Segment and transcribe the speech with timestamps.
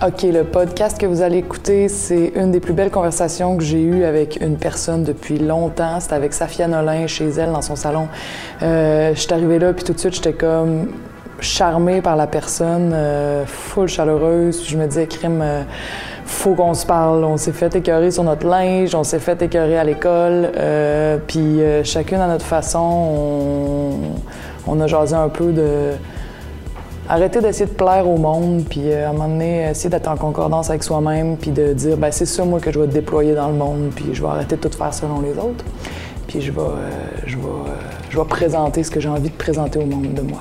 [0.00, 3.82] OK, le podcast que vous allez écouter, c'est une des plus belles conversations que j'ai
[3.82, 5.98] eues avec une personne depuis longtemps.
[5.98, 8.06] C'était avec Safia Nolin chez elle dans son salon.
[8.62, 10.92] Euh, je suis arrivée là, puis tout de suite, j'étais comme
[11.40, 14.60] charmée par la personne, euh, full chaleureuse.
[14.60, 15.62] Puis je me disais, crime, euh,
[16.24, 17.24] faut qu'on se parle.
[17.24, 20.52] On s'est fait écœurer sur notre linge, on s'est fait écœurer à l'école.
[20.56, 23.90] Euh, puis chacune à notre façon, on,
[24.68, 25.90] on a jasé un peu de
[27.08, 30.16] arrêter d'essayer de plaire au monde, puis euh, à un moment donné, essayer d'être en
[30.16, 33.48] concordance avec soi-même, puis de dire, ben c'est ça, moi, que je vais déployer dans
[33.48, 35.64] le monde, puis je vais arrêter de tout faire selon les autres,
[36.28, 36.90] puis je vais, euh,
[37.26, 37.74] je vais, euh,
[38.10, 40.40] je vais présenter ce que j'ai envie de présenter au monde de moi.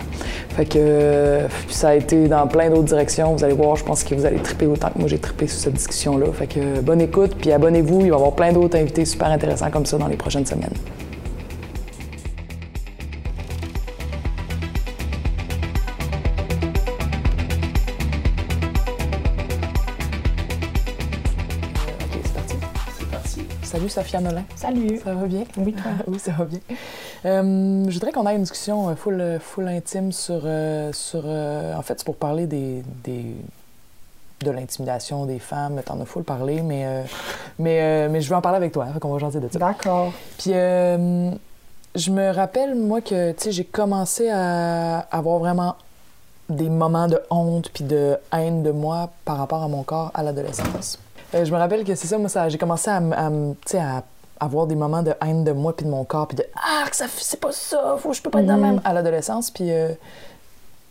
[0.49, 3.33] Fait que euh, ça a été dans plein d'autres directions.
[3.33, 5.59] Vous allez voir, je pense que vous allez triper autant que moi j'ai trippé sur
[5.59, 6.27] cette discussion-là.
[6.33, 8.01] Fait que bonne écoute, puis abonnez-vous.
[8.01, 10.73] Il va y avoir plein d'autres invités super intéressants comme ça dans les prochaines semaines.
[23.97, 24.43] Salut Safia Nolin.
[24.55, 24.99] Salut.
[25.03, 25.43] Ça va bien?
[25.57, 25.91] Oui, toi.
[26.07, 26.59] oui, ça va bien.
[27.25, 30.41] Euh, je voudrais qu'on ait une discussion euh, full, euh, full intime sur.
[30.45, 33.35] euh, sur euh, en fait, c'est pour parler des, des-
[34.41, 35.81] de l'intimidation des femmes.
[35.83, 37.01] T'en as full parlé, mais, euh,
[37.57, 38.85] mais, euh, mais je veux en parler avec toi.
[38.87, 39.57] Hein, qu'on va jaser de ça.
[39.57, 40.13] D'accord.
[40.37, 41.31] Puis, euh,
[41.95, 45.75] je me rappelle, moi, que tu sais, j'ai commencé à avoir vraiment
[46.49, 50.21] des moments de honte puis de haine de moi par rapport à mon corps à
[50.21, 50.99] l'adolescence.
[51.35, 53.71] Euh, je me rappelle que c'est ça, moi, ça, j'ai commencé à, à m- tu
[53.71, 54.03] sais, à
[54.39, 56.95] avoir des moments de haine de moi puis de mon corps puis de ah que
[56.95, 58.61] ça f- c'est pas ça, faut je peux pas être de Mhm.
[58.61, 59.89] même à l'adolescence puis euh,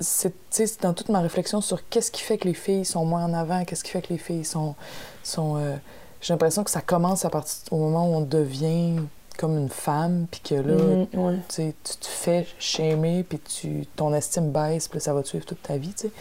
[0.00, 2.84] c'est tu sais, c'est dans toute ma réflexion sur qu'est-ce qui fait que les filles
[2.84, 4.74] sont moins en avant, qu'est-ce qui fait que les filles sont
[5.22, 5.74] sont euh,
[6.20, 8.96] j'ai l'impression que ça commence à partir au moment où on devient
[9.38, 10.74] comme une femme puis que là
[11.14, 11.38] ouais.
[11.48, 15.62] tu te fais shamer, puis tu, ton estime baisse, puis ça va te suivre toute
[15.62, 16.12] ta vie, tu sais.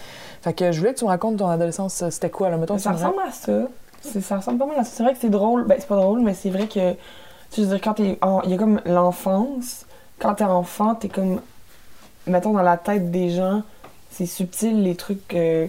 [0.42, 2.92] Fait que je voulais que tu me racontes ton adolescence, c'était quoi, là, mettons, Ça
[2.92, 3.68] ressemble à ça.
[4.06, 4.92] Ça ressemble pas mal à ça.
[4.96, 5.66] C'est vrai que c'est drôle.
[5.66, 6.94] Ben, c'est pas drôle, mais c'est vrai que.
[7.52, 8.20] Tu veux dire, quand t'es.
[8.44, 9.86] Il y a comme l'enfance.
[10.20, 11.42] Quand t'es enfant, t'es comme.
[12.28, 13.62] Mettons, dans la tête des gens,
[14.10, 15.68] c'est subtil les trucs euh,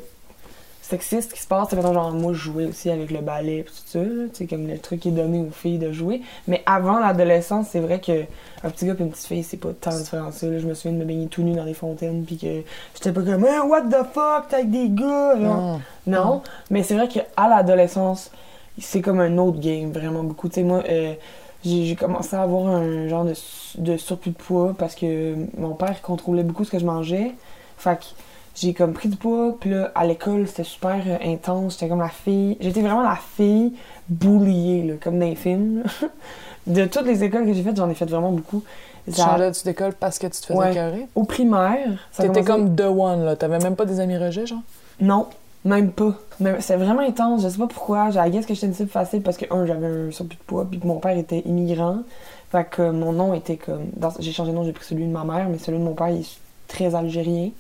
[0.87, 1.69] sexistes qui se passent.
[1.71, 3.99] C'est genre, moi, je jouais aussi avec le ballet, pis tout ça.
[4.33, 6.23] C'est comme le truc qui est donné aux filles de jouer.
[6.49, 8.23] Mais avant l'adolescence, c'est vrai que
[8.65, 10.47] un petit gars et une petite fille, c'est pas tant différent que ça.
[10.47, 10.59] là.
[10.59, 12.63] Je me souviens de me baigner tout nu dans des fontaines, puis que
[12.95, 15.35] j'étais pas comme, Hey, what the fuck, t'es avec des gars.
[15.37, 15.81] Non.
[16.07, 18.31] Non, mais c'est vrai qu'à l'adolescence,
[18.79, 20.49] c'est comme un autre game, vraiment beaucoup.
[20.49, 21.15] Tu sais, moi, euh,
[21.65, 23.35] j'ai commencé à avoir un genre de,
[23.79, 27.33] de surplus de poids parce que mon père contrôlait beaucoup ce que je mangeais.
[27.77, 28.05] Fait que
[28.57, 31.75] j'ai comme pris du poids, puis là, à l'école, c'était super euh, intense.
[31.75, 32.57] J'étais comme la fille.
[32.61, 33.75] J'étais vraiment la fille
[34.09, 35.83] bulliée, là, comme dans les films.
[36.67, 38.63] de toutes les écoles que j'ai faites, j'en ai fait vraiment beaucoup.
[39.07, 41.07] Tu changeais-tu d'école parce que tu te faisais Ouais.
[41.15, 43.37] Au primaire, T'étais commencé- comme the one, là.
[43.37, 44.63] T'avais même pas des amis rejets, genre?
[45.01, 45.27] Non,
[45.65, 46.15] même pas.
[46.59, 47.43] C'est vraiment intense.
[47.43, 48.11] Je sais pas pourquoi.
[48.11, 50.67] J'ai guess que j'étais une cible facile parce que, un, j'avais un surplus de poids,
[50.69, 51.99] puis que mon père était immigrant.
[52.51, 53.87] Fait que mon nom était comme.
[53.97, 55.95] dans- J'ai changé de nom, j'ai pris celui de ma mère, mais celui de mon
[55.95, 57.51] père, il est très algérien.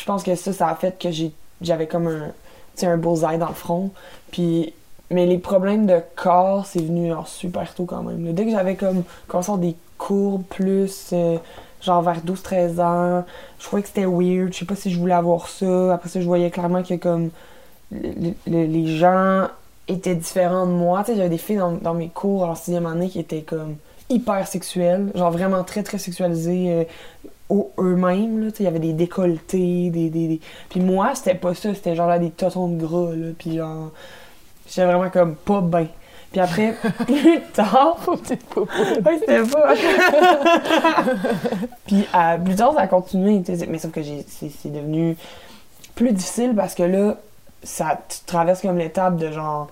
[0.00, 1.08] Je pense que ça, ça a fait que
[1.60, 2.32] j'avais comme un.
[2.82, 3.90] Un bullseye dans le front.
[4.30, 4.72] Puis.
[5.10, 8.32] Mais les problèmes de corps, c'est venu genre, super tôt quand même.
[8.32, 11.10] Dès que j'avais comme commencé des courbes plus.
[11.12, 11.36] euh,
[11.82, 13.24] genre vers 12-13 ans,
[13.58, 14.52] je trouvais que c'était weird.
[14.52, 15.94] Je sais pas si je voulais avoir ça.
[15.94, 17.30] Après ça, je voyais clairement que comme
[17.90, 19.48] le- le- les gens
[19.88, 21.02] étaient différents de moi.
[21.06, 23.76] J'avais des filles dans, mes cours en sixième année qui étaient comme
[24.08, 26.84] hyper sexuelles, genre vraiment très très sexualisées euh,
[27.78, 28.50] eux-mêmes.
[28.58, 31.74] il y avait des décolletés, des, des, des- Puis moi, c'était pas ça.
[31.74, 33.28] C'était genre là des totons de gras, là.
[33.38, 33.90] Puis genre,
[34.68, 35.86] j'étais vraiment comme pas bien.
[36.32, 36.74] Puis après,
[37.06, 39.74] plus tard, Ouais, c'était pas.
[41.86, 43.42] Puis euh, plus tard, ça a continué.
[43.68, 45.16] Mais sauf que j'ai- c'est c'est devenu
[45.94, 47.16] plus difficile parce que là,
[47.62, 49.68] ça, tu traverses comme l'étape de genre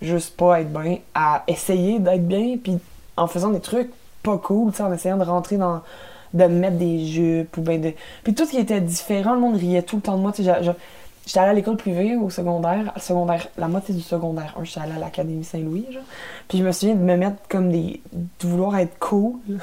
[0.00, 2.56] juste pas être bien à essayer d'être bien.
[2.62, 2.78] Puis
[3.16, 3.90] en faisant des trucs
[4.22, 5.80] pas cool, tu sais, en essayant de rentrer dans.
[6.34, 7.92] De me mettre des jupes ou ben de.
[8.24, 10.32] Puis tout ce qui était différent, le monde riait tout le temps de moi.
[10.32, 10.52] Tu sais,
[11.24, 12.92] J'étais allée à l'école privée au secondaire.
[12.96, 16.02] Secondaire, la moitié du secondaire 1, j'étais allée à l'Académie Saint-Louis, genre.
[16.48, 18.00] Puis je me souviens de me mettre comme des.
[18.12, 19.34] de vouloir être cool.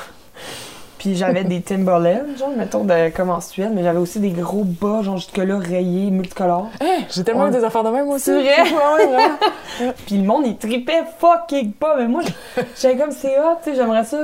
[1.00, 4.66] Puis j'avais des Timberland, genre, mettons, de, comme en Suède, mais j'avais aussi des gros
[4.66, 6.70] bas, genre, jusque-là, rayés, multicolores.
[6.82, 7.50] Hey, j'ai tellement Ouais.
[7.50, 8.26] eu des affaires de même, moi aussi.
[8.26, 9.94] C'est vrai?
[10.06, 12.22] Puis le monde, il tripait fucking pas, mais moi,
[12.76, 14.18] j'étais comme, c'est hot, tu sais, j'aimerais ça.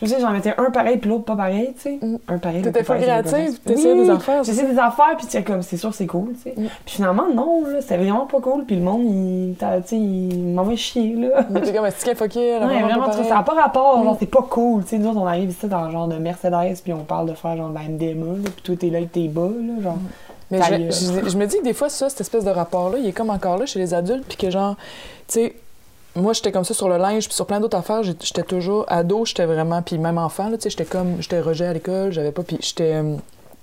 [0.00, 1.98] Je sais, j'en mettais un pareil, puis l'autre pas pareil, tu sais.
[2.00, 2.18] Mm.
[2.28, 2.62] Un pareil.
[2.62, 5.92] T'étais pas créative, t'essayais Oui, des affaires, J'essayais des affaires, puis tu comme, c'est sûr,
[5.92, 6.54] c'est cool, tu sais.
[6.56, 6.66] Mm.
[6.84, 10.54] Puis finalement, non, là, c'était vraiment pas cool, puis le monde, il, tu sais, il
[10.54, 11.44] m'envoie chier, là.
[11.50, 14.16] Mais t'es comme fucké, elle a Ouais, vraiment ça n'a pas rapport, genre, Mm.
[14.20, 16.92] c'est pas cool, tu sais, nous autres, on arrive ici dans genre de Mercedes, puis
[16.92, 19.26] on parle de faire genre de la MDMA, là, puis toi, t'es là avec tes
[19.28, 19.98] bas, là, genre,
[20.50, 23.06] Mais je, je- je me dis que des fois, ça, cette espèce de rapport-là, il
[23.08, 24.76] est comme encore là chez les adultes, puis que genre,
[25.26, 25.54] tu sais,
[26.20, 29.24] moi, j'étais comme ça sur le linge, puis sur plein d'autres affaires, j'étais toujours ado,
[29.24, 32.42] j'étais vraiment, puis même enfant, tu sais, j'étais comme, j'étais rejet à l'école, j'avais pas,
[32.42, 32.94] puis j'étais.
[32.94, 33.14] euh,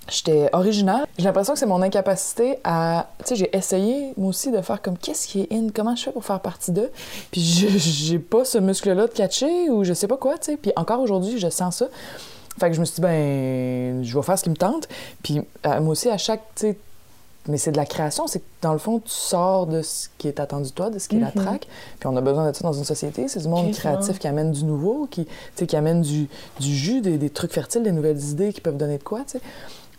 [0.08, 1.04] J'étais originale.
[1.18, 3.08] J'ai l'impression que c'est mon incapacité à.
[3.18, 6.04] Tu sais, j'ai essayé, moi aussi, de faire comme qu'est-ce qui est in, comment je
[6.04, 6.92] fais pour faire partie d'eux?
[7.32, 10.56] Puis j'ai pas ce muscle-là de catcher ou je sais pas quoi, tu sais.
[10.58, 11.86] Puis encore aujourd'hui, je sens ça.
[12.60, 14.86] Fait que je me suis dit, ben, je vais faire ce qui me tente.
[15.24, 16.78] Puis euh, moi aussi, à chaque, tu sais,
[17.48, 20.28] mais c'est de la création, c'est que dans le fond, tu sors de ce qui
[20.28, 21.42] est attendu de toi, de ce qui est la Mhm.
[21.44, 21.66] traque.
[22.00, 23.28] Puis on a besoin de ça dans une société.
[23.28, 25.26] C'est du monde créatif qui amène du nouveau, qui,
[25.66, 26.28] qui amène du,
[26.60, 29.32] du jus, des, des trucs fertiles, des nouvelles idées qui peuvent donner de quoi, tu
[29.38, 29.40] sais.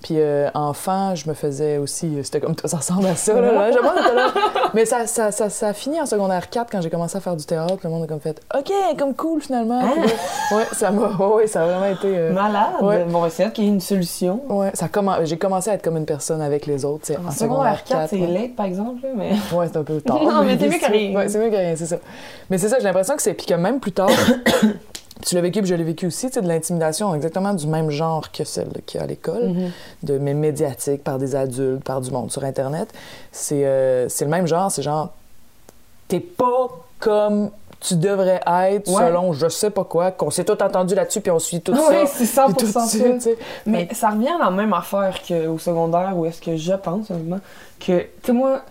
[0.04, 2.18] Puis euh, enfant, je me faisais aussi.
[2.24, 3.34] C'était comme ça ressemble à ça.
[3.34, 4.28] Là, là, là.
[4.76, 7.36] Mais ça, ça, ça, ça a fini en secondaire 4 quand j'ai commencé à faire
[7.36, 7.78] du théâtre.
[7.84, 9.80] Le monde a comme fait OK, comme cool finalement.
[9.82, 9.94] Hein?
[9.96, 11.08] Puis ouais, ça m'a.
[11.08, 12.08] Ouais, ouais, ça a vraiment été.
[12.16, 12.74] euh, Malade.
[12.82, 13.06] Ouais.
[13.06, 14.42] Bon, c'est qu'il y ait une solution.
[14.50, 14.88] Ouais, ça
[15.24, 18.28] j'ai commencé à être comme une personne avec les autres, En secondaire 4, c'est ouais.
[18.28, 19.32] late, par exemple, mais...
[19.52, 20.22] Ouais, c'est un peu tard.
[20.22, 21.16] Non, mais c'est mieux que rien.
[21.18, 21.98] Ouais, c'est mieux que rien, c'est ça.
[22.50, 23.34] Mais c'est ça, j'ai l'impression que c'est.
[23.34, 24.10] Puis que même plus tard,
[25.26, 27.90] tu l'as vécu, puis je l'ai vécu aussi, tu sais, de l'intimidation exactement du même
[27.90, 29.72] genre que celle qu'il y a à l'école, Mhm.
[30.04, 32.90] de, mais médiatique, par des adultes, par du monde sur Internet.
[33.32, 35.12] C'est euh, c'est le même genre, c'est genre.
[36.08, 36.68] T'es pas
[37.00, 37.50] comme
[37.80, 39.06] tu devrais être Ouais.
[39.08, 41.80] selon je sais pas quoi, qu'on s'est tout entendu là-dessus, puis on suit tout Oui,
[41.90, 42.06] ça.
[42.08, 43.30] c'est 100% puis tout ça.
[43.68, 48.00] Mais ça revient à la même affaire qu'au secondaire, où est-ce que je pense, que,
[48.00, 48.62] tu sais, moi,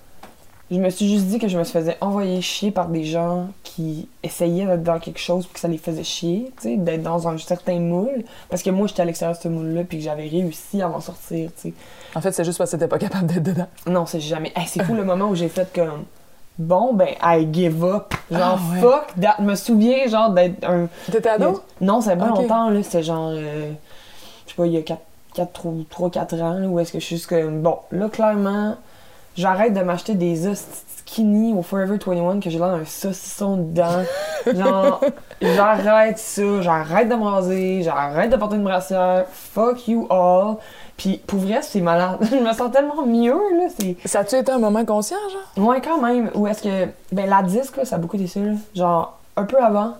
[0.70, 4.08] je me suis juste dit que je me faisais envoyer chier par des gens qui
[4.22, 7.28] essayaient d'être dans quelque chose puis que ça les faisait chier, tu sais, d'être dans
[7.28, 8.24] un certain moule.
[8.48, 11.00] Parce que moi, j'étais à l'extérieur de ce moule-là puis que j'avais réussi à m'en
[11.00, 11.74] sortir, tu sais.
[12.14, 13.66] En fait, c'est juste parce que t'étais pas capable d'être dedans.
[13.86, 14.52] Non, c'est jamais.
[14.56, 16.04] Hey, c'est fou le moment où j'ai fait comme.
[16.58, 18.14] Bon, ben, I give up.
[18.30, 18.80] Genre, Ah ouais.
[18.80, 19.36] fuck that.
[19.38, 20.88] Je me souviens, genre, d'être un.
[21.12, 21.60] T'étais ado?
[21.82, 22.82] Non, fait pas longtemps, là.
[22.82, 23.28] C'était genre.
[23.34, 23.72] euh,
[24.46, 27.28] je sais pas, il y a 3-4 ans, là, où est-ce que je suis juste
[27.28, 27.60] comme.
[27.60, 28.76] Bon, là, clairement,
[29.36, 30.64] j'arrête de m'acheter des os
[30.98, 34.02] skinny au Forever 21 que j'ai l'air d'un saucisson dedans.
[34.54, 35.00] genre,
[35.40, 36.60] j'arrête ça.
[36.62, 37.82] J'arrête de me raser.
[37.82, 39.24] J'arrête de porter une brassière.
[39.30, 40.56] Fuck you all.
[40.96, 42.18] Puis, pour vrai, c'est malade.
[42.30, 43.68] je me sens tellement mieux, là.
[43.78, 43.96] C'est.
[44.04, 45.68] Ça a-tu été un moment conscient, genre?
[45.68, 46.30] Ouais, quand même.
[46.34, 46.88] Ou est-ce que.
[47.12, 48.52] Ben, la disque, là, ça a beaucoup été ça, là.
[48.74, 49.92] Genre, un peu avant.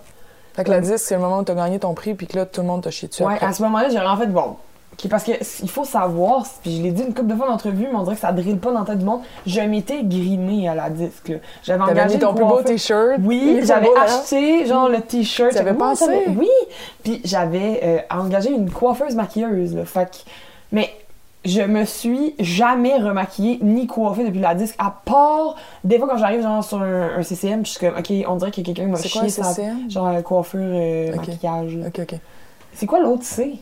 [0.54, 2.46] Fait que la disque, c'est le moment où t'as gagné ton prix, puis que là,
[2.46, 3.46] tout le monde t'a chié dessus Ouais, après.
[3.46, 4.56] à ce moment-là, j'ai en fait, bon.
[4.98, 7.50] Ok, parce que s- il faut savoir, puis je l'ai dit une couple de fois
[7.50, 9.20] en entrevue, mais on dirait que ça drille pas dans la tête du monde.
[9.46, 11.36] Je m'étais grimée à la disque, là.
[11.62, 13.18] J'avais engagé ton plus beau t-shirt.
[13.22, 14.02] Oui, j'avais hein?
[14.04, 15.52] acheté, genre, le t-shirt.
[15.52, 16.06] Tu avais pensé?
[16.36, 16.48] Oui!
[17.02, 19.84] Puis j'avais euh, engagé une coiffeuse maquilleuse, là.
[19.84, 20.30] Fait que-
[20.72, 20.90] Mais
[21.44, 25.54] je me suis jamais remaquillée ni coiffée depuis la disque, à part
[25.84, 28.36] des fois quand j'arrive, genre, sur un, un CCM, puis je suis comme, OK, on
[28.36, 29.88] dirait que quelqu'un m'a C'est chié quoi, sa- CCM?
[29.90, 31.86] Genre, coiffure, euh, maquillage, là.
[31.88, 32.18] Ok, ok.
[32.72, 33.58] C'est quoi l'autre C?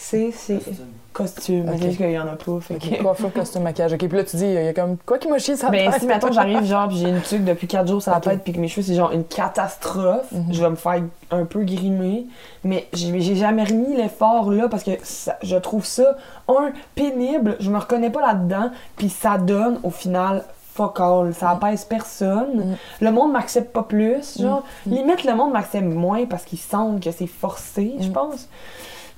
[0.00, 0.86] C, c'est Costume.
[1.12, 1.68] costume.
[1.68, 1.74] Ok.
[1.78, 2.58] C'est juste qu'il y en a pas.
[2.60, 3.92] Fait Coiffure, costume, maquillage.
[3.92, 5.92] Ok, puis là, tu dis, il y a comme, quoi qui m'a chié ça Ben,
[5.92, 8.24] si, mettons, j'arrive, genre, pis j'ai une tuque depuis 4 jours sur la Ok.
[8.24, 10.46] tête, puis que mes cheveux, c'est genre une catastrophe, Mhm.
[10.52, 12.26] je vais me faire un peu grimer.
[12.64, 16.16] Mais j'ai jamais remis l'effort là parce que ça- je trouve ça,
[16.48, 21.34] un, pénible, je me reconnais pas là-dedans, puis ça donne au final fuck all.
[21.34, 22.54] Ça apaise personne.
[22.54, 22.76] Mhm.
[23.02, 24.62] Le monde m'accepte pas plus, genre.
[24.86, 24.94] Mhm.
[24.94, 28.12] Limite, le monde m'accepte moins parce qu'ils sentent que c'est forcé, je Mhm.
[28.12, 28.48] pense.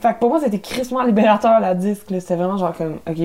[0.02, 2.06] Fait que pour moi, c'était crissement libérateur la disque.
[2.10, 3.16] C'était vraiment genre comme, ok.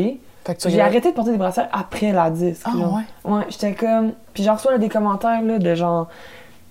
[0.67, 2.61] J'ai arrêté de porter des brassières après la disque.
[2.65, 2.85] Ah, là.
[2.87, 3.31] ouais?
[3.33, 4.13] Ouais, j'étais comme.
[4.33, 6.07] Puis j'en reçois là, des commentaires là, de genre.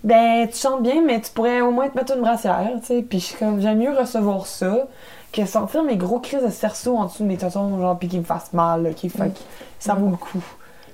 [0.04, 3.02] Ben, tu chantes bien, mais tu pourrais au moins te mettre une brassière, tu sais.
[3.02, 4.87] Puis je suis comme, j'aime mieux recevoir ça
[5.33, 8.21] que sentir mes gros crises de cerceau en dessous de mes tontons, genre, puis qu'ils
[8.21, 9.33] me fassent mal, là, qui fait Mm.
[9.33, 9.38] que
[9.80, 10.42] ça vaut le coup.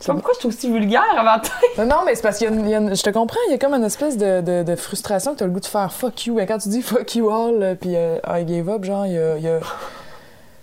[0.02, 1.52] Sais pas pourquoi je suis aussi vulgaire ma tête.
[1.78, 3.10] Non, non, mais c'est parce qu'il y a une- il y a une- Je te
[3.10, 5.60] comprends, il y a comme une espèce de, de, de frustration que t'as le goût
[5.60, 6.34] de faire fuck you.
[6.34, 9.12] Mais quand tu dis fuck you all, euh, puis euh, I gave up, genre, il
[9.12, 9.60] y a.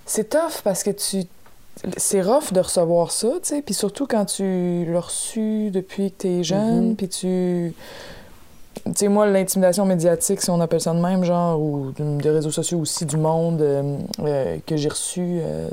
[0.05, 1.23] C'est tough parce que tu.
[1.95, 3.61] C'est rough de recevoir ça, tu sais.
[3.61, 6.95] Puis surtout quand tu l'as reçu depuis que t'es jeune, Mhm.
[6.97, 7.73] puis tu.
[8.85, 12.29] Tu sais, moi, l'intimidation médiatique, si on appelle ça de même, genre, ou de- des
[12.29, 15.67] réseaux sociaux aussi, du monde euh, euh, que j'ai reçu euh,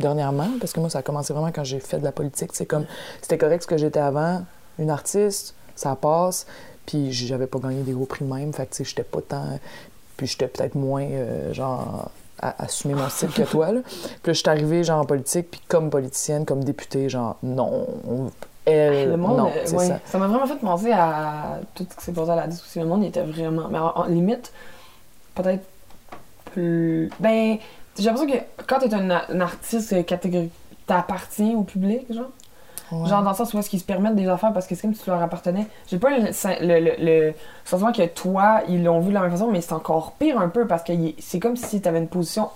[0.00, 2.50] dernièrement, parce que moi, ça a commencé vraiment quand j'ai fait de la politique.
[2.54, 2.86] C'est comme,
[3.20, 4.42] c'était correct ce que j'étais avant,
[4.78, 6.46] une artiste, ça passe,
[6.86, 9.58] puis j'avais pas gagné des gros prix même, fait que, tu sais, j'étais pas tant...
[10.16, 13.80] Puis j'étais peut-être moins, euh, genre, à assumer mon style que toi, là.
[13.82, 17.86] Puis là, je suis arrivée, genre, en politique, puis comme politicienne, comme députée, genre, non,
[18.08, 18.30] on-
[18.64, 19.98] elle, Le monde, non, euh, ouais, ça.
[20.04, 22.82] ça m'a vraiment fait penser à tout ce qui s'est passé à la discussion.
[22.82, 23.66] Le monde, il était vraiment.
[23.68, 24.52] Mais en, en limite,
[25.34, 25.64] peut-être
[26.52, 27.10] plus.
[27.18, 27.56] Ben,
[27.98, 30.52] j'ai l'impression que quand t'es un, un artiste catégorique,
[30.86, 32.30] t'appartiens au public, genre.
[32.90, 33.08] Ouais.
[33.08, 34.94] Genre dans le sens où est-ce qu'ils se permettent des affaires parce que c'est comme
[34.94, 35.66] si tu leur appartenais.
[35.90, 36.26] J'ai pas le,
[36.60, 37.32] le, le, le
[37.64, 40.48] sentiment que toi, ils l'ont vu de la même façon, mais c'est encore pire un
[40.50, 42.50] peu parce que c'est comme si t'avais une position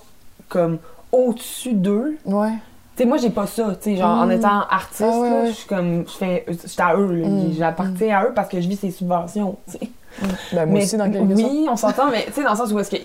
[0.51, 0.79] comme
[1.11, 2.19] au-dessus d'eux.
[2.27, 2.51] Ouais.
[2.97, 3.75] Tu sais, moi, j'ai pas ça.
[3.81, 4.33] Tu sais, genre, en Mm.
[4.33, 5.47] étant artiste, Ah ouais, là, ouais.
[5.49, 6.05] je suis comme.
[6.07, 6.45] Je fais.
[6.49, 7.29] J'étais à eux, là.
[7.29, 7.53] Mm.
[7.57, 9.91] J'appartiens à eux parce que je vis ces subventions, tu sais.
[10.53, 11.27] Ben, moi Mais- aussi, dans sorte.
[11.35, 12.97] Oui, on s'entend, mais tu sais, dans le sens où est-ce que.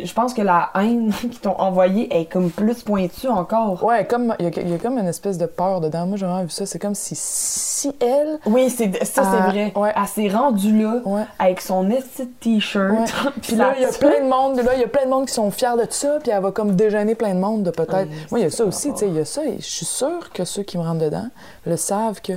[0.00, 3.82] Je pense que la haine qu'ils t'ont envoyée est comme plus pointue encore.
[3.84, 6.06] Ouais, comme il y, a- il y a comme une espèce de peur dedans.
[6.06, 6.66] Moi, j'ai vraiment vu ça.
[6.66, 8.38] C'est comme si, si elle.
[8.46, 9.72] Oui, c'est ça, c'est vrai.
[9.76, 9.92] ouais.
[9.96, 11.22] Elle s'est rendue là Ouais.
[11.38, 11.96] avec son de
[12.40, 12.92] t-shirt.
[12.92, 13.30] Ouais.
[13.42, 15.26] Puis là, il y a plein de monde, là, il y a plein de monde
[15.26, 18.08] qui sont fiers de ça, puis elle va comme déjeuner plein de monde de peut-être.
[18.30, 19.86] Moi, il y a ça aussi, tu sais, il y a ça, et je suis
[19.86, 21.26] sûre que ceux qui me rentrent dedans
[21.66, 22.32] le savent que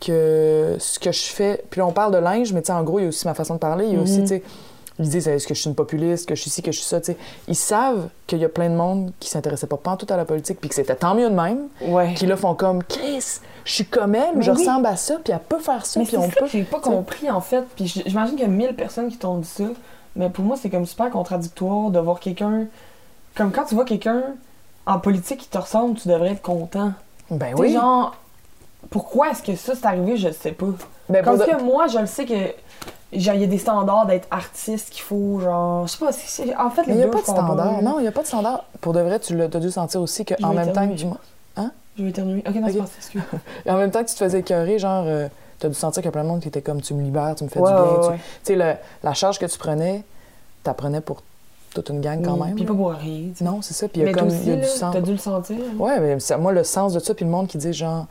[0.00, 2.82] que ce que je fais, puis là, on parle de linge, mais tu sais, en
[2.82, 4.22] gros, il y a aussi ma façon de parler, il y a aussi, Mhm.
[4.22, 4.42] tu sais,
[4.98, 6.86] l'idée, c'est est-ce que je suis une populiste, que je suis ci, que je suis
[6.88, 7.16] ça, tu sais.
[7.48, 10.58] Ils savent qu'il y a plein de monde qui s'intéressait pas tout à la politique,
[10.60, 12.14] puis que c'était tant mieux de même, Ouais.
[12.14, 14.58] qui là font comme Chris, je suis comme elle, Mais je oui.
[14.58, 16.46] ressemble à ça, puis elle peut faire ça, puis on ça peut.
[16.50, 17.64] j'ai pas compris, en fait.
[17.76, 19.64] Puis j'imagine qu'il y a mille personnes qui t'ont dit ça.
[20.16, 22.66] Mais pour moi, c'est comme super contradictoire de voir quelqu'un.
[23.36, 24.22] Comme quand tu vois quelqu'un
[24.86, 26.92] en politique qui te ressemble, tu devrais être content.
[27.30, 27.72] Ben oui.
[27.74, 28.16] genre,
[28.88, 30.66] pourquoi est-ce que ça c'est arrivé, je sais pas.
[31.08, 32.34] Ben, Parce de- que moi, je le sais que.
[33.12, 35.86] Genre, il y a des standards d'être artiste qu'il faut, genre.
[35.86, 37.56] Je sais pas, c'est- en fait, les Mais il n'y a pas de standard.
[37.56, 37.82] bon.
[37.82, 38.64] Non, il n'y a pas de standard.
[38.80, 41.04] Pour de vrai, tu l'as dû sentir aussi Je qu'en vais même temps que du
[41.98, 42.42] Je vais éternuer.
[42.48, 43.22] Ok, non, c'est pas ça, excuse.
[43.68, 45.26] en même temps que tu te faisais écœurer, genre, euh,
[45.58, 47.34] t'as dû sentir qu'il y a plein de monde qui était comme tu me libères,
[47.34, 47.82] tu me fais Ouais, du bien.
[47.84, 48.16] ouais, tu ouais.
[48.16, 50.04] tu sais, le- la charge que tu prenais,
[50.62, 51.22] t'apprenais pour
[51.74, 52.54] toute une gang quand Oui, même.
[52.54, 53.42] Puis pas pour rien, tu.
[53.44, 53.88] Non, c'est ça.
[53.88, 54.94] Puis il y a comme aussi, il y a là, du sens.
[54.94, 55.56] t'as dû le sentir.
[55.58, 55.76] hein?
[55.78, 58.06] Ouais, mais moi, le sens de ça, puis le monde qui dit genre,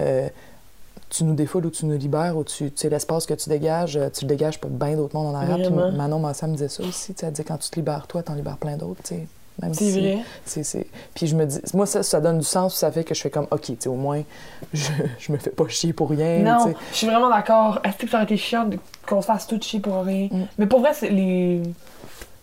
[0.00, 0.28] euh,
[1.08, 3.96] tu nous défoules ou tu nous libères, ou tu, tu sais, l'espace que tu dégages,
[3.96, 5.56] euh, tu le dégages pour bien d'autres mondes en arrière.
[5.56, 5.96] Puis.
[5.96, 8.34] Manon Massa me disait ça aussi, tu sais, elle quand tu te libères toi, t'en
[8.34, 9.26] libères plein d'autres, tu sais.
[9.62, 10.18] Même C'est si- vrai.
[10.44, 13.22] c'est, Puis je me dis, moi, ça, ça donne du sens, ça fait que je
[13.22, 14.22] fais comme, OK, tu au moins,
[14.74, 16.40] je, je me fais pas chier pour rien.
[16.40, 17.80] Non, je suis vraiment d'accord.
[17.82, 18.68] Est-ce que ça aurait été chiant
[19.08, 20.28] qu'on se fasse tout chier pour rien?
[20.30, 20.42] Mm.
[20.58, 21.62] Mais pour vrai, c'est les.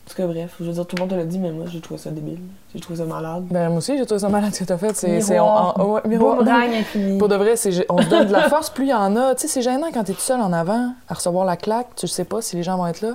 [0.06, 1.66] En tout cas, bref, je veux dire, tout le monde te l'a dit, mais moi,
[1.72, 2.40] j'ai trouvé ça débile.
[2.74, 3.46] J'ai trouvé ça malade.
[3.50, 4.94] Ben, moi aussi, j'ai trouvé ça malade ce que t'as fait.
[4.98, 5.76] C'est, c'est, Miroir.
[5.80, 6.40] on- on- ouais, miroir.
[6.46, 7.18] Infini.
[7.18, 9.34] Pour de vrai, c'est, on se donne de la force, plus il y en a.
[9.36, 11.88] Tu sais, c'est gênant quand t'es tout seul en avant à recevoir la claque.
[11.96, 13.12] Tu sais pas si les gens vont être là.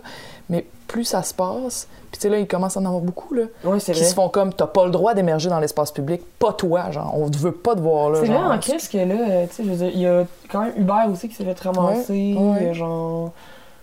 [0.48, 3.34] Mais plus ça se passe, puis tu sais, là, il commence à en avoir beaucoup,
[3.34, 4.08] là, Ouais, c'est qui vrai.
[4.08, 7.26] se font comme, t'as pas le droit d'émerger dans l'espace public, pas toi, genre, on
[7.26, 8.20] veut pas te voir là.
[8.22, 8.50] C'est vrai genre.
[8.52, 11.06] en crise que là, tu sais, je veux dire, il y a quand même Hubert
[11.12, 12.34] aussi qui s'est fait ramasser.
[12.38, 12.72] Ouais, ouais.
[12.74, 13.32] genre.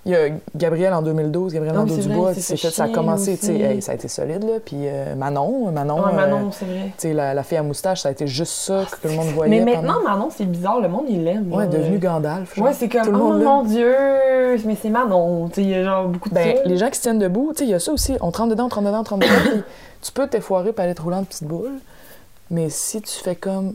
[0.08, 2.90] Il y a Gabriel en 2012, Gabriel Ah vrai, il qui s'est fait ça a
[2.90, 3.62] commencé, tu sais, aussi.
[3.64, 4.60] hey, ça a été solide, là.
[4.64, 6.86] Puis euh, Manon, Manon, Ouais, euh, Manon, c'est vrai.
[6.90, 9.28] tu sais, la, la fille à moustache, ça a été juste ça que le monde
[9.30, 9.60] voyait.
[9.62, 11.52] Mais pendant- maintenant, Manon, c'est bizarre, le monde, il l'aime.
[11.52, 12.56] Ouais, devenu euh, Gandalf.
[12.56, 12.66] genre.
[12.66, 13.96] Ouais, c'est Tout comme, le oh monde mon dieu,
[14.64, 15.48] mais c'est Manon.
[15.50, 17.54] Tu sais, il y a genre beaucoup de Ben, les gens qui se tiennent debout,
[17.54, 18.16] tu sais, il y a ça aussi.
[18.22, 19.42] On te rentre dedans, on te rentre dedans, on te rentre dedans.
[19.52, 19.64] puis
[20.04, 21.80] tu peux t'effoirer aller te rouler en petite boule.
[22.52, 23.74] Mais si tu fais comme.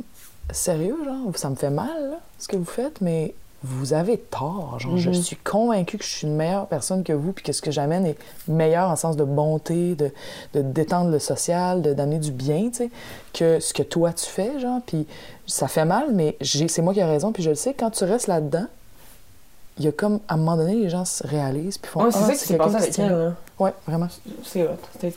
[0.52, 4.78] Sérieux, genre, ça me fait mal, là, ce que vous faites, mais vous avez tort.
[4.78, 5.14] Genre, je Mhm.
[5.14, 8.06] suis convaincue que je suis une meilleure personne que vous, puis que ce que j'amène
[8.06, 8.16] est
[8.48, 10.10] meilleur en sens de bonté, de,
[10.54, 12.90] de détendre le social, de d'amener du bien, tu sais,
[13.34, 14.80] que ce que toi tu fais, genre.
[14.86, 15.06] Puis
[15.46, 17.74] ça fait mal, mais c'est moi qui ai raison, puis je le sais.
[17.74, 18.66] Quand tu restes là-dedans,
[19.78, 22.10] il y a comme, à un moment donné, les gens se réalisent, puis font Ouais,
[22.12, 23.34] c'est Ah, ça qui s'est passé avec elle.
[23.60, 24.08] Ouais, vraiment.
[24.42, 24.68] C'est hot.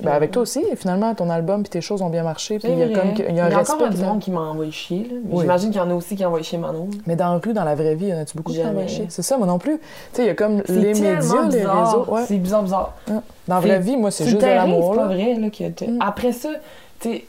[0.04, 2.60] Ben, avec toi aussi, finalement, ton album puis tes choses ont bien marché.
[2.60, 3.90] Puis il y a comme il y a un encore respect.
[3.90, 5.08] du qui- monde qui m'a envoyé chier.
[5.10, 5.16] Là.
[5.30, 5.42] Oui.
[5.42, 6.90] J'imagine qu'il y en a aussi qui envoyé chier Manon.
[7.08, 8.70] Mais dans la rue, dans la vraie vie, y en a-tu beaucoup qui Jamais.
[8.72, 9.06] t'envoient chier?
[9.10, 9.78] C'est ça, moi non plus.
[9.80, 9.84] Tu
[10.14, 12.06] sais, il y a comme les médias, les réseaux.
[12.10, 12.26] Ouais.
[12.28, 12.94] C'est bizarre, bizarre.
[13.08, 13.22] Dans
[13.56, 14.92] la vraie vie, moi, c'est juste de l'amour.
[14.94, 16.00] C'est pas vrai là, que Mm.
[16.02, 16.50] Après ça,
[17.00, 17.26] tu sais,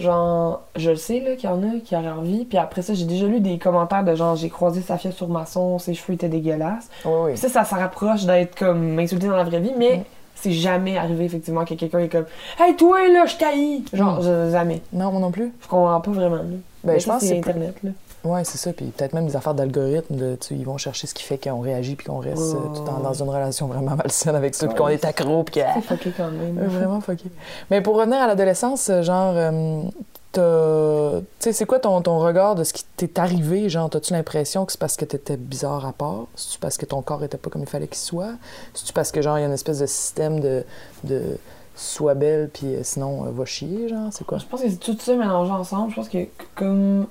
[0.00, 2.44] genre, je le sais là, qu'il y en a qui auraient envie.
[2.44, 5.78] Puis après ça, j'ai déjà lu des commentaires de genre, j'ai croisé Safia sur maçon,
[5.78, 6.88] ses cheveux étaient dégueulasses.
[7.04, 7.30] Oui, oui.
[7.32, 10.02] Puis ça, ça se rapproche d'être comme insulté dans la vraie vie, mais Mm.
[10.34, 12.26] C'est jamais arrivé effectivement que quelqu'un est comme
[12.60, 13.84] Hey toi là, je t'haïs!
[13.92, 14.22] Genre, Mm.
[14.22, 14.82] je- jamais.
[14.92, 15.52] Non, moi non plus.
[15.62, 16.36] Je comprends pas vraiment.
[16.36, 16.42] Là.
[16.42, 17.90] Ben, Mais je ça, pense que c'est c'est plus- Internet là.
[18.24, 18.72] Ouais, c'est ça.
[18.72, 20.16] Puis peut-être même des affaires d'algorithme.
[20.16, 22.74] De, tu sais, ils vont chercher ce qui fait qu'on réagit puis qu'on reste euh,
[22.74, 23.02] tout en- ouais.
[23.02, 26.10] dans une relation vraiment malsaine avec ça, puis qu'on est accro, puis que- C'est fucké
[26.16, 26.58] quand même.
[26.62, 27.26] Euh, Vraiment fucké.
[27.70, 29.82] Mais pour revenir à l'adolescence, euh, genre, euh,
[30.34, 33.68] c'est quoi ton, ton regard de ce qui t'est arrivé?
[33.68, 36.26] Genre, t'as-tu l'impression que c'est parce que t'étais bizarre à part?
[36.34, 38.34] C'est-tu parce que ton corps était pas comme il fallait qu'il soit?
[38.74, 40.64] C'est-tu parce que, genre, il y a une espèce de système de,
[41.04, 41.38] de
[41.74, 44.08] sois belle, puis euh, sinon, euh, va chier, genre?
[44.12, 44.38] C'est quoi?
[44.38, 45.90] Je pense que c'est tout ça mélangé ensemble.
[45.90, 47.06] Je pense que comme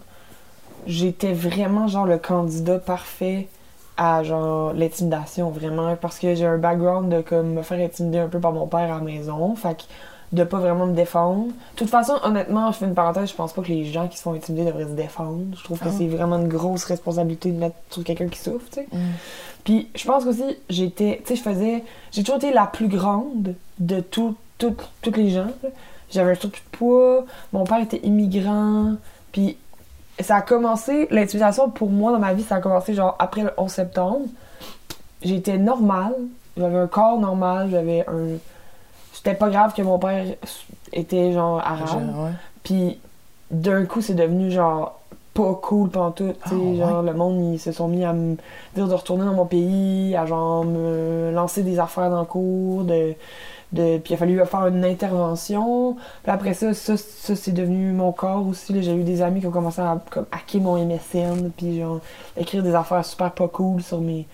[0.85, 3.47] j'étais vraiment genre le candidat parfait
[3.95, 8.27] à genre l'intimidation vraiment parce que j'ai un background de comme me faire intimider un
[8.27, 9.55] peu par mon père à la maison.
[9.55, 9.83] Fait que
[10.33, 11.45] de pas vraiment me défendre.
[11.45, 14.17] De toute façon, honnêtement, je fais une parenthèse, je pense pas que les gens qui
[14.17, 15.43] se font intimider devraient se défendre.
[15.55, 15.93] Je trouve que Ah.
[15.95, 18.87] c'est vraiment une grosse responsabilité de mettre sur quelqu'un qui souffre, tu sais.
[18.91, 18.97] Mm.
[19.63, 23.53] Puis je pense qu'aussi, j'étais, tu sais, je faisais, j'ai toujours été la plus grande
[23.79, 25.47] de tout, tout, toutes les gens.
[26.11, 28.93] J'avais un surplus de poids, mon père était immigrant,
[29.31, 29.57] puis
[30.19, 33.51] ça a commencé, l'intimidation pour moi dans ma vie, ça a commencé genre après le
[33.57, 34.25] 11 septembre.
[35.21, 36.15] J'étais normale,
[36.57, 38.37] j'avais un corps normal, j'avais un...
[39.23, 40.25] C'était pas grave que mon père
[40.91, 42.33] était genre arabe.
[42.63, 42.99] Puis
[43.51, 44.99] d'un coup, c'est devenu genre
[45.33, 46.75] pas cool pantoute, tu sais, Ah, ouais.
[46.77, 48.35] genre le monde ils se sont mis à me
[48.75, 52.83] dire de retourner dans mon pays, à genre me lancer des affaires dans le cours,
[52.83, 53.13] de,
[53.71, 55.95] de puis il a fallu faire une intervention.
[56.21, 59.47] Puis après ça, ça, ça, c'est devenu mon corps aussi, j'ai eu des amis qui
[59.47, 61.99] ont commencé à comme hacker mon MSN, puis genre
[62.37, 64.27] écrire des affaires super pas cool sur mes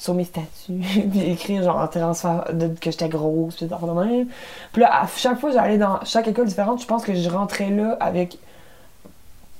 [0.00, 0.80] sur mes statuts,
[1.10, 4.24] puis écrire genre en transfert de, que j'étais grosse, puis de.
[4.72, 7.68] Puis là, à chaque fois j'allais dans chaque école différente, je pense que je rentrais
[7.68, 8.38] là avec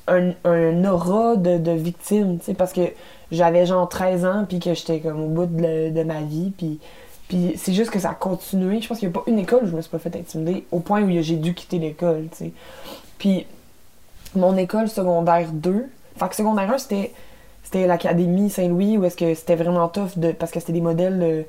[0.08, 2.80] un, un aura de, de victime, tu sais, parce que
[3.30, 6.80] j'avais genre 13 ans, puis que j'étais comme au bout de, de ma vie, puis,
[7.28, 8.80] puis c'est juste que ça a continué.
[8.80, 10.64] Je pense qu'il n'y a pas une école où je me suis pas fait intimider,
[10.72, 12.52] au point où j'ai dû quitter l'école, tu sais.
[13.18, 13.46] Puis
[14.34, 17.12] mon école secondaire 2, fait que secondaire 1, c'était
[17.62, 21.18] c'était l'Académie Saint-Louis, où est-ce que c'était vraiment tough, de, parce que c'était des modèles
[21.18, 21.44] de,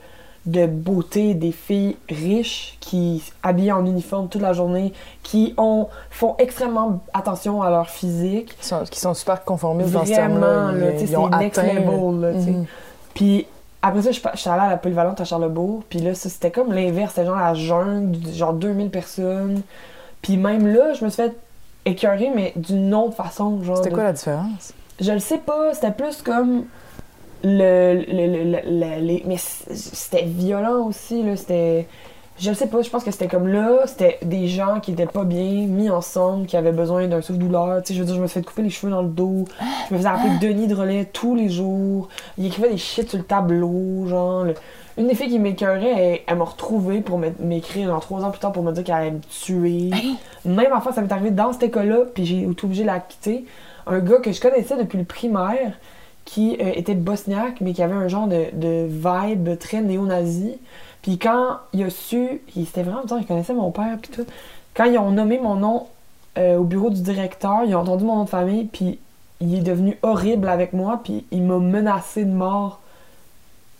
[0.46, 4.92] de beauté, des filles riches qui habillent en uniforme toute la journée,
[5.24, 8.56] qui ont, font extrêmement attention à leur physique.
[8.60, 10.14] Qui sont, qui sont super conformistes dans ce.
[10.14, 12.52] Vraiment, là, Ils- ils ont c'est next atteint, level, là, sais.
[12.52, 12.66] Mhm.
[13.14, 13.46] Puis
[13.84, 15.84] après ça, je je suis allée à la polyvalente à Charlebourg.
[15.90, 17.14] Puis là, c'était comme l'inverse.
[17.16, 19.62] C'était genre la jungle, genre 2000 personnes.
[20.22, 21.36] Puis même là, je me suis fait
[21.86, 23.60] écœurer, mais d'une autre façon.
[23.76, 24.74] C'était de- quoi la différence?
[25.02, 25.74] Je le sais pas.
[25.74, 26.66] C'était plus comme...
[27.44, 31.36] Le, le- le- le- le- les- mais c'était violent aussi, là.
[31.36, 31.88] C'était...
[32.40, 35.06] Je le sais pas, je pense que c'était comme là, c'était des gens qui étaient
[35.06, 37.84] pas bien, mis ensemble, qui avaient besoin d'un souffle-douleur.
[37.84, 39.46] Tu sais, je veux dire, je me suis fait couper les cheveux dans le dos.
[39.90, 42.08] Je me faisais appeler Denis de relais tous les jours.
[42.38, 44.44] Il écrivait des shit sur le tableau, genre.
[44.46, 44.54] le-
[44.98, 48.40] Une des filles qui m'écœurait, elle, elle m'a retrouvée pour m'écrire, genre trois ans plus
[48.40, 49.90] tard, pour me dire qu'elle allait me tuer.
[50.46, 53.46] Même enfant, ça m'est arrivé dans cette école-là, puis j'ai été obligée de la quitter.
[53.88, 55.74] Un gars que je connaissais depuis le primaire,
[56.26, 60.54] qui euh, était bosniaque, mais qui avait un genre de, de vibe très néo-nazi.
[61.02, 64.26] Puis quand il a su, il c'était vraiment bizarre, il connaissait mon père, puis tout.
[64.76, 65.88] Quand ils ont nommé mon nom
[66.38, 69.00] euh, au bureau du directeur, ils ont entendu mon nom de famille, puis
[69.42, 72.80] il est devenu horrible avec moi, puis il m'a menacé de mort.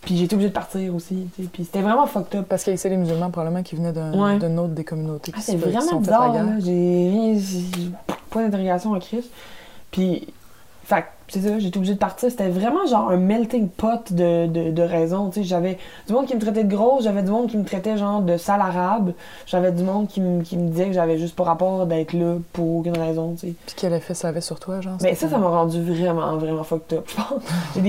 [0.02, 1.28] Puis j'ai été obligée de partir aussi.
[1.52, 2.46] Puis c'était vraiment fucked up.
[2.48, 4.44] Parce qu'il haïssait les musulmans, probablement, qui venaient d'un Ouais.
[4.58, 6.34] autre des communautés qui Ah, c'est qui vraiment sont bizarre.
[6.58, 7.38] J'ai
[8.28, 9.30] Point d'interrogation en Christ.
[9.92, 10.26] Puis,
[10.84, 12.28] fait c'est ça, été obligée de partir.
[12.30, 15.30] C'était vraiment genre un melting pot de, de, de raisons.
[15.30, 17.64] Tu sais, j'avais du monde qui me traitait de grosse, j'avais du monde qui me
[17.64, 19.12] traitait genre de sale arabe,
[19.46, 22.34] j'avais du monde qui, me- qui me disait que j'avais juste pas rapport d'être là
[22.52, 23.54] pour aucune raison, tu sais.
[23.64, 24.98] Puis quel effet ça avait sur toi, genre?
[25.00, 27.42] Mais ça, ça m'a rendu vraiment, vraiment fucked up, je pense.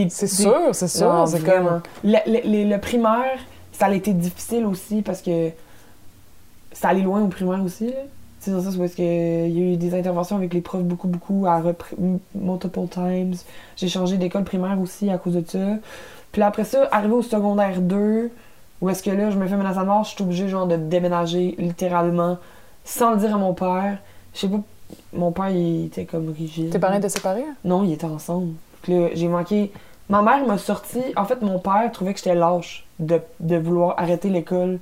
[0.10, 1.08] C'est sûr, c'est sûr.
[1.28, 1.82] C'est comme.
[2.06, 3.40] Le, le- le- le primaire,
[3.74, 5.50] ça a été difficile aussi parce que
[6.72, 7.88] ça allait loin au primaire aussi.
[7.88, 7.94] là.
[8.48, 11.46] Dans ça, c'est parce qu'il y a eu des interventions avec les profs beaucoup, beaucoup,
[11.48, 11.62] à
[12.36, 13.36] multiple times.
[13.76, 15.78] J'ai changé d'école primaire aussi à cause de ça.
[16.32, 18.32] Puis là, après ça, arrivé au secondaire 2,
[18.82, 20.76] où est-ce que là, je me fais menacer à mort, je suis obligée genre de
[20.76, 22.38] déménager littéralement
[22.84, 24.00] sans le dire à mon père.
[24.34, 24.60] Je sais pas,
[25.14, 26.72] mon père, il était comme rigide.
[26.72, 27.46] Tes parents étaient séparés?
[27.64, 28.54] Non, ils étaient ensemble.
[28.82, 29.72] Puis là, j'ai manqué.
[30.10, 31.00] Ma mère m'a sorti.
[31.16, 34.80] En fait, mon père trouvait que j'étais lâche de, de vouloir arrêter l'école.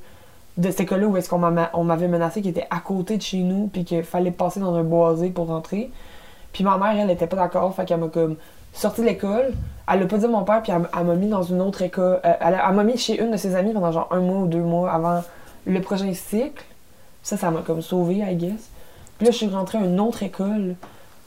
[0.58, 3.22] De cette école-là où est-ce qu'on m'a- on m'avait menacé, qui était à côté de
[3.22, 5.90] chez nous, puis qu'il fallait passer dans un boisé pour rentrer.
[6.52, 8.36] Puis ma mère, elle, était pas d'accord, fait qu'elle m'a comme
[8.74, 9.54] sorti de l'école.
[9.92, 11.82] Elle l'a pas dit à mon père, puis elle, elle m'a mis dans une autre
[11.82, 12.20] école.
[12.26, 14.48] euh, elle, elle m'a mis chez une de ses amies pendant genre un mois ou
[14.48, 15.22] deux mois avant
[15.66, 16.64] le prochain cycle.
[17.24, 18.70] Ça, ça m'a comme sauvée, I guess.
[19.18, 20.76] Puis là, je suis rentrée à une autre école.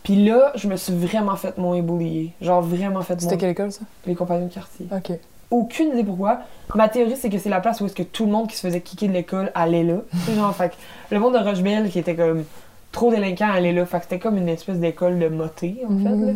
[0.03, 2.33] Puis là, je me suis vraiment fait moins bullier.
[2.43, 3.41] Genre vraiment fait C'était moins.
[3.41, 3.81] quelle école, ça?
[4.07, 4.87] Les compagnons de quartier.
[4.93, 5.13] OK.
[5.51, 6.41] Aucune idée pourquoi.
[6.75, 8.67] Ma théorie, c'est que c'est la place où est-ce que tout le monde qui se
[8.67, 9.97] faisait kicker de l'école allait là.
[10.35, 10.73] Genre, fait
[11.11, 12.45] le monde de Rochebelle qui était comme
[12.93, 13.85] trop délinquant allait là.
[13.87, 16.09] Fait que c'était comme une espèce d'école de moté, en fait.
[16.09, 16.27] Mhm.
[16.27, 16.33] là.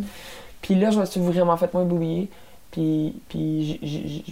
[0.62, 2.28] Puis là, je me suis vraiment fait moins bullier.
[2.70, 3.80] Puis, puis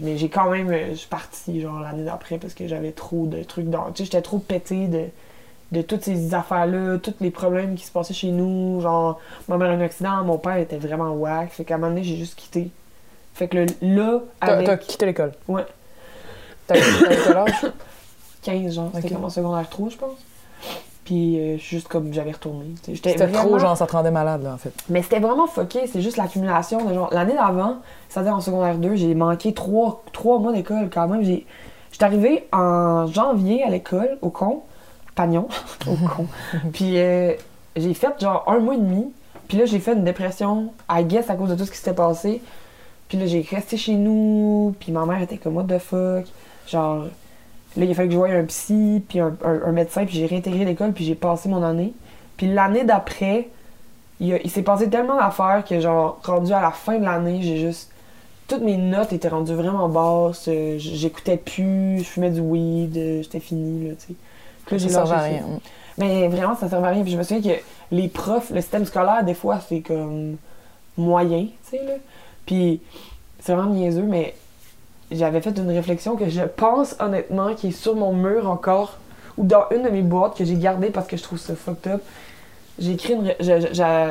[0.02, 0.68] mais j'ai quand même.
[0.70, 3.86] euh, Je suis partie, genre, l'année d'après parce que j'avais trop de trucs dans.
[3.92, 5.04] Tu sais, j'étais trop pétée de,
[5.72, 8.80] de toutes ces affaires-là, tous les problèmes qui se passaient chez nous.
[8.82, 11.50] Genre, ma mère a un accident, mon père était vraiment whack.
[11.50, 12.70] Fait qu'à un moment donné, j'ai juste quitté.
[13.36, 15.32] Fait que le- là, T'as avec t'as quitté l'école?
[15.46, 15.64] Ouais.
[16.66, 17.66] T'avais t'avais quel âge?
[18.42, 20.18] 15, genre, c'était comme en secondaire 3, je pense.
[21.04, 22.64] Puis euh, juste comme j'avais retourné.
[22.82, 24.72] C'était trop, genre, ça te rendait malade, là, en fait.
[24.88, 27.08] Mais c'était vraiment fucké, c'est juste l'accumulation de genre.
[27.12, 27.76] L'année d'avant,
[28.08, 31.22] c'est-à-dire en secondaire 2, j'ai manqué trois, trois mois d'école quand même.
[31.22, 31.46] J'ai-
[31.92, 34.62] J'étais arrivée en janvier à l'école, au con,
[35.14, 35.46] pagnon,
[35.86, 36.26] au con.
[36.72, 37.32] Puis euh,
[37.76, 39.12] j'ai fait genre un mois et demi.
[39.48, 41.94] Puis là, j'ai fait une dépression, I guess, à cause de tout ce qui s'était
[41.94, 42.42] passé.
[43.08, 44.74] Puis là, j'ai resté chez nous.
[44.80, 46.24] Puis ma mère était comme, what the fuck?
[46.68, 47.04] Genre,
[47.76, 50.16] là, il a fallu que je voie un psy, puis un, un- un médecin, puis
[50.16, 51.92] j'ai réintégré l'école, puis j'ai passé mon année.
[52.36, 53.48] Puis l'année d'après,
[54.20, 57.90] il, s'est passé tellement d'affaires que, genre, rendu à la fin de l'année, j'ai juste.
[58.48, 60.46] Toutes mes notes étaient rendues vraiment basses.
[60.48, 64.14] euh, J'écoutais plus, je fumais du weed, euh, j'étais fini, là, tu sais.
[64.66, 65.60] Puis là, Ça j'ai servait à lâché rien.
[65.98, 67.02] Mais vraiment, ça servait à rien.
[67.02, 67.58] Puis je me souviens que
[67.90, 70.36] les profs, le système scolaire, des fois, c'est comme
[70.96, 71.94] moyen, tu sais, là.
[72.46, 72.80] Puis
[73.40, 74.34] c'est vraiment niaiseux, mais
[75.10, 78.98] j'avais fait une réflexion que je pense honnêtement qui est sur mon mur encore,
[79.36, 81.92] ou dans une de mes boîtes que j'ai gardée parce que je trouve ça fucked
[81.92, 82.02] up.
[82.78, 83.34] J'ai écrit une.
[83.40, 84.08] je- je- j'ai-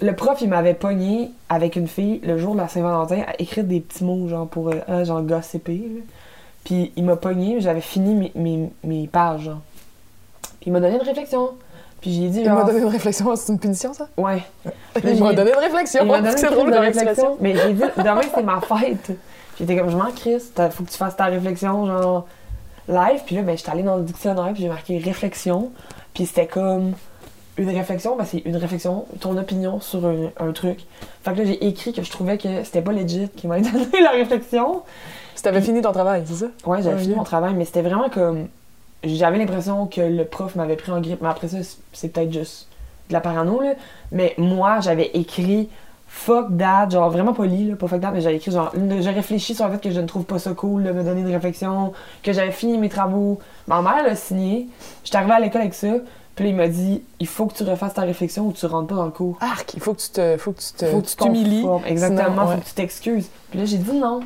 [0.00, 3.64] le prof, il m'avait pogné avec une fille le jour de la Saint-Valentin à écrire
[3.64, 4.68] des petits mots, genre pour.
[4.68, 5.82] euh, ah, genre gossiper.
[6.64, 8.30] Puis il m'a pogné, j'avais fini
[8.84, 9.60] mes pages, genre.
[10.60, 11.50] Puis il m'a donné une réflexion.
[12.00, 14.08] Puis j'ai dit, Il m'a donné une réflexion, c'est une punition, ça?
[14.16, 14.42] Ouais.
[15.04, 16.02] Il m'a donné une réflexion.
[16.04, 17.36] Il m'a donné c'est drôle de réflexion.
[17.40, 19.10] Mais j'ai dit, demain, c'est ma fête.
[19.58, 22.26] J'étais comme, je m'en crisse, faut que tu fasses ta réflexion, genre,
[22.88, 23.20] live.
[23.26, 25.72] Puis là, ben, j'étais allée dans le dictionnaire, puis j'ai marqué réflexion.
[26.14, 26.92] Puis c'était comme,
[27.56, 30.86] une réflexion, ben, c'est une réflexion, ton opinion sur un, un truc.
[31.24, 34.00] Fait que là, j'ai écrit que je trouvais que c'était pas legit qui m'a donné
[34.00, 34.82] la réflexion.
[35.34, 36.46] Si t'avais fini ton travail, c'est ça?
[36.64, 38.46] Ouais, j'avais Ouais, fini mon travail, mais c'était vraiment comme.
[39.04, 41.58] J'avais l'impression que le prof m'avait pris en grippe, mais après ça,
[41.92, 42.66] c'est- peut-être juste
[43.08, 43.74] de la parano, là.
[44.12, 45.68] Mais moi, j'avais écrit
[46.10, 48.72] fuck that, genre vraiment poli, là, pas fuck that, mais j'avais écrit genre.
[49.00, 51.20] J'ai réfléchi sur le fait que je ne trouve pas ça cool de me donner
[51.20, 53.38] une réflexion, que j'avais fini mes travaux.
[53.66, 54.68] Ma mère l'a signé,
[55.04, 55.88] j'étais arrivée à l'école avec ça,
[56.34, 58.88] puis là, il m'a dit il faut que tu refasses ta réflexion ou tu rentres
[58.88, 59.36] pas dans le cours.
[59.40, 61.64] Arc, il faut que tu te, faut que tu te, Faut que tu t'humilies.
[61.86, 62.60] Exactement, Sinon, faut ouais.
[62.60, 63.28] que tu t'excuses.
[63.50, 64.20] Puis là, j'ai dit non.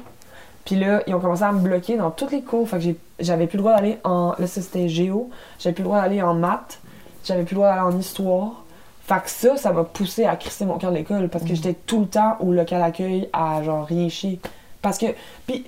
[0.64, 2.68] Puis là, ils ont commencé à me bloquer dans tous les cours.
[2.68, 4.34] Fait que j'ai- j'avais plus le droit d'aller en.
[4.38, 5.30] Là, c'était géo.
[5.58, 6.80] J'avais plus le droit d'aller en maths.
[7.24, 8.62] J'avais plus le droit d'aller en histoire.
[9.04, 11.48] Fait que ça, ça m'a poussé à crisser mon cœur de l'école parce Mm.
[11.48, 14.40] que j'étais tout le temps au local accueil à genre rien chier.
[14.80, 15.06] Parce que.
[15.46, 15.64] Puis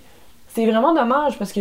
[0.48, 1.60] c'est vraiment dommage parce que.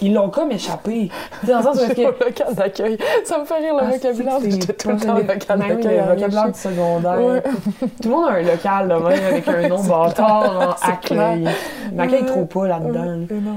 [0.00, 1.10] Ils l'ont comme échappé.
[1.42, 2.00] Dans le sens où que.
[2.24, 2.98] local d'accueil.
[3.24, 4.38] Ça me fait rire le Ah, vocabulaire.
[4.44, 5.96] J'étais tout le temps local Ben d'accueil.
[6.08, 7.20] Le vocabulaire du secondaire.
[7.24, 7.42] Ouais.
[8.02, 11.48] Tout le monde a un local de même avec un nom bâtard, C'est accueil.
[11.92, 12.26] Mais accueil Ouais.
[12.26, 13.04] trop pas là-dedans.
[13.04, 13.16] là.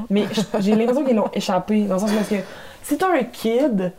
[0.09, 0.23] Mais
[0.59, 1.81] j'ai l'impression qu'ils l'ont échappé.
[1.83, 2.41] Dans le sens où que
[2.83, 3.91] si t'as un kid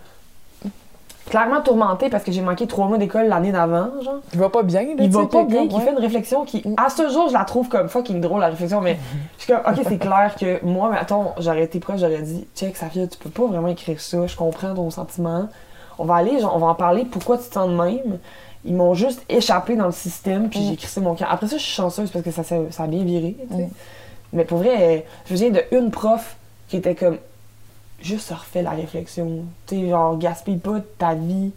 [1.28, 4.62] clairement tourmenté parce que j'ai manqué trois mois d'école l'année d'avant, genre, Il va pas
[4.62, 5.80] bien, là, il va pas bien, ouais.
[5.80, 8.80] fait une réflexion qui, à ce jour, je la trouve comme fucking drôle, la réflexion,
[8.80, 8.98] mais
[9.38, 12.46] je suis comme, ok, c'est clair que moi, mais attends, j'aurais été proche, j'aurais dit,
[12.56, 15.48] check, Safia, tu peux pas vraiment écrire ça, je comprends ton sentiment.
[15.98, 18.18] On va aller, genre, on va en parler, pourquoi tu te sens de même?
[18.64, 20.68] Ils m'ont juste échappé dans le système, puis Mm.
[20.70, 21.28] j'ai crissé mon cœur.
[21.30, 23.36] Après ça, je suis chanceuse parce que ça, ça a bien viré.
[23.50, 23.64] Mm.
[24.34, 26.36] Mais pour vrai, je viens de une prof
[26.68, 27.18] qui était comme,
[28.02, 29.44] juste refait la réflexion.
[29.66, 31.52] Tu sais, genre, gaspille pas ta vie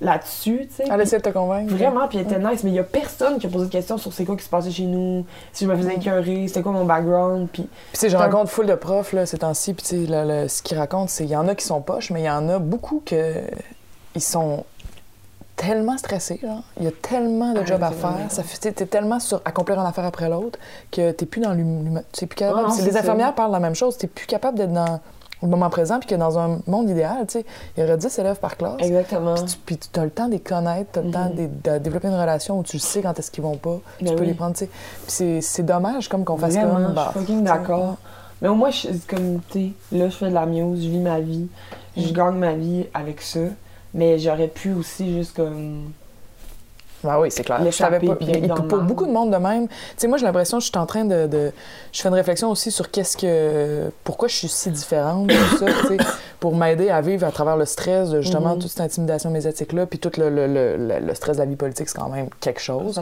[0.00, 0.84] là-dessus, tu sais.
[0.90, 1.72] Elle essaie de te convaincre.
[1.74, 3.96] Vraiment, puis elle était nice, mais il y a personne qui a posé de questions
[3.96, 6.72] sur c'est quoi qui se passait chez nous, si je me faisais écœurer, c'était quoi
[6.72, 10.48] mon background, puis Puis je rencontre full de profs là, ces temps-ci, puis tu sais,
[10.48, 12.48] ce qu'ils racontent, c'est il y en a qui sont poches, mais il y en
[12.48, 13.34] a beaucoup que
[14.16, 14.64] ils sont
[15.56, 16.62] tellement stressés, genre.
[16.78, 19.78] Il y a tellement de Ah, jobs à faire, ça fait, t'es- tellement sur accomplir
[19.78, 20.58] une affaire après l'autre
[20.90, 22.58] que t'es plus dans l'humain, t'es plus capable.
[22.64, 25.00] Ah non, c'est- c'est les infirmières parlent la même chose, t'es plus capable d'être dans
[25.44, 28.18] le moment présent, puis que dans un monde idéal, tu sais, il y aurait 10
[28.18, 28.76] élèves par classe.
[28.80, 29.34] exactement.
[29.66, 31.36] Puis tu, tu as le temps de les connaître, tu as le temps Mhm.
[31.62, 34.14] de, de développer une relation où tu sais quand est-ce qu'ils vont pas, tu Ben
[34.14, 34.28] peux oui.
[34.28, 34.70] les prendre, tu sais.
[35.06, 36.94] Puis c'est- dommage comme qu'on fasse Vraiment, comme...
[36.94, 37.96] bah, je suis fucking tu d'accord.
[38.42, 40.98] Mais au moins, je, comme, tu sais, là, je fais de la muse, je vis
[40.98, 41.46] ma vie,
[41.96, 42.12] je Mm.
[42.12, 43.40] gagne ma vie avec ça,
[43.94, 45.92] mais j'aurais pu aussi juste comme...
[47.04, 47.58] Ben oui, c'est clair.
[47.60, 48.26] Je L'échapper savais pas.
[48.38, 50.70] et dans pour beaucoup de monde de même, tu sais, moi, j'ai l'impression que je
[50.70, 51.52] suis en train de, de-
[51.92, 53.90] Je fais une réflexion aussi sur qu'est-ce que.
[54.04, 55.66] Pourquoi je suis si différente, tout ça,
[56.40, 58.60] pour m'aider à vivre à travers le stress de justement Mhm.
[58.60, 61.56] toute cette intimidation médiatique-là, puis tout le, le- le- le- le stress de la vie
[61.56, 63.00] politique, c'est quand même quelque chose.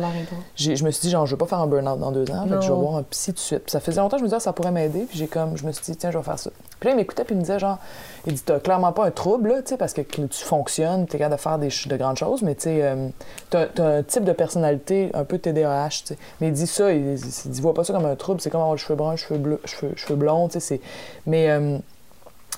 [0.57, 2.57] Je me suis dit, genre, je veux pas faire un burn-out dans deux ans, fait
[2.57, 3.61] que je vais voir un psy tout de suite.
[3.65, 5.65] Puis ça faisait longtemps que je me disais, ça pourrait m'aider, puis j'ai comme, je
[5.67, 6.51] me suis dit, tiens, je vais faire ça.
[6.81, 7.79] Puis là, il m'écoutait, puis il me disait, genre,
[8.26, 11.18] il dit, t'as clairement pas un trouble, là, tu sais, parce que tu fonctionnes, t'es
[11.18, 13.08] capable de faire des, de grandes choses, mais tu sais, euh,
[13.50, 16.14] t'as t'as un type de personnalité un peu TDAH.
[16.40, 18.61] Mais il dit ça, il, il, dit, vois pas ça comme un trouble, c'est comme
[18.61, 20.80] avoir les cheveux bruns, cheveux bleus, cheveux, cheveux blonds, tu sais.
[21.26, 21.78] Mais euh,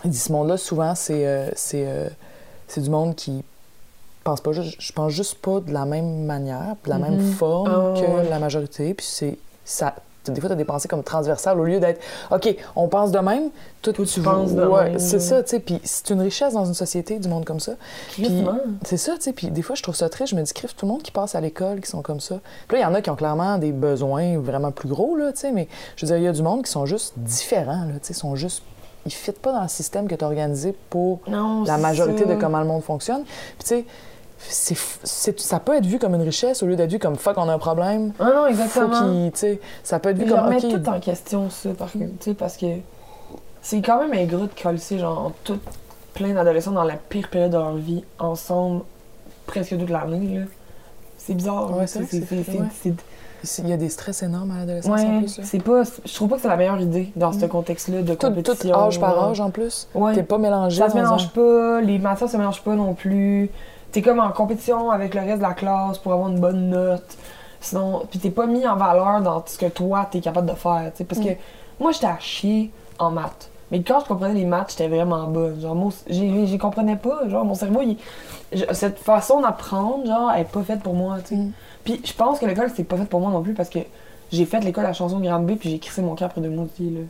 [0.05, 2.09] il dit, ce monde-là, souvent, c'est euh, c'est euh,
[2.69, 3.43] c'est du monde qui
[4.23, 7.33] pense pas juste, je pense juste pas de la même manière, de la même Mhm.
[7.33, 8.29] forme Ah, que ouais.
[8.29, 9.95] la majorité, puis c'est ça.
[10.31, 13.19] Des fois, tu as des pensées comme transversales au lieu d'être OK, on pense de
[13.19, 13.51] même,
[13.83, 14.99] toi, Toi, tu tu penses de ouais, même.
[14.99, 15.61] C'est ça, tu sais.
[15.61, 17.73] Puis c'est une richesse dans une société, du monde comme ça.
[18.85, 19.33] C'est ça, tu sais.
[19.33, 20.31] Puis des fois, je trouve ça triste.
[20.31, 22.41] Je me dis, crif, tout le monde qui passe à l'école, qui sont comme ça.
[22.69, 25.33] Puis là, il y en a qui ont clairement des besoins vraiment plus gros, là,
[25.33, 25.53] tu sais.
[25.53, 28.09] Mais je veux dire, il y a du monde qui sont juste différents, là, tu
[28.09, 28.15] sais.
[28.15, 28.63] sont juste.
[29.07, 32.25] Ils ne fitent pas dans le système que tu as organisé pour Non, la majorité
[32.25, 32.35] ça.
[32.35, 33.25] de comment le monde fonctionne.
[33.25, 33.85] Puis tu sais,
[34.49, 37.37] c'est, c'est- ça peut être vu comme une richesse au lieu d'être vu comme fuck,
[37.39, 38.13] on a un problème.
[38.19, 39.31] Ah non, Faut exactement.
[39.35, 40.83] sais, ça peut être vu comme remets ok.
[40.83, 41.89] tout en question, ça, par
[42.39, 42.67] parce que
[43.63, 45.59] c'est quand même ingrat de coller, genre, tout
[46.13, 48.83] plein d'adolescents dans la pire période de leur vie, ensemble,
[49.47, 50.45] presque toute l'année, là.
[51.17, 51.75] C'est bizarre.
[51.77, 52.01] Ouais, c'est
[53.59, 55.39] Il y a des stress énormes à l'adolescence en Ouais, plus.
[55.39, 55.45] là.
[55.47, 55.83] c'est pas.
[56.05, 57.49] Je trouve pas que c'est la meilleure idée dans ce Mm.
[57.49, 58.71] contexte-là de Tout, compétition.
[58.73, 59.87] tout âge par âge en plus.
[59.95, 60.15] Ouais.
[60.15, 60.79] T'es pas mélangé.
[60.81, 63.51] Ça se mélange un- pas, les matières se mélangent pas non plus.
[63.95, 67.17] T'es comme en compétition avec le reste de la classe pour avoir une bonne note.
[67.61, 70.91] Sinon, puis t'es pas mis en valeur dans ce que toi t'es capable de faire.
[71.09, 71.25] Parce Mm.
[71.25, 71.31] que
[71.79, 73.49] moi j'étais à chier en maths.
[73.71, 75.61] Mais quand je comprenais les maths, j'étais vraiment bonne.
[75.61, 77.29] Genre, moi, j'y comprenais pas.
[77.29, 77.97] Genre, mon cerveau, il-
[78.73, 81.37] cette façon d'apprendre, genre, elle est pas faite pour moi, tu sais.
[81.37, 81.53] Mm.
[81.85, 83.79] Puis je pense que l'école, c'est pas fait pour moi non plus parce que
[84.33, 87.01] j'ai fait l'école à chanson de Granby puis j'ai crissé mon deux mois aussi, là.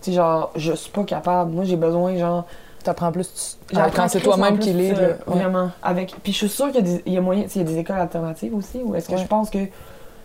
[0.00, 1.50] Tu sais, genre, je suis pas capable.
[1.50, 2.44] Moi, j'ai besoin, genre,
[2.82, 4.92] T'apprends plus tu- J'apprends quand c'est toi-même qui lis.
[4.92, 5.14] euh.
[5.26, 5.36] Ouais.
[5.38, 5.70] Vraiment.
[5.82, 6.14] Avec...
[6.22, 7.64] Puis je suis sûre qu'il y a des, il y a moyen, il y a
[7.64, 9.18] des écoles alternatives aussi, ou est-ce que Ouais.
[9.20, 9.58] je pense que.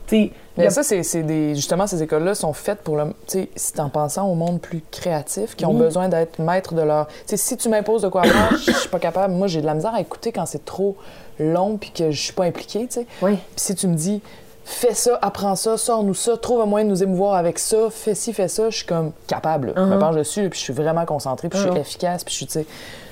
[0.07, 1.55] Tu sais, il y Mais a- ça, c'est c'est des.
[1.55, 3.05] Justement, ces écoles-là sont faites pour le.
[3.27, 5.79] Tu sais, c'est en pensant au monde plus créatif, qui ont Oui.
[5.79, 7.07] besoin d'être maîtres de leur.
[7.07, 9.33] Tu sais, si tu m'imposes de quoi faire, je suis pas capable.
[9.33, 10.95] Moi, j'ai de la misère à écouter quand c'est trop
[11.39, 13.07] long puis que je suis pas impliquée, tu sais.
[13.21, 13.33] Oui.
[13.35, 14.21] Puis si tu me dis,
[14.65, 18.15] fais ça, apprends ça, sors-nous ça, trouve un moyen de nous émouvoir avec ça, fais
[18.15, 19.73] ci, fais ça, je suis comme capable.
[19.75, 19.99] Je me Mhm.
[19.99, 21.77] penche dessus, puis je suis vraiment concentrée, puis je suis Mhm.
[21.77, 22.65] efficace, puis je suis, tu sais.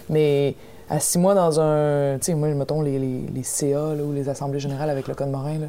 [0.09, 0.55] Mais
[0.89, 2.17] à six mois dans un.
[2.19, 5.13] Tu sais, moi, mettons les, les, les CA là, ou les assemblées générales avec le
[5.15, 5.67] Code Morin, là,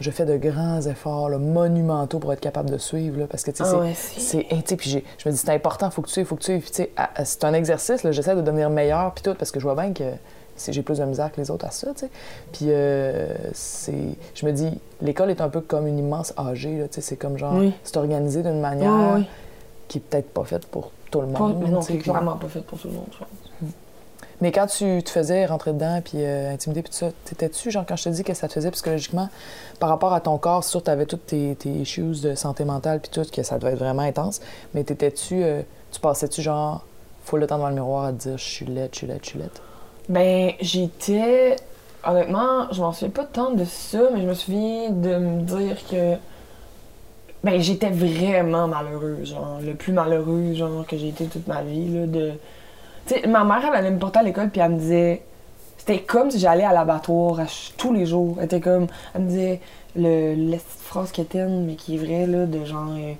[0.00, 3.50] je fais de grands efforts là, monumentaux pour être capable de suivre, là, parce que,
[3.52, 6.14] tu sais, Ah c'est- ouais, sais, puis je me dis c'est important faut que tu
[6.14, 6.90] suives faut que tu suives Puis, tu sais
[7.24, 10.02] c'est un exercice j'essaie de devenir meilleur puis tout parce que je vois bien que
[10.68, 12.10] j'ai plus de misère que les autres à ça tu sais.
[12.52, 14.68] Puis euh, c'est je me dis
[15.00, 17.00] l'école est un peu comme une immense AG là tu sais.
[17.00, 17.72] C'est comme genre Oui.
[17.84, 19.20] c'est organisé d'une manière
[19.88, 22.60] qui est peut-être pas faite pour tout le monde mais non, c'est clairement pas fait
[22.62, 23.70] pour tout le monde, je pense.
[24.40, 27.84] mais quand tu te faisais rentrer dedans puis euh, intimider puis tout ça, t'étais-tu, genre,
[27.86, 29.28] quand je te dis que ça te faisait psychologiquement,
[29.78, 33.00] par rapport à ton corps, c'est sûr, t'avais toutes tes, tes issues de santé mentale
[33.00, 34.40] puis tout, que ça devait être vraiment intense,
[34.74, 35.60] mais t'étais-tu, euh,
[35.92, 36.84] tu passais-tu, genre,
[37.24, 39.20] full le temps devant le miroir à te dire «je suis laide, je suis laide,
[39.22, 39.50] je suis laide?
[40.08, 41.56] Ben, j'étais.
[42.04, 45.76] Honnêtement, je m'en souviens pas tant de ça, mais je me souviens de me dire
[45.88, 46.16] que.
[47.44, 51.88] Ben, j'étais vraiment malheureuse, genre, le plus malheureux, genre, que j'ai été toute ma vie,
[51.88, 52.32] là, de...
[53.06, 55.22] Tu sais, ma mère, elle allait me porter à l'école, puis elle me disait...
[55.76, 57.40] C'était comme si j'allais à l'abattoir
[57.76, 58.36] tous les jours.
[58.38, 58.86] Elle était comme...
[59.12, 59.60] Elle me disait
[59.96, 62.92] le, la phrase quétaine, mais qui est vraie, là, de genre...
[62.96, 63.14] euh,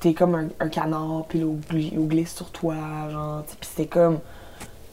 [0.00, 2.74] T'es comme un, un canard, puis l'eau glisse sur toi,
[3.10, 4.18] genre, tu sais, puis c'était comme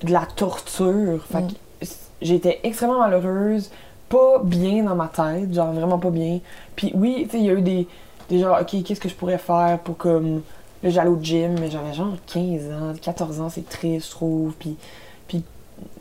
[0.03, 1.23] de la torture.
[1.31, 1.47] Fait Mm.
[1.47, 1.85] que
[2.21, 3.69] j'étais extrêmement malheureuse,
[4.09, 6.39] pas bien dans ma tête, genre vraiment pas bien.
[6.75, 7.87] Puis oui, tu sais, il y a eu des,
[8.29, 10.41] des genre, ok, qu'est-ce que je pourrais faire pour comme.
[10.83, 14.53] Là, j'allais au gym, mais j'avais genre 15 ans, 14 ans, c'est triste, je trouve.
[14.59, 14.75] Puis,
[15.27, 15.43] puis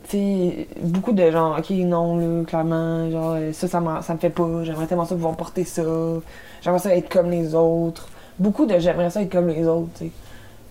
[0.03, 4.19] tu sais, beaucoup de gens, ok, non, là, clairement, genre, euh, ça, ça, ça me
[4.19, 5.81] fait pas, j'aimerais tellement ça pouvoir porter ça,
[6.61, 8.07] j'aimerais ça être comme les autres.
[8.37, 10.11] Beaucoup de j'aimerais ça être comme les autres, tu sais.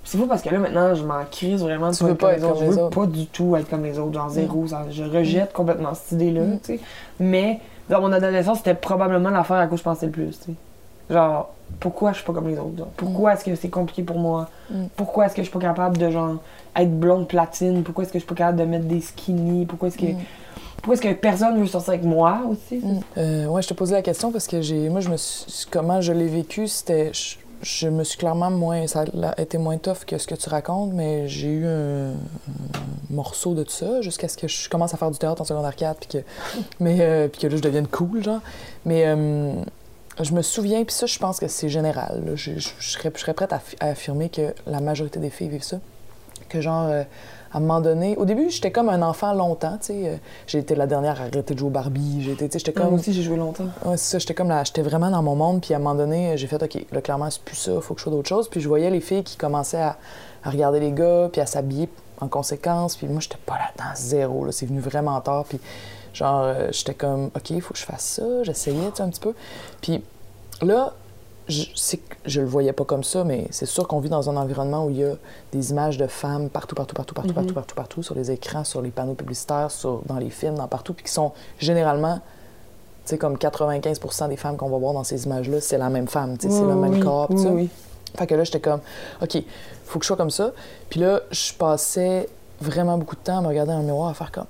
[0.05, 2.43] C'est fou parce que là, maintenant, je m'en crise vraiment de Tu veux pas être
[2.47, 2.91] comme Je veux autres.
[3.01, 4.67] pas du tout être comme les autres, genre zéro.
[4.67, 6.59] ça- je rejette complètement cette idée-là, Mm.
[6.61, 6.81] tu sais.
[7.19, 10.55] Mais dans mon adolescence, c'était probablement l'affaire à quoi je pensais le plus, tu sais.
[11.11, 12.77] Genre, pourquoi je suis pas comme les autres?
[12.79, 12.89] genre?
[12.97, 14.49] Pourquoi est-ce que c'est compliqué pour moi?
[14.71, 14.85] Mm.
[14.97, 16.37] Pourquoi est-ce que je suis pas capable de, genre,
[16.77, 17.83] être blonde platine?
[17.83, 19.65] Pourquoi est-ce que je suis pas capable de mettre des skinny?
[19.67, 20.17] Pourquoi est-ce que, Mm.
[20.77, 22.77] pourquoi est-ce que personne veut sortir avec moi aussi?
[22.85, 23.01] Mm.
[23.19, 26.01] Euh, ouais, je te posais la question parce que j'ai, moi, je me suis, comment
[26.03, 30.05] je l'ai vécu, c'était, je, je me suis clairement moins, ça a été moins tough
[30.07, 32.13] que ce que tu racontes, mais j'ai eu un,
[33.11, 35.75] morceau de tout ça jusqu'à ce que je commence à faire du théâtre en secondaire
[35.75, 36.27] 4, puis que,
[36.81, 38.41] mais, euh, puis que là, je devienne cool, genre.
[38.85, 39.55] Mais euh,
[40.21, 42.23] je me souviens, puis ça, je pense que c'est général.
[42.35, 45.81] Je, serais, je serais prête à, à affirmer que la majorité des filles vivent ça.
[46.49, 47.05] Que genre, euh,
[47.55, 50.09] à un moment donné, au début, j'étais comme un enfant longtemps, tu sais.
[50.09, 52.21] euh, J'ai été la dernière à arrêter de jouer au Barbie.
[52.23, 52.95] J'étais Moi comme.
[52.95, 53.65] aussi, j'ai joué longtemps.
[53.85, 55.95] Ouais, c'est ça, j'étais comme là, j'étais vraiment dans mon monde, puis à un moment
[55.95, 58.49] donné, j'ai fait, OK, là, clairement, c'est plus ça, faut que je fasse d'autres choses.
[58.49, 59.97] Puis je voyais les filles qui commençaient à,
[60.43, 61.89] à regarder les gars, puis à s'habiller
[62.21, 65.59] en conséquence, puis moi, j'étais pas là-dedans, zéro, là, c'est venu vraiment tard, puis
[66.13, 69.09] genre, euh, j'étais comme, OK, il faut que je fasse ça, j'essayais, tu sais, un
[69.11, 69.33] petit peu.
[69.81, 70.03] Puis
[70.63, 70.93] là,
[71.49, 74.31] je, c'est que je le voyais pas comme ça, mais c'est sûr qu'on vit dans
[74.31, 75.15] un environnement où il y a
[75.53, 77.35] des images de femmes partout, partout, partout, partout, Mhm.
[77.35, 80.69] partout, partout, partout, sur les écrans, sur les panneaux publicitaires, sur, dans les films, dans
[80.69, 82.21] partout, puis qui sont généralement, tu
[83.11, 86.39] sais, comme 95% des femmes qu'on va voir dans ces images-là, c'est la même femme,
[86.39, 87.69] tu sais, c'est le même oui, corps, oui, oui.
[88.17, 88.81] Fait que là, j'étais comme,
[89.21, 89.43] OK,
[89.85, 90.53] faut que je sois comme ça.
[90.89, 92.29] Puis là, je passais
[92.61, 94.47] vraiment beaucoup de temps à me regarder dans le miroir, à faire comme,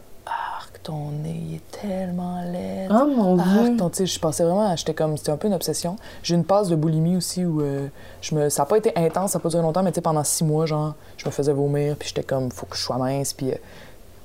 [0.84, 2.88] ton nez, il est tellement laid.
[2.90, 3.76] Oh mon Arc, dieu!
[3.78, 5.96] ton- tu sais, je passais vraiment, j'étais comme, c'était un peu une obsession.
[6.22, 7.88] J'ai une passe de boulimie aussi où euh,
[8.20, 10.00] je me, ça n'a pas été intense, ça n'a pas duré longtemps, mais tu sais,
[10.02, 12.98] pendant six mois, genre, je me faisais vomir, puis j'étais comme, faut que je sois
[12.98, 13.56] mince, puis euh,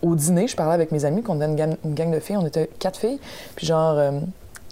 [0.02, 2.38] au dîner, je parlais avec mes amis, qu'on était une gang, une gang de filles,
[2.38, 3.20] on était quatre filles,
[3.56, 4.12] puis genre, euh,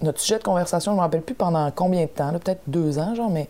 [0.01, 3.15] notre sujet de conversation, je me rappelle plus pendant combien de temps, peut-être deux ans,
[3.15, 3.47] genre, mais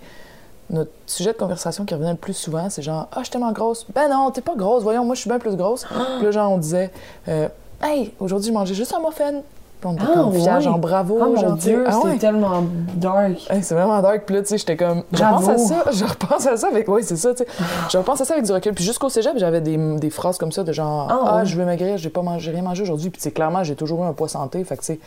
[0.70, 3.52] notre sujet de conversation qui revenait le plus souvent, c'est genre, ah, je suis tellement
[3.54, 3.86] grosse.
[3.96, 5.86] Ben non, t'es pas grosse, voyons, moi, je suis bien plus grosse.
[6.18, 6.92] Puis là, genre, on disait,
[7.30, 7.48] euh,
[7.84, 9.42] hey, aujourd'hui, je mangeais juste un muffin.
[9.80, 10.62] Puis on était Ah, comme ouais.
[10.62, 12.18] genre bravo, Oh mon genre, sais, dieu, ah ouais.
[12.18, 12.64] tellement
[12.96, 13.34] dark.
[13.48, 14.24] Hey, c'est vraiment dark.
[14.26, 15.04] Puis là, tu sais, j'étais comme.
[15.14, 15.84] Je repense à ça.
[15.92, 16.88] Je repense à ça avec.
[16.88, 17.50] Oui, c'est ça, tu sais.
[17.92, 18.74] Je repense à ça avec du recul.
[18.74, 21.46] Puis jusqu'au cégep, j'avais des, des phrases comme ça de genre Ah, Ah, ouais.
[21.46, 23.12] je veux maigrir, j'ai pas mangé, rien mangé aujourd'hui.
[23.12, 24.64] Puis, tu sais, clairement, j'ai toujours eu un poids santé.
[24.64, 25.00] Fait que, tu sais,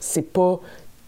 [0.00, 0.60] c'est pas.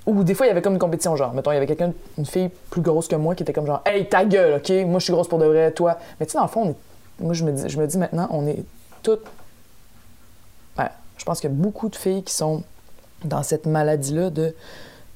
[0.07, 1.93] Ou des fois, il y avait comme une compétition, genre, mettons, il y avait quelqu'un,
[2.19, 4.71] une fille plus grosse que moi qui était comme genre, hey, ta gueule, OK?
[4.87, 5.97] Moi, je suis grosse pour de vrai, toi.
[6.21, 6.77] Mais tu sais, dans le fond, on est-
[7.25, 8.63] moi, je me, dis, je me dis maintenant, on est
[9.03, 9.23] toutes.
[11.19, 12.63] Je pense qu'il y a beaucoup de filles qui sont
[13.25, 14.55] dans cette maladie-là de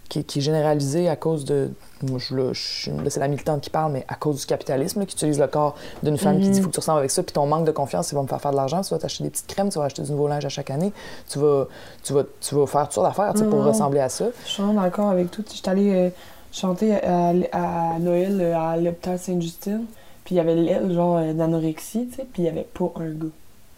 [0.08, 1.70] qui, qui est généralisée à cause de.
[2.02, 5.00] Moi, je, là, je- là, c'est la militante qui parle, mais à cause du capitalisme,
[5.00, 6.64] là, qui utilise le corps d'une femme qui dit Mhm.
[6.64, 8.40] faut que tu ressembles avec ça, puis ton manque de confiance, il va me faire
[8.40, 8.82] faire de l'argent.
[8.82, 10.92] Tu vas t'acheter des petites crèmes, tu vas acheter du nouveau linge à chaque année,
[11.30, 11.66] tu vas,
[12.02, 13.68] tu vas, tu vas faire toutes sortes d'affaires pour Mhm.
[13.68, 14.26] ressembler à ça.
[14.44, 15.44] Je suis vraiment d'accord avec tout.
[15.54, 16.10] J'étais allée euh,
[16.52, 19.86] chanter à, à Noël euh, à l'hôpital Sainte-Justine.
[20.24, 22.92] Puis il y avait l'aile, genre, euh, d'anorexie, tu sais, puis il y avait pas
[22.96, 23.26] un gars.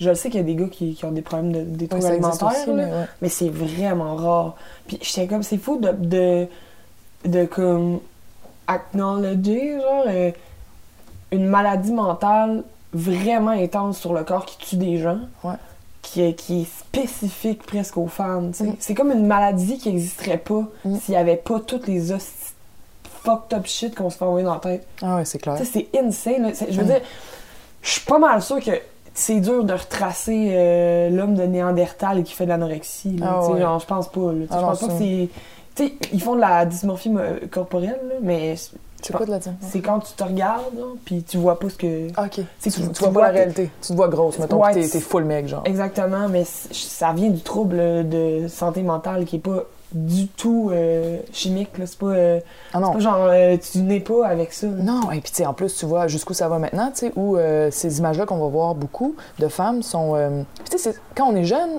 [0.04, 1.88] Je le sais qu'il y a des gars qui, qui ont des problèmes de, des
[1.92, 2.08] Oui, aussi,
[2.66, 3.04] là, mais ouais.
[3.22, 4.54] mais c'est vraiment rare.
[4.86, 6.46] Puis j'étais comme, c'est fou de, de,
[7.24, 8.00] de comme,
[8.66, 10.30] acknowledger, genre, euh,
[11.32, 12.62] une maladie mentale
[12.92, 15.18] vraiment intense sur le corps qui tue des gens.
[15.42, 15.54] Ouais.
[16.02, 18.52] Qui est, qui est spécifique presque aux femmes.
[18.60, 18.74] Mm.
[18.78, 20.96] C'est comme une maladie qui n'existerait pas Mm.
[20.98, 22.12] s'il n'y avait pas toutes les
[23.24, 24.86] fucked up shit qu'on se fait envoyer dans la tête.
[25.00, 25.56] Ah ouais, c'est clair.
[25.64, 26.52] C'est insane.
[26.68, 26.88] Je veux Mm.
[26.88, 27.00] dire,
[27.82, 28.70] je suis pas mal sûre que
[29.14, 33.16] c'est dur de retracer euh, l'homme de Néandertal qui fait de l'anorexie.
[33.22, 33.60] Ah ouais.
[33.60, 34.20] genre, je pense pas.
[34.20, 35.28] Ah je non, pense pas que c'est.
[35.76, 38.54] Tu sais, ils font de la dysmorphie mo- corporelle, là, mais
[39.02, 41.76] C'est quoi de la c'est quand tu te regardes, là, puis tu vois pas ce
[41.76, 42.08] que.
[42.16, 42.30] Ah, ok.
[42.32, 43.70] Tu, que tu tu vois pas la réalité.
[43.82, 45.62] Tu te vois grosse, mettons, Ouais, t'es, full mec, genre.
[45.64, 47.76] Exactement, mais ça vient du trouble
[48.08, 51.78] de santé mentale qui est pas du tout euh, chimique.
[51.78, 51.86] là.
[51.86, 52.40] C'est pas, euh,
[52.72, 52.88] Ah non.
[52.88, 54.66] c'est pas genre euh, tu n'es pas avec ça.
[54.66, 54.72] là.
[54.82, 57.12] Non, et puis tu sais, en plus, tu vois jusqu'où ça va maintenant, tu sais,
[57.16, 60.14] où euh, ces images-là qu'on va voir beaucoup de femmes sont.
[60.58, 61.70] puis tu sais, quand on est jeune,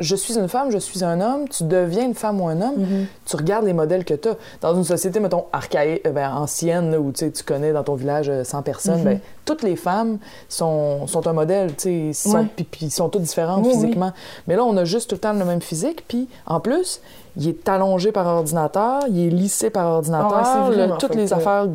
[0.00, 2.74] je suis une femme, je suis un homme, tu deviens une femme ou un homme,
[2.76, 3.06] Mhm.
[3.24, 4.36] tu regardes les modèles que tu as.
[4.60, 8.42] Dans une société, mettons, archaïque, ben, ancienne, là, où tu connais dans ton village euh,
[8.42, 9.04] 100 personnes, Mhm.
[9.04, 12.46] ben, toutes les femmes sont, sont un modèle, tu sais, sont, Ouais.
[12.56, 13.80] puis, puis sont toutes différentes Oui, oui.
[13.80, 14.12] physiquement.
[14.48, 17.00] Mais là, on a juste tout le temps le même physique, puis en plus,
[17.36, 20.96] il est allongé par ordinateur, il est lissé par ordinateur, Ah ouais, c'est le- vraiment
[20.98, 21.38] toutes les up.
[21.38, 21.66] affaires,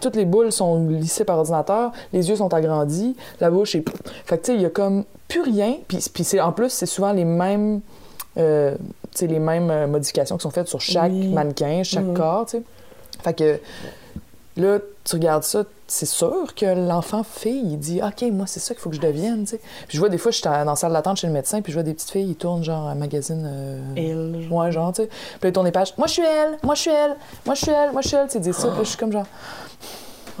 [0.00, 3.84] toutes les boules sont lissées par ordinateur, les yeux sont agrandis, la bouche est...
[4.24, 6.70] Fait que tu sais, il y a comme plus rien, puis, puis c'est, en plus,
[6.70, 7.80] c'est souvent les mêmes...
[8.38, 8.74] euh,
[9.20, 11.28] les mêmes euh, modifications qui sont faites sur chaque Oui.
[11.28, 12.14] mannequin, chaque Mhm.
[12.16, 12.62] corps, tu sais.
[13.22, 13.60] Fait que
[14.56, 18.74] là, tu regardes ça, c'est sûr que l'enfant fille, il dit OK, moi, c'est ça
[18.74, 19.58] qu'il faut que je devienne, tu sais.
[19.88, 21.72] Puis je vois des fois, je suis dans la salle d'attente chez le médecin, puis
[21.72, 23.42] je vois des petites filles, ils tournent genre un magazine.
[23.46, 24.48] euh, Elle.
[24.50, 25.08] Ouais, genre, tu sais.
[25.08, 25.92] Puis là, ils tournent les pages.
[25.98, 28.16] Moi, je suis elle, moi, je suis elle, moi, je suis elle, moi, je suis
[28.16, 28.68] elle, tu disent ça.
[28.68, 29.26] Puis je suis comme genre,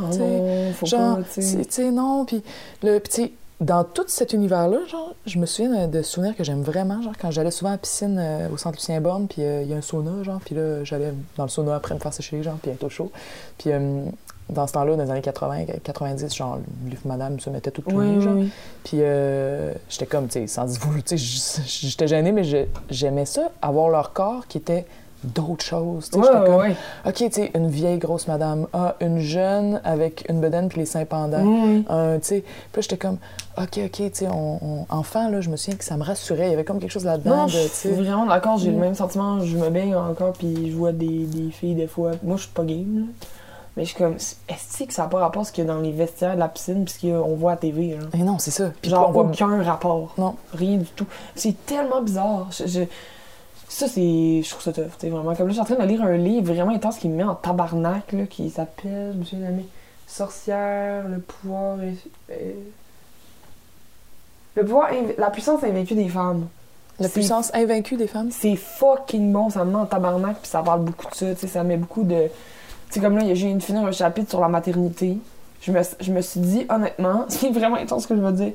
[0.00, 1.64] Oh tu sais, non, faut genre, pas, tu c'est- sais.
[1.64, 2.24] tu sais, non.
[2.24, 2.42] Puis
[2.80, 7.00] tu sais, dans tout cet univers-là, genre, je me souviens de, souvenirs que j'aime vraiment,
[7.02, 9.68] genre, quand j'allais souvent à la piscine euh, au centre Lucien Borne, puis euh, il
[9.68, 12.42] y a un sauna, genre, puis là, j'allais dans le sauna après me faire sécher,
[12.42, 13.12] genre, puis être au chaud.
[13.58, 14.04] Puis euh,
[14.50, 17.96] dans ce temps-là, dans les années 80, 90, genre, le madame se mettait tout tout
[17.96, 18.34] Oui, genre.
[18.36, 18.50] oui.
[18.84, 22.42] Puis euh, j'étais comme, tu sais, sans dire tu sais, j'étais gênée, mais
[22.90, 24.84] j'aimais ça, avoir leur corps qui était
[25.24, 26.10] d'autres choses.
[26.12, 26.76] Ouais, comme, ouais.
[27.06, 28.66] OK, tu sais, une vieille grosse madame.
[28.72, 31.42] Ah, une jeune avec une bedaine puis les seins pendants.
[31.44, 33.18] Tu sais, puis j'étais comme,
[33.58, 36.46] OK, OK, tu sais, on, on- enfant, là, je me souviens que ça me rassurait.
[36.48, 37.48] Il y avait comme quelque chose là-dedans.
[37.48, 38.58] Je suis vraiment d'accord.
[38.58, 38.74] J'ai Mm.
[38.74, 39.40] le même sentiment.
[39.40, 42.12] Je me baigne encore, puis je vois des, des filles des fois.
[42.22, 43.04] Moi, je suis pas game, là.
[43.76, 45.72] Mais je suis comme, est-ce que ça n'a pas rapport à ce qu'il y a
[45.74, 48.06] dans les vestiaires de la piscine, puis ce qu'on voit à TV, là?
[48.16, 48.70] Mais non, c'est ça.
[48.80, 49.24] Puis Genre, on voit...
[49.24, 50.14] aucun rapport.
[50.16, 50.36] Non.
[50.52, 51.06] Rien du tout.
[51.34, 52.46] C'est tellement bizarre.
[52.52, 52.80] Je- je-
[53.74, 54.40] Ça, c'est.
[54.42, 55.34] Je trouve ça tough, tu sais, vraiment.
[55.34, 57.24] Comme là, je suis en train de lire un livre vraiment intense qui me met
[57.24, 59.64] en tabarnak, là, qui s'appelle, je me souviens jamais,
[60.06, 61.82] Sorcière, le pouvoir.
[61.82, 62.56] est- est-
[64.54, 66.46] Le pouvoir, inv- la puissance invaincue des femmes.
[67.00, 68.30] La puissance invaincue des femmes?
[68.30, 71.40] C'est fucking bon, ça me met en tabarnak, puis ça parle beaucoup de ça, tu
[71.40, 72.28] sais, ça met beaucoup de...
[72.28, 72.30] Tu
[72.90, 75.18] sais, comme là, j'ai de finir un chapitre sur la maternité.
[75.60, 78.52] Je me, je me suis dit, honnêtement, c'est vraiment intense ce que je veux dire.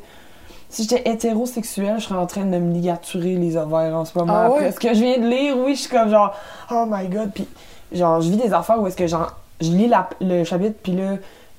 [0.69, 4.33] Si j'étais hétérosexuelle, je serais en train de me ligaturer les ovaires en ce moment.
[4.35, 4.55] Ah ouais?
[4.57, 6.33] Après ce que je viens de lire, oui, je suis comme genre,
[6.71, 7.47] oh my god, puis
[7.91, 10.91] genre, je vis des affaires où est-ce que genre, je lis la- le chapitre, puis
[10.93, 11.15] là,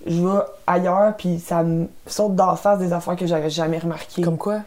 [0.07, 4.23] je vais ailleurs, puis ça me saute d'en face des affaires que j'avais jamais remarquées.
[4.23, 4.59] Comme quoi?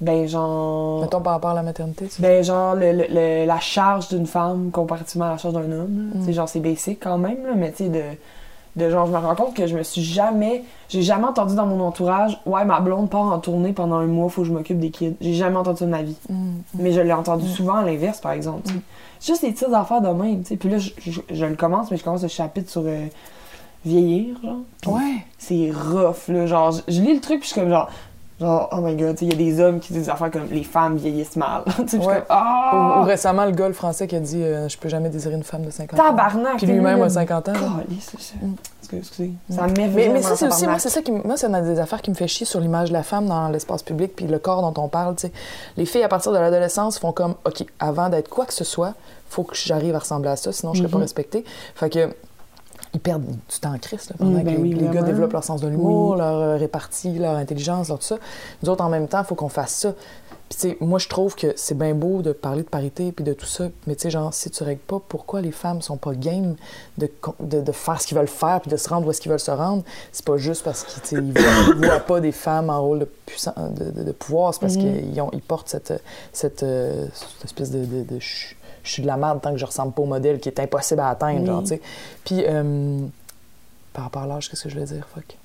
[0.00, 1.00] Ben, genre...
[1.02, 2.06] Mettons par rapport à la maternité.
[2.06, 5.72] tu- Ben, genre, le- le- le- la charge d'une femme comparativement à la charge d'un
[5.72, 6.10] homme.
[6.14, 6.20] là.
[6.20, 6.32] Mm.
[6.32, 8.02] Genre, c'est basic quand même, là, mais tu sais, de,
[8.76, 10.62] de genre, je me rends compte que je me suis jamais.
[10.88, 14.28] J'ai jamais entendu dans mon entourage, ouais, ma blonde part en tournée pendant un mois,
[14.28, 15.16] faut que je m'occupe des kids.
[15.20, 16.16] J'ai jamais entendu ça de ma vie.
[16.28, 16.50] Mm.
[16.78, 17.48] Mais je l'ai entendu Mm.
[17.48, 18.68] souvent à l'inverse, par exemple.
[19.24, 20.56] Juste des petites affaires de même, tu sais.
[20.56, 23.06] Puis là, je, je- je le commence, mais je commence le chapitre sur euh,
[23.84, 24.94] vieillir, genre.
[24.94, 25.24] Ouais.
[25.38, 26.46] c'est rough, là.
[26.46, 27.88] Genre, je, je lis le truc, puis je suis comme genre,
[28.38, 30.62] Genre, oh my god, il y a des hommes qui disent des affaires comme les
[30.62, 31.62] femmes vieillissent mal.
[31.78, 31.98] Ouais.
[31.98, 32.96] comme, ah!
[32.98, 35.34] Ou, ou récemment, le gars, le français, qui a dit euh, Je peux jamais désirer
[35.34, 36.02] une femme de 50 ans.
[36.04, 36.56] Tabarnak!
[36.58, 37.52] Puis lui-même a 50 ans.
[37.52, 37.92] Mm.
[37.96, 39.32] Excusez, excusez.
[39.50, 41.62] Ça me met Mais, mais ça, c'est aussi, moi, c'est ça qui, moi, c'est une
[41.64, 44.26] des affaires qui me fait chier sur l'image de la femme dans l'espace public puis
[44.26, 45.32] le corps dont on parle, tu sais.
[45.78, 48.92] Les filles, à partir de l'adolescence, font comme, OK, avant d'être quoi que ce soit,
[49.30, 51.02] faut que j'arrive à ressembler à ça, sinon je serais pas Mhm.
[51.04, 51.44] respectée.
[51.74, 52.10] Fait que,
[52.96, 55.02] ils perdent du temps en crise, là, pendant Mm, que ben les, oui, les gars
[55.02, 56.18] développent leur sens de l'humour, Oui.
[56.18, 58.16] leur euh, répartie, leur intelligence, leur tout ça.
[58.62, 59.92] Nous autres, en même temps, il faut qu'on fasse ça.
[60.48, 63.46] Puis, moi, je trouve que c'est bien beau de parler de parité puis de tout
[63.46, 66.54] ça, mais tu sais, genre, si tu règles pas pourquoi les femmes sont pas game
[66.98, 69.30] de, de, de faire ce qu'ils veulent faire puis de se rendre où est-ce qu'ils
[69.32, 69.82] veulent se rendre,
[70.12, 71.32] c'est pas juste parce qu'ils ils
[71.84, 74.82] voient, pas des femmes en rôle de, puissant, de, pouvoir, c'est parce Mhm.
[74.82, 76.00] qu'ils ils portent cette,
[76.32, 78.18] cette, euh, cette espèce de, de, de
[78.86, 81.00] je, suis de la merde tant que je ressemble pas au modèle qui est impossible
[81.00, 81.46] à atteindre, Oui.
[81.46, 81.82] genre, tu sais.
[82.24, 83.06] Puis, euh,
[83.92, 85.36] par rapport à l'âge, qu'est-ce que je voulais dire, fuck?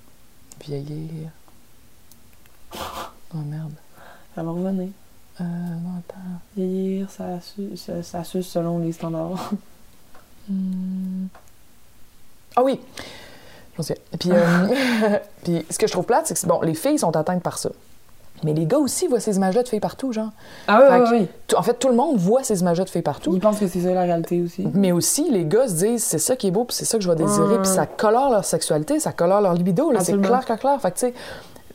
[0.66, 1.30] Vieillir.
[3.34, 3.74] Oh merde.
[4.36, 4.90] Ça va revenir.
[5.40, 6.20] Euh, non, attends.
[6.56, 7.40] Vieillir, ça,
[7.76, 9.52] ça, ça suce selon les standards.
[10.50, 11.28] Hmm.
[12.56, 12.80] Ah oui!
[14.20, 14.68] Puis, euh,
[15.44, 17.70] puis ce que je trouve plate, c'est que bon, les filles sont atteintes par ça.
[18.44, 20.30] Mais les gars aussi voient ces images-là de filles partout, genre.
[20.68, 21.28] Ah oui, Fait oui,
[21.58, 23.34] En fait, tout le monde voit ces images-là de filles partout.
[23.36, 24.68] Ils pensent que c'est ça la réalité aussi.
[24.74, 27.04] Mais aussi, les gars se disent, c'est ça qui est beau, puis c'est ça que
[27.04, 27.62] je vais désirer, Mm.
[27.62, 30.82] puis ça colore leur sexualité, ça colore leur libido, là, c'est clair, clair, clair.
[30.82, 31.14] Fait que, tu sais,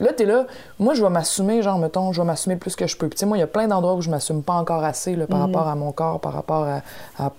[0.01, 0.47] là, t'es là,
[0.79, 3.09] moi, je vais m'assumer, genre, mettons, je vais m'assumer le plus que je peux.
[3.09, 5.17] Puis, tu sais, moi, il y a plein d'endroits où je m'assume pas encore assez,
[5.17, 5.47] là, par Mhm.
[5.55, 6.83] rapport à mon corps, par rapport à.
[7.25, 7.33] à-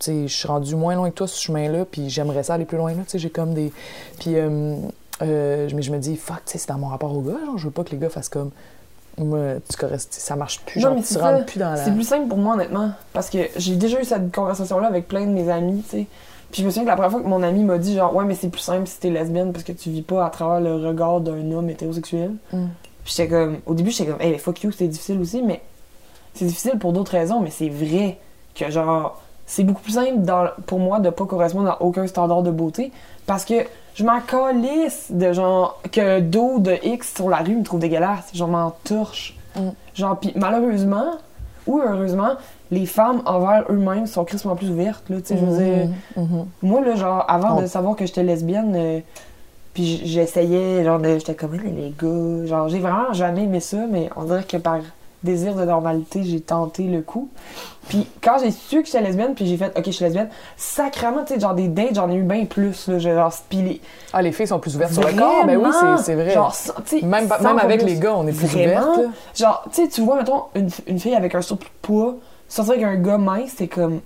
[0.00, 2.54] tu sais, je suis rendu moins loin que toi sur ce chemin-là, puis j'aimerais ça
[2.54, 3.72] aller plus loin, là, tu sais, j'ai comme des.
[4.18, 4.74] Puis, euh,
[5.22, 7.56] euh, mais je me dis, fuck, tu sais, c'est dans mon rapport aux gars, genre,
[7.58, 8.50] je veux pas que les gars fassent comme.
[9.18, 9.38] Moi,
[9.70, 11.44] tu corresponds, ça marche plus, Non, genre, mais tu rentres ça.
[11.44, 11.76] plus dans la.
[11.76, 12.90] C'est plus simple pour moi, honnêtement.
[13.12, 16.06] Parce que j'ai déjà eu cette conversation-là avec plein de mes amis, tu sais.
[16.50, 18.24] Puis je me souviens que la première fois que mon ami m'a dit, genre, ouais,
[18.24, 20.86] mais c'est plus simple si t'es lesbienne parce que tu vis pas à travers le
[20.86, 22.32] regard d'un homme hétérosexuel.
[22.52, 22.66] Mm.
[23.04, 25.60] Puis j'étais comme, au début, j'étais comme, hey, fuck you, c'est difficile aussi, mais
[26.34, 28.18] c'est difficile pour d'autres raisons, mais c'est vrai
[28.54, 32.42] que, genre, c'est beaucoup plus simple dans- pour moi de pas correspondre à aucun standard
[32.42, 32.92] de beauté
[33.26, 33.54] parce que
[33.94, 38.30] je m'en calisse de genre que dos de X sur la rue me trouve dégueulasse.
[38.34, 39.36] Genre, m'en torche.
[39.56, 39.68] Mm.
[39.94, 41.12] Genre, pis malheureusement
[41.66, 42.32] ou heureusement,
[42.70, 45.88] les femmes envers eux-mêmes sont crissement plus ouvertes, là, tu sais, je veux dire.
[46.16, 46.46] Mhm, mhm.
[46.62, 47.62] Moi, là, genre, avant Oh.
[47.62, 49.00] de savoir que j'étais lesbienne, euh,
[49.72, 54.10] puis j'essayais, genre, j'étais comme, les les gars, genre, j'ai vraiment jamais aimé ça, mais
[54.16, 54.78] on dirait que par
[55.24, 57.28] désir de normalité, j'ai tenté le coup.
[57.88, 61.22] Puis quand j'ai su que j'étais lesbienne, puis j'ai fait, ok, je suis lesbienne, sacrément,
[61.24, 63.80] tu sais, genre, des dates, j'en ai eu bien plus, là, genre, puis les...
[64.12, 66.30] Ah, les filles sont plus ouvertes sur le corps, ben oui, c'est- c'est vrai.
[66.30, 67.88] Genre, ça, tu sais, Même, même avec plus.
[67.90, 69.00] les gars, on est plus ouvertes.
[69.34, 72.16] Genre, tu sais, tu vois, mettons, une, une fille avec un surplus de poids,
[72.48, 74.00] sortir avec un gars mince, c'est comme.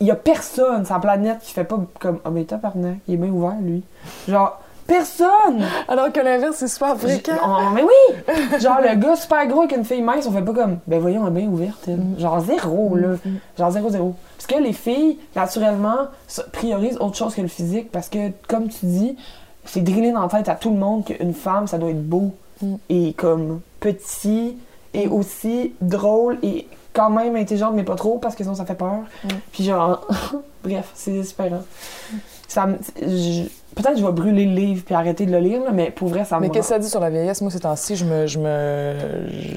[0.00, 2.20] Il y a personne sur la planète qui fait pas comme.
[2.24, 3.82] Ah, mais tabarnak, il est bien ouvert, lui.
[4.28, 5.62] Genre, personne!
[5.86, 7.36] Alors que l'inverse, c'est super fréquent.
[7.46, 8.34] Oh, mais oui!
[8.60, 10.78] Genre, le gars super gros avec une fille mince, on fait pas comme.
[10.88, 11.98] Ben voyons, elle est bien ouverte, elle.
[11.98, 12.18] Mm.
[12.18, 13.08] Genre, zéro, là.
[13.56, 14.14] Genre, zéro, zéro.
[14.36, 16.08] Parce que les filles, naturellement,
[16.52, 19.16] priorisent autre chose que le physique parce que, comme tu dis,
[19.64, 22.32] c'est drillé dans la tête à tout le monde qu'une femme, ça doit être beau
[22.60, 22.74] Mm.
[22.88, 24.56] et comme petit
[24.92, 28.74] et aussi drôle et quand même intelligente, mais pas trop parce que sinon ça fait
[28.74, 29.02] peur.
[29.22, 29.28] Mm.
[29.52, 30.04] Puis genre,
[30.64, 31.62] bref, c'est désespérant.
[32.48, 32.78] Ça me-
[33.78, 36.08] Peut-être que je vais brûler le livre puis arrêter de le lire, là, mais pour
[36.08, 36.42] vrai, ça me.
[36.42, 37.40] Mais qu'est-ce que ça dit sur la vieillesse?
[37.40, 38.94] Moi, ces temps-ci, je me, je, me,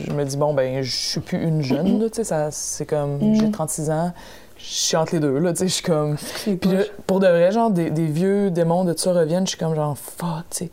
[0.08, 2.86] je me dis, bon, ben, je suis plus une jeune, là, tu sais, ça- c'est
[2.86, 3.36] comme, Mm.
[3.36, 4.12] j'ai 36 ans,
[4.58, 6.16] je suis entre les deux, là, tu sais, je suis comme...
[6.46, 9.58] Puis là, pour de vrai, genre, des, des vieux démons de ça reviennent, je suis
[9.60, 10.70] comme, genre, fuck, tu sais,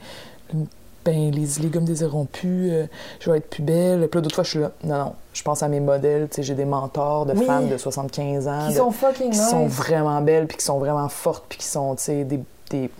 [1.05, 1.47] ben, les,
[1.81, 2.85] désireront plus, euh,
[3.21, 4.09] je vais être plus belle.
[4.09, 6.37] Puis là, d'autres fois, je suis là, non, non, je pense à mes modèles, tu
[6.37, 7.47] sais, j'ai des mentors de Oui.
[7.47, 9.49] femmes de 75 ans, Qui de- sont fucking qui nice.
[9.49, 12.41] sont vraiment belles, puis qui sont vraiment fortes, puis qui sont, tu sais, des,
[12.71, 12.91] des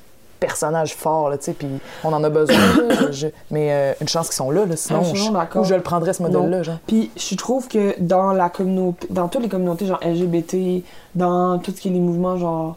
[0.41, 1.69] personnages forts, là, tu sais, puis
[2.05, 2.57] on en a besoin,
[3.11, 5.63] je- mais euh, une chance qu'ils sont là, là, sinon, Ah, je je, d'accord.
[5.63, 6.79] ou je le prendrais, ce modèle-là, genre?
[6.87, 10.83] Puis je trouve que dans la communauté, dans toutes les communautés genre LGBT,
[11.15, 12.77] dans tout ce qui est les mouvements genre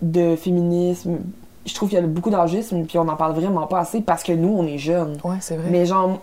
[0.00, 1.18] de féminisme,
[1.64, 4.24] je trouve qu'il y a beaucoup d'agisme puis on en parle vraiment pas assez parce
[4.24, 5.16] que nous on est jeunes.
[5.22, 5.68] Ouais, c'est vrai.
[5.70, 6.18] Mais genre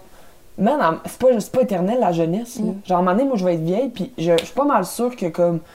[0.57, 2.59] man, c'est pas pas éternel la jeunesse.
[2.59, 2.73] Mm.
[2.85, 4.65] Genre à un moment donné, moi je vais être vieille puis je, je suis pas
[4.65, 5.65] mal sûre que comme tu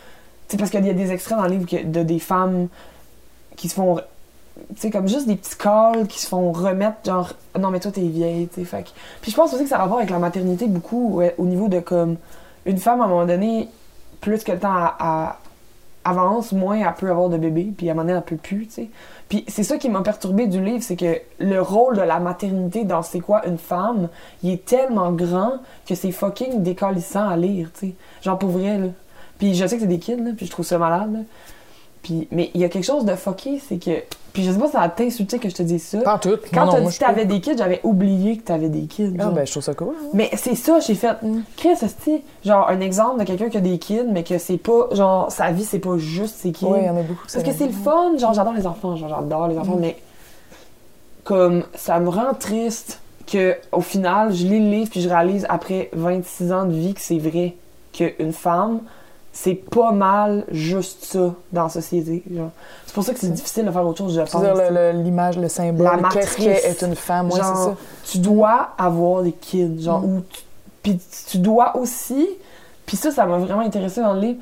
[0.50, 2.68] sais parce qu'il y a des extraits dans le livre que- de des femmes
[3.56, 3.98] qui se font
[4.76, 8.02] sais comme juste des petits calls qui se font remettre genre non mais toi t'es
[8.02, 11.68] vieille puis je pense aussi que ça a rapport avec la maternité beaucoup au niveau
[11.68, 12.16] de comme
[12.66, 13.68] une femme à un moment donné
[14.20, 14.90] plus que le temps
[16.04, 18.66] avance moins elle peut avoir de bébés puis à un moment donné elle peut plus
[18.68, 18.90] tu
[19.28, 22.84] puis c'est ça qui m'a perturbé du livre c'est que le rôle de la maternité
[22.84, 24.08] dans c'est quoi une femme
[24.42, 25.54] il est tellement grand
[25.86, 27.94] que c'est fucking décalissant à lire tu sais.
[28.22, 28.92] Genre pour vrai
[29.38, 31.24] puis je sais que c'est des kids là puis je trouve ça malade.
[32.04, 33.90] Puis, mais il y a quelque chose de fucké, c'est que.
[34.32, 35.98] Puis je sais pas si ça a t'insulté que je te dise ça.
[36.00, 36.36] Pas tout.
[36.52, 39.14] Quand t'as dit que t'avais des kids, j'avais oublié que t'avais des kids.
[39.18, 39.32] Ah, genre.
[39.32, 39.94] ben, je trouve ça cool.
[39.98, 40.08] hein.
[40.12, 41.16] Mais c'est ça, j'ai fait.
[41.56, 44.88] Chris, c'est genre un exemple de quelqu'un qui a des kids, mais que c'est pas.
[44.92, 46.66] Genre, sa vie, c'est pas juste ses kids.
[46.66, 47.22] Ouais, il y en a beaucoup.
[47.32, 49.58] Parce que c'est le fun, genre j'adore les enfants, genre j'adore les Mm.
[49.60, 49.96] enfants, mais
[51.22, 55.46] comme ça me rend triste que au final, je lis le livre puis je réalise
[55.48, 57.54] après 26 ans de vie que c'est vrai
[57.92, 58.80] qu'une femme,
[59.36, 62.22] c'est pas mal juste ça dans la société.
[62.86, 64.30] C'est pour ça que c'est difficile de faire autre chose, je pense.
[64.30, 67.76] C'est-à-dire le- l'image, le, symbole, La qu'est-ce qu'est une femme, ouais, Genre, c'est ça.
[68.12, 70.04] tu dois avoir des kids, genre, Mm.
[70.16, 70.40] ou tu,
[70.82, 72.28] puis tu dois aussi,
[72.86, 74.40] puis ça, ça m'a vraiment intéressé dans le livre,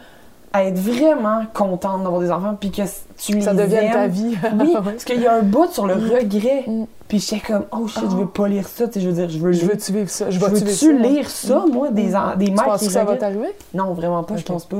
[0.52, 2.82] à être vraiment contente d'avoir des enfants, puis que
[3.16, 4.10] tu Ça les devienne ta aimes.
[4.10, 4.36] vie.
[4.60, 6.64] Oui, parce qu'il y a un bout sur le regret.
[6.66, 6.84] Mm.
[7.08, 8.30] Puis j'étais comme, oh shit, je veux Ah.
[8.34, 8.86] pas lire ça.
[8.86, 10.30] Tu sais, je veux dire, je veux, Je veux-tu vivre ça?
[10.30, 11.08] Je je veux-tu moi?
[11.08, 13.48] lire ça, moi, des, des Tu penses qui que ça va t'arriver?
[13.74, 14.76] Non, vraiment pas, je pense pas.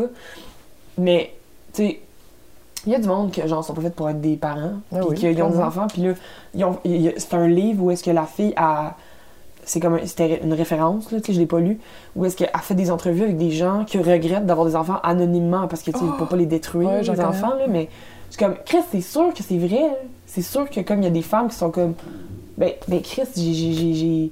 [0.99, 1.33] Mais,
[1.73, 2.01] tu sais,
[2.87, 4.97] il y a du monde qui, genre, sont pas faits pour être des parents, Ah
[4.99, 6.15] puis oui, qu'ils ont des enfants, puis là,
[7.17, 8.97] c'est un livre où est-ce que la fille a.
[9.65, 11.79] C'est comme c'était une référence, là, tu sais, je l'ai pas lu,
[12.17, 14.99] où est-ce qu'elle a fait des entrevues avec des gens qui regrettent d'avoir des enfants
[15.05, 16.15] anonymement parce que, tu Oh!
[16.19, 17.89] pour pas les détruire, Ouais, les enfants, là, mais
[18.29, 19.83] c'est comme, Chris, c'est sûr que c'est vrai,
[20.27, 21.95] c'est sûr que comme il y a des femmes qui sont comme,
[22.59, 24.31] ben, ben Chris, j'ai-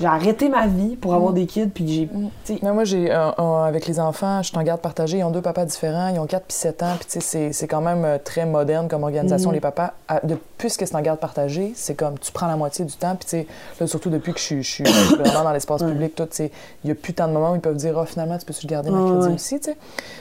[0.00, 1.34] j'ai- arrêté ma vie pour avoir Mm.
[1.34, 2.06] des kids, puis j'ai.
[2.06, 2.30] Mm.
[2.62, 3.34] Mais moi, j'ai un-
[3.64, 5.18] avec les enfants, je suis en garde partagée.
[5.18, 6.08] Ils ont deux papas différents.
[6.08, 6.94] Ils ont 4 puis 7 ans.
[6.98, 9.54] Puis, tu sais, c'est- c'est quand même euh, très moderne comme organisation, Mhm.
[9.54, 9.92] les papas.
[10.08, 13.14] À- de, puisque c'est en garde partagée, c'est comme tu prends la moitié du temps.
[13.16, 13.46] Puis, tu sais,
[13.80, 14.82] là, surtout depuis que je suis,
[15.18, 16.50] vraiment dans l'espace public, tout, tu sais,
[16.84, 18.66] il n'y a plus tant de moments où ils peuvent dire, oh, finalement, tu peux-tu
[18.66, 19.34] le garder mercredi ouais.
[19.34, 19.76] aussi, tu sais.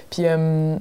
[0.09, 0.75] Puis, euh,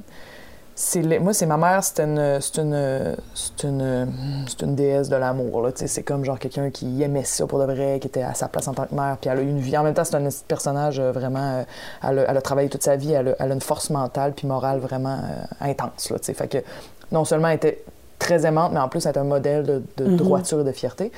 [1.21, 4.13] moi, c'est ma mère, c'est une, c'est une, c'est une,
[4.47, 5.61] c'est une déesse de l'amour.
[5.61, 5.87] là, tu sais.
[5.87, 8.67] C'est comme genre quelqu'un qui aimait ça pour de vrai, qui était à sa place
[8.67, 9.77] en tant que mère, puis elle a eu une vie.
[9.77, 11.39] En même temps, c'est un personnage euh, vraiment.
[11.59, 11.63] euh,
[12.07, 14.33] elle, a, elle a travaillé toute sa vie, elle a, elle a une force mentale
[14.33, 16.09] puis morale vraiment euh, intense.
[16.11, 16.33] Là, tu sais.
[16.33, 16.57] fait que
[17.11, 17.83] non seulement elle était
[18.17, 20.15] très aimante, mais en plus, elle est un modèle de, de Mhm.
[20.17, 21.11] droiture et de fierté.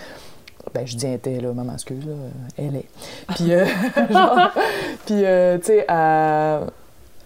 [0.74, 2.14] Ben, je dis elle était, là, maman, excuse, là,
[2.58, 2.86] elle est.
[3.36, 3.66] Puis, euh,
[4.12, 4.38] genre,
[5.06, 6.66] puis euh, tu sais, euh,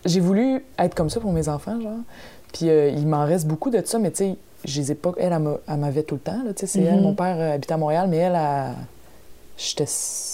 [0.05, 1.99] j'ai voulu être comme ça pour mes enfants, genre.
[2.53, 5.11] Puis euh, il m'en reste beaucoup de ça, mais tu sais, je les ai pas.
[5.17, 6.67] Elle, elle, m'a- elle m'avait tout le temps, là, tu sais.
[6.67, 6.87] C'est Mhm.
[6.87, 8.73] elle, mon père euh, habitait à Montréal, mais elle, elle.
[9.57, 9.85] J'étais.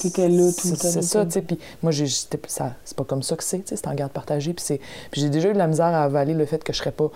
[0.01, 1.41] T'étais là tout le temps, C'est ça, tu sais.
[1.43, 3.75] Puis moi, j'étais- c'est pas comme ça que c'est, tu sais.
[3.75, 4.51] C'est en garde partagée.
[4.53, 4.79] Puis c'est-
[5.11, 7.09] puis j'ai déjà eu de la misère à avaler le fait que je serais pas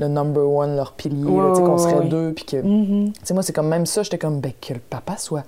[0.00, 2.32] le number one, leur pilier, là, tu sais, qu'on serait deux.
[2.32, 2.60] Puis que.
[2.60, 3.12] Tu Mhm.
[3.22, 5.44] sais, moi, c'est comme même ça, j'étais comme, ben, que le papa soit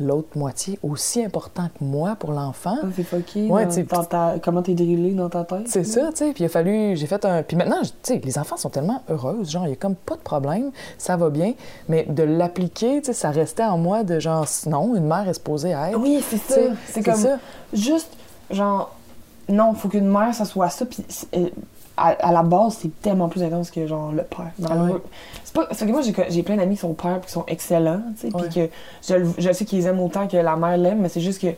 [0.00, 2.76] l'autre moitié aussi important que moi pour l'enfant.
[2.82, 3.48] Ah, c'est fucké.
[3.48, 5.66] Ouais, dans- ta- Comment t'es drillé dans ta tête?
[5.68, 6.32] C'est ça, tu sais.
[6.32, 7.42] Puis il a fallu, j'ai fait un.
[7.42, 10.16] Puis maintenant, tu sais, les enfants sont tellement heureuses, genre, il y a comme pas
[10.16, 11.54] de problème, ça va bien.
[11.88, 15.34] Mais de l'appliquer, tu sais, ça restait en moi de genre, non, une mère est
[15.34, 15.98] supposée être.
[15.98, 16.60] Oui, c'est ça.
[16.88, 17.38] C'est comme ça.
[17.72, 18.10] juste,
[18.50, 18.94] genre,
[19.48, 20.86] non, faut qu'une mère, ça soit ça.
[20.86, 21.04] Puis
[21.36, 21.48] euh,
[21.96, 24.50] à, à la base, c'est tellement plus intense que, genre, le père.
[24.68, 24.92] Ah ouais.
[25.44, 25.68] C'est pas.
[25.72, 28.36] C'est que moi, j'ai plein d'amis qui sont pères qui sont excellents, tu sais.
[28.36, 28.70] Puis que
[29.08, 31.48] je, je sais qu'ils aiment autant que la mère l'aime, mais c'est juste que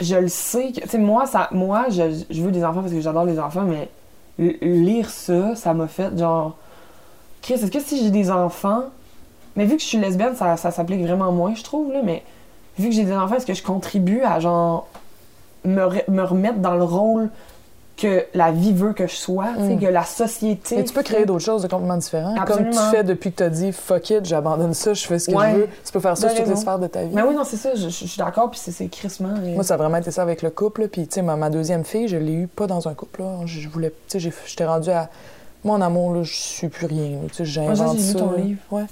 [0.00, 0.72] je le sais.
[0.72, 3.64] Tu sais, moi, ça, moi je, je veux des enfants parce que j'adore les enfants,
[3.64, 3.88] mais
[4.38, 6.56] lire ça, ça m'a fait, genre.
[7.42, 8.84] Chris, est-ce que si j'ai des enfants.
[9.54, 12.22] Mais vu que je suis lesbienne, ça, ça s'applique vraiment moins, je trouve, là, mais
[12.78, 14.88] vu que j'ai des enfants, est-ce que je contribue à, genre,
[15.66, 17.28] me, re- me remettre dans le rôle
[17.96, 19.78] que la vie veut que je sois, Mm.
[19.78, 20.76] que la société.
[20.76, 22.34] Mais tu peux créer d'autres choses de complètement différents.
[22.40, 22.70] Absolument.
[22.70, 25.30] Comme tu fais depuis que tu as dit fuck it, j'abandonne ça, je fais ce
[25.30, 25.52] que Ouais.
[25.52, 25.68] je veux.
[25.84, 27.10] Tu peux faire ça sur toutes les sphères de ta vie.
[27.14, 29.34] Mais oui, non, c'est ça, je, je- je suis d'accord, puis c'est- crissement.
[29.54, 30.88] Moi, ça a vraiment été ça avec le couple.
[30.88, 33.20] Puis, tu sais, ma, ma deuxième fille, je l'ai eue pas dans un couple.
[33.22, 33.40] Là.
[33.46, 35.08] Je voulais, tu sais, j'étais rendue à
[35.64, 37.18] mon amour, là, je suis plus rien.
[37.28, 38.18] Tu sais, ça, j'invente j'ai lu ça.
[38.18, 38.58] ton livre.
[38.70, 38.84] Ouais.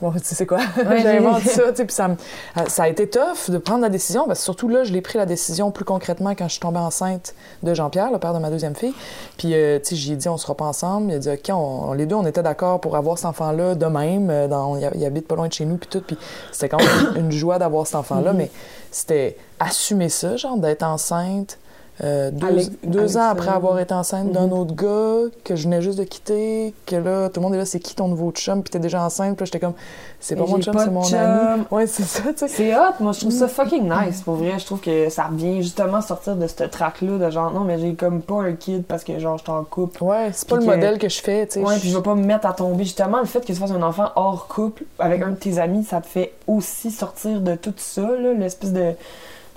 [0.00, 0.58] Bon, tu sais quoi?
[0.78, 3.90] Ouais, J'invente ça, tu sais, puis ça, euh, ça a été tough de prendre la
[3.90, 6.60] décision, parce que surtout là, je l'ai pris la décision plus concrètement quand je suis
[6.60, 8.94] tombée enceinte de Jean-Pierre, le père de ma deuxième fille.
[9.36, 11.10] Puis, euh, tu sais, j'ai dit, on sera pas ensemble.
[11.10, 13.86] Il a dit, OK, on- les deux, on était d'accord pour avoir cet enfant-là de
[13.86, 14.30] même.
[14.30, 16.00] euh, Dans, il, habite pas loin de chez nous, puis tout.
[16.00, 16.16] Puis
[16.50, 18.38] c'était quand même une joie d'avoir cet enfant-là, Mhm.
[18.38, 18.50] mais
[18.90, 21.58] c'était assumer ça, genre, d'être enceinte.
[22.02, 24.52] Euh, deux, Alex- deux ans après avoir été enceinte d'un Mhm.
[24.54, 27.66] autre gars que je venais juste de quitter, que là, tout le monde est là,
[27.66, 28.62] c'est qui ton nouveau chum?
[28.62, 29.74] Puis t'es déjà enceinte, puis là, j'étais comme,
[30.18, 31.18] c'est pas mon chum, c'est mon chum.
[31.18, 31.62] ami.
[31.70, 32.48] Ouais, c'est ça, tu sais.
[32.48, 34.22] C'est hot, moi je trouve ça fucking nice.
[34.22, 37.60] Pour vrai, je trouve que ça vient justement sortir de ce track-là de genre non,
[37.64, 40.02] mais j'ai comme pas un kid parce que genre je suis en couple.
[40.02, 41.60] Ouais, c'est pas le que- modèle que je fais, tu sais.
[41.66, 42.84] Ouais, puis je vais pas me mettre à tomber.
[42.84, 45.84] Justement, le fait que tu fasses un enfant hors couple avec un de tes amis,
[45.84, 48.92] ça te fait aussi sortir de tout ça, là, l'espèce de,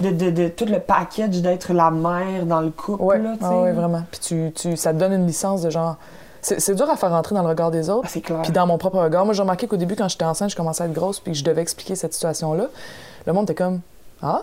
[0.03, 3.45] de, de, de tout le package d'être la mère dans le couple, là, sais.
[3.45, 4.03] ah vraiment.
[4.11, 5.95] Puis tu, tu, ça te donne une licence de genre.
[6.41, 8.03] C'est c'est dur à faire rentrer dans le regard des autres.
[8.05, 8.41] Ah, c'est clair.
[8.41, 10.83] Puis dans mon propre regard, moi j'ai remarqué qu'au début, quand j'étais enceinte, je commençais
[10.83, 12.65] à être grosse, puis que je devais expliquer cette situation-là.
[13.25, 13.79] Le monde était comme
[14.21, 14.41] Ah?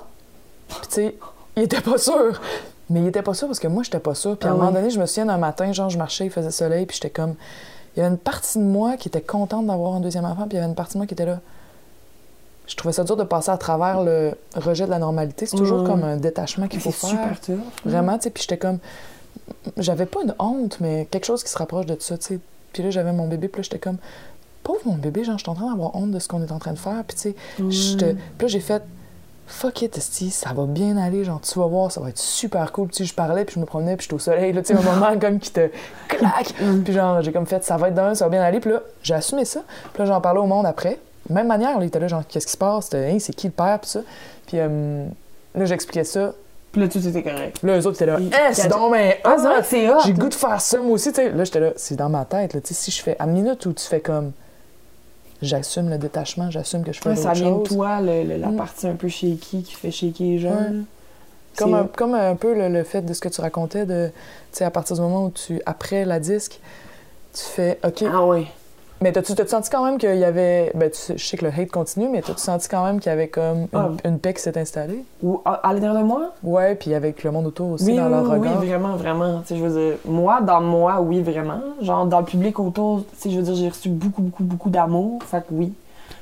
[0.68, 1.14] Puis tu sais,
[1.56, 2.40] il était pas sûr.
[2.88, 4.36] Mais il était pas sûr parce que moi, j'étais pas sûr.
[4.36, 4.74] Puis à Ah un moment ouais.
[4.74, 7.34] donné, je me souviens d'un matin, genre, je marchais, il faisait soleil, puis j'étais comme.
[7.96, 10.42] Il il y avait une partie de moi qui était contente d'avoir un deuxième enfant,
[10.42, 11.40] puis il y avait une partie de moi qui était là.
[12.70, 15.44] Je trouvais ça dur de passer à travers le rejet de la normalité.
[15.44, 15.86] C'est toujours Ouais.
[15.90, 17.36] comme un détachement qu'il faut C'est faire.
[17.36, 17.58] super tough.
[17.84, 18.78] Vraiment, tu sais, puis j'étais comme...
[19.76, 22.38] J'avais pas une honte, mais quelque chose qui se rapproche de ça, tu sais.
[22.72, 23.96] Puis là, j'avais mon bébé, puis là, j'étais comme...
[24.62, 26.58] Pauvre mon bébé, genre, je suis en train d'avoir honte de ce qu'on est en
[26.60, 27.96] train de faire, puis tu sais, Puis
[28.40, 28.82] là, j'ai fait...
[29.48, 32.70] Fuck it, esti, ça va bien aller, genre, tu vas voir, ça va être super
[32.70, 32.86] cool.
[32.86, 34.68] Puis tu sais, je parlais, puis je me promenais, puis j'étais au soleil, là, tu
[34.72, 35.68] sais, un moment comme qui te
[36.06, 36.54] claque.
[36.84, 38.60] Puis genre, j'ai comme fait, ça va être demain, ça va bien aller.
[38.60, 39.62] Puis là, j'ai assumé ça.
[39.92, 41.00] Puis là, j'en parlais au monde après.
[41.30, 42.84] Même manière, là, il était là, genre, qu'est-ce qui se passe?
[42.86, 44.00] C'était, Hey, c'est qui le père, puis ça?
[44.46, 45.04] Puis euh,
[45.54, 46.34] là, j'expliquais ça.
[46.72, 47.58] Puis là, tout était correct.
[47.62, 49.20] Là, eux autres étaient là, Hein, c'est donc, mais.
[49.24, 49.88] Ah, que c'est.
[50.04, 51.30] J'ai le goût de faire ça, moi aussi, tu sais.
[51.30, 53.16] Là, j'étais là, c'est dans ma tête, là, tu sais, si je fais.
[53.18, 54.32] À minute où tu fais comme.
[55.42, 58.48] J'assume le détachement, j'assume que je fais Ouais, ça vient de toi, le- le- la
[58.48, 58.56] Mm.
[58.56, 60.50] partie un peu shaky qui fait shaker les gens.
[60.50, 60.82] Ouais.
[61.56, 64.10] Comme un, comme un peu le, le fait de ce que tu racontais, de,
[64.60, 66.60] à partir du moment où tu, après la disque,
[67.32, 68.04] tu fais OK.
[68.12, 68.46] Ah ouais.
[69.02, 70.72] Mais t'as-tu senti quand même qu'il y avait.
[70.74, 73.12] Ben, tu je sais que le hate continue, mais t'as-tu senti quand même qu'il y
[73.12, 73.88] avait comme une, Ah.
[74.04, 75.02] une paix qui s'est installée?
[75.22, 76.32] Ou à, à l'intérieur de moi?
[76.42, 78.60] Ouais, puis avec le monde autour aussi Oui, dans oui, leur oui, regard.
[78.60, 79.40] oui, vraiment, vraiment.
[79.40, 81.60] Tu sais, je veux dire, moi, dans moi, oui, vraiment.
[81.80, 84.68] Genre, dans le public autour, tu sais, je veux dire, j'ai reçu beaucoup, beaucoup, beaucoup
[84.70, 85.22] d'amour.
[85.24, 85.72] Fait que oui.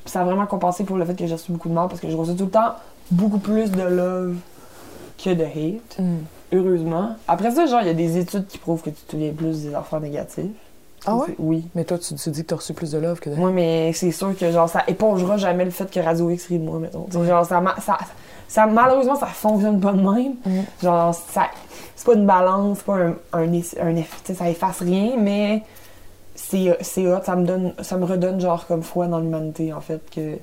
[0.05, 2.01] Puis ça a vraiment compensé pour le fait que j'ai reçu beaucoup de mal parce
[2.01, 2.75] que je reçois tout le temps
[3.11, 4.37] beaucoup plus de love
[5.23, 5.99] que de hate.
[5.99, 6.17] Mm.
[6.53, 7.11] Heureusement.
[7.27, 9.65] Après ça, genre, il y a des études qui prouvent que tu te souviens plus
[9.65, 10.47] des enfants négatifs.
[11.07, 11.35] Ah ouais?
[11.39, 11.65] Oui.
[11.75, 13.35] Mais toi, tu, tu dis que t'as reçu plus de love que de.
[13.37, 16.59] Moi, mais c'est sûr que genre ça épongera jamais le fait que Radio X rit
[16.59, 17.05] de moi, mettons.
[17.05, 17.99] Tu sais, Genre, ça, ça,
[18.49, 20.35] ça, malheureusement, ça fonctionne pas de même.
[20.45, 20.61] Mm.
[20.83, 21.49] Genre, ça,
[21.95, 25.63] c'est pas une balance, c'est pas un, un, un tu sais, ça efface rien, mais
[26.35, 29.81] c'est c'est hot, ça me donne, ça me redonne genre comme foi dans l'humanité, en
[29.81, 30.39] fait, que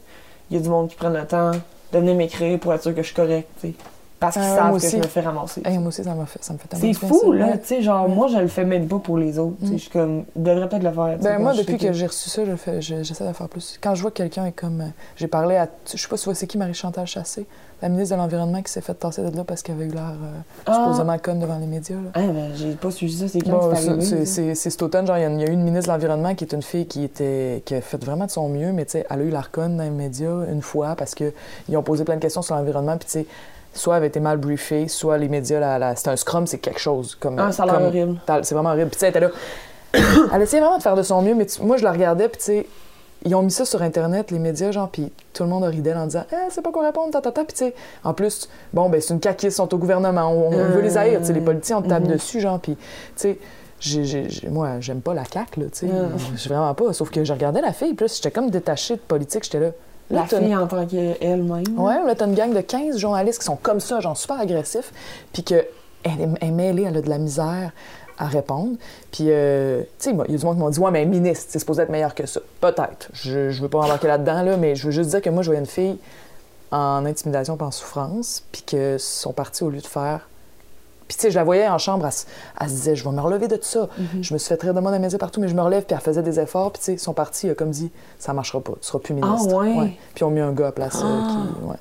[0.51, 3.01] y a du monde qui prennent le temps de venir m'écrire pour être sûr que
[3.01, 3.74] je suis correct, tu sais.
[4.20, 4.91] Parce qu'ils savent moi que aussi.
[4.91, 5.61] je me fais ramasser.
[5.66, 7.59] Hey, moi aussi, ça, fait, ça me fait tellement C'est fou, là, Ouais.
[7.59, 9.72] tu sais, genre, moi, je le fais même pas pour les autres, Mm.
[9.74, 12.45] je suis comme, je devrais peut-être le faire, Ben, moi, depuis que j'ai reçu ça,
[12.45, 13.78] je fais- je- j'essaie de faire plus.
[13.82, 14.82] Quand je vois que quelqu'un est comme.
[14.82, 14.86] euh,
[15.18, 15.68] J'ai parlé à.
[15.93, 17.45] Je sais pas si c'est qui Marie-Chantal Chassé,
[17.82, 20.13] la ministre de l'Environnement qui s'est fait tasser de là parce qu'elle avait eu l'air
[20.13, 20.86] euh, Ah.
[20.86, 21.97] supposément conne devant les médias.
[21.97, 22.09] Là.
[22.13, 25.26] Ah, ben, j'ai pas suivi ça, c'est quand Bon, c'est cet automne, genre, il y,
[25.26, 27.03] a une- il y a eu une ministre de l'Environnement qui est une fille qui
[27.03, 29.51] était qui a fait vraiment de son mieux, mais tu sais, elle a eu l'air
[29.51, 31.34] conne dans les médias une fois parce qu'ils
[31.76, 33.26] ont posé plein de questions sur l'environnement, puis tu sais,
[33.76, 36.57] soit elle avait été mal briefée, soit les médias, la, la- c'est un scrum, c'est
[36.59, 37.15] quelque chose.
[37.15, 38.19] Comme, Ah, ça a l'air horrible.
[38.43, 38.89] C'est vraiment horrible.
[38.89, 39.30] Puis, tu sais, elle était là.
[40.34, 42.38] elle essayait vraiment de faire de son mieux, mais tu- moi, je la regardais, puis,
[42.39, 42.67] tu sais,
[43.23, 45.82] ils ont mis ça sur Internet, les médias, genre, puis tout le monde a ri
[45.82, 47.43] d'elle en disant, eh, c'est pas quoi répondre, ta, ta, ta.
[47.43, 50.47] Puis, tu sais, en plus, bon, ben, c'est une caquiste, ils sont au gouvernement, on,
[50.47, 52.09] on veut les haïr, tu sais, les politiciens, on te tape Mhm.
[52.13, 53.38] dessus, genre, puis, tu
[53.82, 55.88] sais, moi, j'aime pas la CAQ, là, tu sais,
[56.36, 56.93] j'ai vraiment pas.
[56.93, 59.69] Sauf que je regardais la fille, puis j'étais comme détachée de politique, j'étais là.
[60.10, 61.80] Là, La fille en tant qu'elle-même.
[61.80, 64.91] Ouais, là, t'as une gang de 15 journalistes qui sont comme ça, genre super agressifs,
[65.34, 65.66] puis qu'elle
[66.03, 67.72] est, elle est mêlée, elle a de la misère
[68.18, 68.78] à répondre.
[69.12, 71.47] Puis, euh, tu sais, il y a du monde qui m'ont dit, ouais, mais ministre,
[71.49, 72.39] c'est supposé être meilleur que ça.
[72.62, 73.10] Peut-être.
[73.14, 75.49] Je, je veux pas embarquer là-dedans, là, mais je veux juste dire que moi, je
[75.49, 75.97] voyais une fille
[76.72, 80.30] en intimidation et en souffrance, puis que son parti, au lieu de faire.
[81.08, 82.26] Puis, tu sais, je la voyais en chambre, elle, se-
[82.60, 83.88] elle se disait, je vais me relever de tout ça.
[83.97, 84.24] Mhm.
[84.24, 86.01] Je me suis fait rire de moi dans partout, mais je me relève, puis elle
[86.01, 88.88] faisait des efforts, puis, tu sais, son parti a comme dit, ça marchera pas, tu
[88.88, 89.49] seras plus ministre.
[89.51, 89.97] Ah, ouais?
[90.16, 90.95] Puis, ils ont mis un gars à place.
[91.03, 91.28] euh, Ah.
[91.30, 91.76] qui- ouais.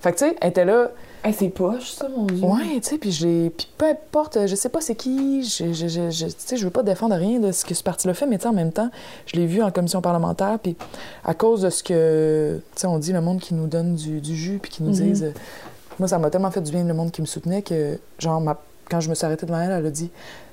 [0.00, 0.90] Fait que, tu sais, elle était là.
[1.22, 2.42] Hey, c'est poche, ça, mon Dieu.
[2.46, 3.10] Ouais, tu sais, puis
[3.54, 6.64] Puis peu importe, je sais pas c'est qui, je, je, je, je- tu sais, je
[6.64, 8.72] veux pas défendre rien de ce que ce parti-là fait, mais tu sais, en même
[8.72, 8.88] temps,
[9.26, 10.74] je l'ai vu en commission parlementaire, puis
[11.22, 14.22] à cause de ce que, tu sais, on dit, le monde qui nous donne du,
[14.22, 14.94] du jus, puis qui nous Mhm.
[15.12, 15.24] disent...
[15.24, 15.32] euh,
[15.98, 18.56] moi, ça m'a tellement fait du bien, le monde qui me soutenait, que, genre, ma-
[18.90, 20.10] quand je me suis arrêtée devant elle, elle a dit...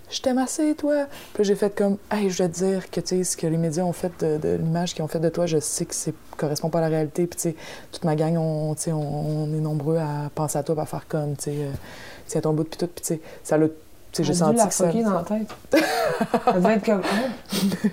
[0.10, 1.06] Je t'aime assez, toi.
[1.34, 3.58] Puis j'ai fait comme, hey, je dois te dire que, tu sais, ce que les
[3.58, 6.14] médias ont fait de, de l'image qu'ils ont fait de toi, je sais que c'est
[6.38, 7.28] correspond pas à la réalité.
[7.28, 7.56] Puis, tu sais,
[7.92, 11.36] toute ma gang, on, on, on est nombreux à penser à toi, à faire comme,
[11.36, 11.72] tu sais, euh,
[12.26, 12.88] tiens ton bout, puis tout.
[12.88, 13.74] Puis, tu sais, ça l'a, tu
[14.14, 14.88] sais, j'ai senti la que ça...
[14.88, 15.54] fucker dans la tête.
[16.48, 17.30] Elle devait être comme, Ah,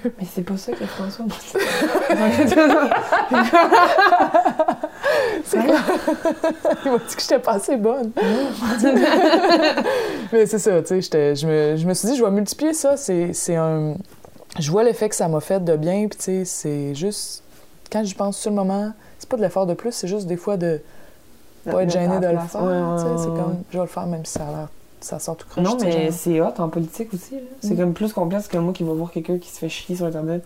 [0.04, 1.34] mais c'est pas ça que François m'a
[5.44, 5.76] C'est quoi?
[6.84, 8.10] Il m'a dit que j'étais pas assez bonne.
[10.32, 12.96] Mais c'est ça, tu sais, je me, je me suis dit, je vais multiplier ça.
[12.96, 13.94] C'est un...
[14.58, 17.42] Je vois l'effet que ça m'a fait de bien, puis tu sais, c'est juste...
[17.90, 20.36] Quand j'y pense sur le moment, c'est pas de l'effort de plus, c'est juste des
[20.36, 20.80] fois de
[21.70, 22.48] pas être gêné de le faire.
[22.48, 22.58] c'est
[23.26, 24.68] comme, je vais le faire même si ça a l'air...
[25.00, 25.62] Ça sort tout croche.
[25.62, 27.34] Non, mais c'est hot en politique aussi.
[27.60, 27.76] C'est Mm.
[27.76, 30.44] comme plus complexe que moi qui va voir quelqu'un qui se fait chier sur Internet.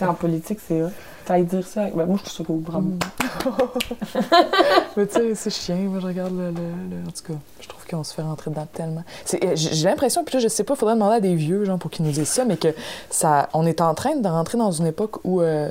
[0.00, 0.08] là.
[0.08, 0.88] En politique, c'est hot.
[1.26, 1.90] T'as dire ça.
[1.90, 2.88] Ben, moi, je trouve ça cool, bravo.
[2.88, 2.98] Mm.
[4.96, 5.76] Mais tu sais, c'est chiant.
[5.76, 8.50] Moi, je regarde le, le- le- En tout cas, je trouve qu'on se fait rentrer
[8.50, 9.02] dedans tellement.
[9.24, 11.64] C'est- euh, J'ai l'impression, puis là, je sais pas, il faudrait demander à des vieux,
[11.64, 12.68] genre, pour qu'ils nous disent ça, mais que
[13.10, 15.70] ça, on est en train de rentrer dans une époque où euh,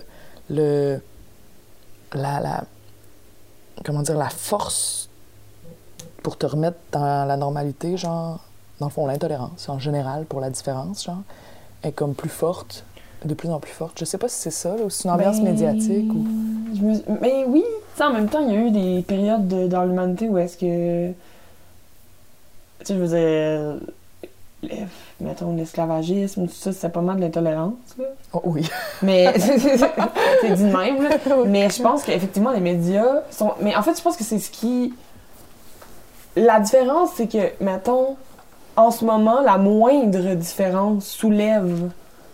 [0.49, 0.99] le.
[2.14, 2.64] La, la.
[3.84, 5.10] Comment dire, la force
[6.24, 8.39] pour te remettre dans la normalité, genre,
[8.80, 11.22] dans le fond, l'intolérance, en général, pour la différence, genre,
[11.84, 12.84] est comme plus forte.
[13.26, 13.97] De plus en plus forte.
[13.99, 16.26] Je sais pas si c'est ça, là, ou c'est une ambiance Ben, médiatique ou.
[16.76, 19.47] je me- Mais oui, tu sais, en même temps, il y a eu des périodes
[19.47, 21.09] de- dans l'humanité où est-ce que.
[22.80, 23.80] Tu sais, je veux dire.
[25.21, 28.05] Mettons, l'esclavagisme, tout ça, c'était pas mal de l'intolérance, là.
[28.34, 28.67] Oh, oui.
[29.03, 29.32] Mais.
[29.39, 31.17] c'est dit de même, là.
[31.45, 33.53] Mais je pense qu'effectivement, les médias sont.
[33.61, 34.93] Mais en fait, je pense que c'est ce qui.
[36.36, 38.17] La différence, c'est que, mettons,
[38.76, 41.89] en ce moment, la moindre différence soulève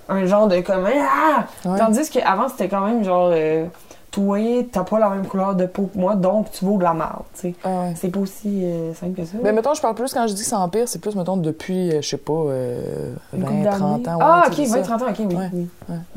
[0.10, 0.86] un genre de comme.
[0.88, 1.46] Ah!
[1.66, 1.78] Ouais.
[1.78, 3.30] Tandis qu'avant, c'était quand même genre.
[3.34, 3.66] euh,
[4.12, 4.38] toi,
[4.70, 7.22] t'as pas la même couleur de peau que moi, donc tu vaux de la merde,
[7.34, 7.56] tu sais.
[7.64, 7.94] Ah ouais.
[7.96, 9.38] C'est pas aussi euh, simple que ça.
[9.42, 11.92] Ben, mettons, je parle plus quand je dis que ça empire, c'est plus, mettons, depuis,
[11.92, 14.10] euh, je sais pas, euh, Une 20, couple 30 d'années.
[14.10, 14.18] ans.
[14.20, 14.98] ouais, ah, ok, c'est 20, ça.
[14.98, 15.36] 30 ans, ok, oui.
[15.38, 15.68] Ouais, Oui,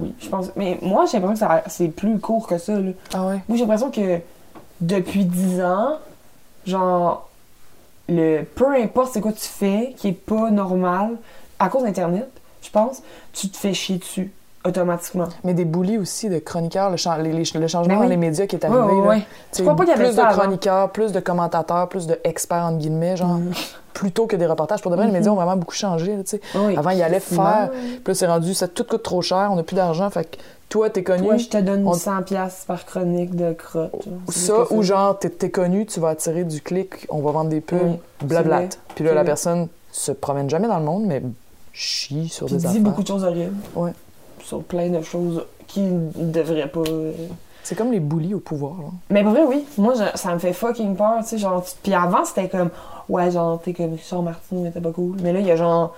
[0.01, 0.51] oui, je pense.
[0.57, 2.91] Mais moi, j'ai l'impression que ça- c'est plus court que ça, là.
[3.14, 3.41] Ah ouais.
[3.49, 4.18] Moi, j'ai l'impression que
[4.80, 5.99] depuis 10 ans,
[6.66, 7.28] genre,
[8.09, 11.11] le peu importe c'est quoi tu fais, qui est pas normal,
[11.61, 12.28] à cause d'Internet,
[12.74, 13.02] pense,
[13.32, 14.30] tu te fais chier dessus,
[14.64, 15.28] automatiquement.
[15.44, 18.06] Mais des boulis aussi de chroniqueurs, le, cha- les- les- le changement Ben oui.
[18.06, 18.80] dans les médias qui est arrivé.
[18.80, 19.08] ouais, là.
[19.08, 19.22] ouais.
[19.52, 20.38] Tu crois pas qu'il y avait plus ça de avant?
[20.42, 23.50] chroniqueurs, plus de commentateurs, plus de experts, entre guillemets, genre, Mm.
[23.92, 24.80] plutôt que des reportages.
[24.82, 26.16] Pour de vrai, les médias ont vraiment beaucoup changé.
[26.16, 26.22] là.
[26.56, 26.76] Oui.
[26.76, 29.62] Avant, ils allaient faire, puis là, c'est rendu, ça tout coûte trop cher, on n'a
[29.62, 30.36] plus d'argent, fait que
[30.70, 31.22] toi, t'es connu.
[31.28, 33.92] Toi, je te donne On- 100$ piastres par chronique de crotte.
[34.30, 37.60] Ça, ou genre, t'es t'es connu, tu vas attirer du clic, on va vendre des
[37.60, 38.62] pubs, Oui, blabla.
[38.96, 41.22] Puis là, la personne se promène jamais dans le monde, mais
[41.74, 42.80] chie sur Puis des dit affaires.
[42.80, 43.54] beaucoup de choses horribles.
[43.76, 43.92] Ouais.
[44.42, 46.80] Sur plein de choses qui ne devraient pas.
[46.88, 47.12] euh,
[47.62, 48.74] C'est comme les boulis au pouvoir.
[48.78, 48.88] Là.
[49.10, 49.64] Mais pour vrai, oui.
[49.78, 51.38] Moi, je- ça me fait fucking peur, tu sais.
[51.38, 52.70] Genre, tu- Puis avant, c'était comme.
[53.08, 55.16] Ouais, genre, t'es comme Richard Martineau, mais t'es pas cool.
[55.22, 55.94] Mais là, il y a genre.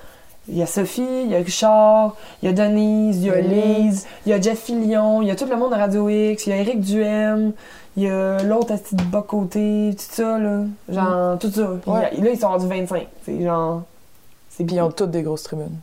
[0.48, 3.40] Il y a Sophie, il y a Richard, il y a Denise, il y a
[3.40, 4.06] Lise.
[4.24, 6.50] Il y a Jeff Fillion, il y a tout le monde de Radio X, il
[6.50, 7.52] y a Eric Duhem,
[7.96, 10.60] il y a l'autre à de bas côté, tout ça, là.
[10.88, 11.68] Genre, tout ça.
[11.88, 12.12] Ouais.
[12.16, 13.08] là, ils sont rendus 25.
[13.24, 13.82] C'est genre.
[14.64, 15.78] Puis ils ont toutes des grosses tribunes.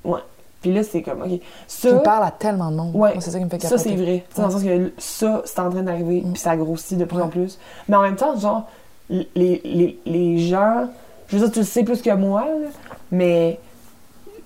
[0.61, 1.41] Puis là, c'est comme, OK.
[1.67, 2.95] Ça, ils parlent à tellement de monde.
[2.95, 3.13] Ouais.
[3.19, 3.89] C'est ça qui me fait ça, capoter.
[3.89, 4.23] c'est vrai.
[4.29, 6.31] Tu sais, Dans le sens que ça, c'est en train d'arriver, Mm.
[6.31, 7.23] puis ça grossit de plus Ouais.
[7.23, 7.59] en plus.
[7.89, 8.63] Mais en même temps, genre,
[9.09, 10.87] les, les, les gens,
[11.27, 12.67] je veux dire, tu le sais plus que moi, là,
[13.11, 13.59] mais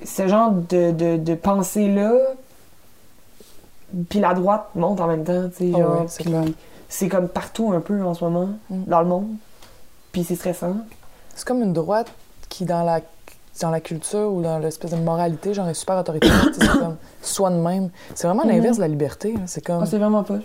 [0.03, 2.13] ce genre de, de, de pensée-là,
[4.09, 6.53] puis la droite monte en même temps, tu sais, Ah genre, ouais,
[6.89, 8.83] c'est comme partout un peu en ce moment, Mm.
[8.87, 9.27] dans le monde,
[10.11, 10.77] puis c'est stressant.
[11.35, 12.07] C'est comme une droite
[12.49, 13.01] qui, dans la,
[13.61, 16.49] dans la culture ou dans l'espèce de moralité, genre, est super autoritaire.
[16.53, 17.89] c'est comme soi de même.
[18.15, 18.49] C'est vraiment Mhm.
[18.51, 19.33] l'inverse de la liberté.
[19.33, 19.39] là.
[19.45, 19.81] C'est comme.
[19.83, 20.37] Ah, c'est vraiment pas.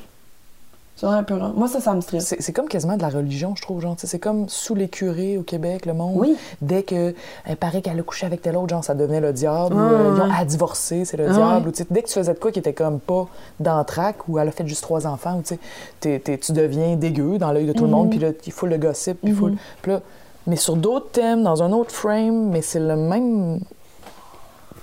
[0.95, 1.53] C'est vraiment épeurant.
[1.57, 2.27] Moi, ça, ça me stresse.
[2.27, 3.81] C'est c'est comme quasiment de la religion, je trouve.
[3.81, 6.13] Genre, tu sais, c'est comme sous les curés au Québec, le monde.
[6.17, 6.37] Oui.
[6.61, 7.15] Dès que
[7.47, 9.75] elle paraît qu'elle a couché avec tel autre, genre, ça devenait le diable.
[9.75, 10.35] Ou, euh, ils ont ouais.
[10.39, 11.69] à divorcer, c'est le diable.
[11.69, 13.27] Ou, tu sais, dès que tu faisais de quoi qui était comme pas
[13.59, 15.59] dans le track, ou elle a fait juste trois enfants, ou tu sais,
[15.99, 17.95] t'es- t'es- tu deviens dégueu dans l'œil de tout le Mhm.
[17.97, 19.49] monde, puis là, il faut le gossip, puis faut.
[19.49, 19.57] Mhm.
[19.81, 20.01] puis là,
[20.47, 23.61] mais sur d'autres thèmes, dans un autre frame, mais c'est le même.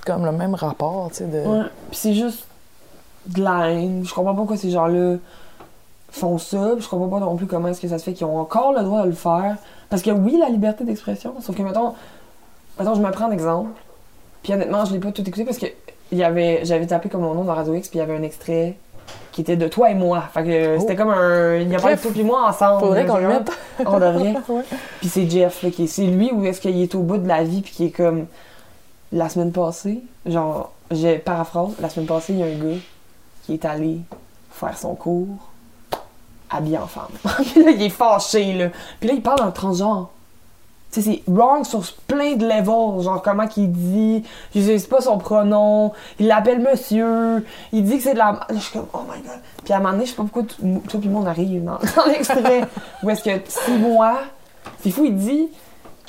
[0.06, 1.26] Comme le même rapport, tu sais.
[1.26, 1.40] De...
[1.40, 1.66] Ouais.
[1.90, 2.48] Puis c'est juste
[3.28, 4.04] de la haine.
[4.06, 5.18] Je comprends pas pourquoi ces gens-là
[6.10, 6.72] font ça.
[6.76, 8.74] Puis je comprends pas non plus comment est-ce que ça se fait qu'ils ont encore
[8.74, 9.58] le droit de le faire.
[9.90, 11.94] Parce que oui, la liberté d'expression, sauf que, mettons,
[12.80, 13.72] mettons, je me prends un exemple.
[14.42, 15.68] Puis honnêtement, je l'ai pas tout écouté parce que
[16.12, 18.78] j'avais tapé comme mon nom dans Radio X, puis il y avait un extrait
[19.32, 20.24] qui était de toi et moi.
[20.34, 20.80] Fait que Oh.
[20.80, 21.56] c'était comme un.
[21.58, 22.80] Il y a pas de toi et moi ensemble.
[22.82, 23.52] Faudrait qu'on le mette.
[23.86, 24.34] On devrait.
[24.50, 24.64] Ouais.
[25.00, 27.28] Puis c'est Jeff, là, qui est- c'est lui ou est-ce qu'il est au bout de
[27.28, 28.26] la vie puis qui est comme
[29.12, 32.78] la semaine passée, genre, j'ai paraphrase, la semaine passée, il y a un gars
[33.46, 34.00] qui est allé
[34.52, 35.28] faire son cours
[36.50, 37.08] habillé en femme.
[37.54, 38.70] puis là, il est fâché, là.
[39.00, 40.10] Puis là, il parle en transgenre.
[40.92, 44.24] Sais, c'est wrong sur plein de levels, genre comment qu'il dit,
[44.56, 48.40] j'utilise pas son pronom, il l'appelle monsieur, il dit que c'est de la...
[48.50, 49.40] Je suis comme, oh my god.
[49.64, 50.56] Puis à un moment donné, je sais pas pourquoi t-
[50.90, 52.64] toi puis moi on arrive dans, dans l'extrait,
[53.04, 54.18] où est-ce que six mois,
[54.82, 55.50] c'est fou, il dit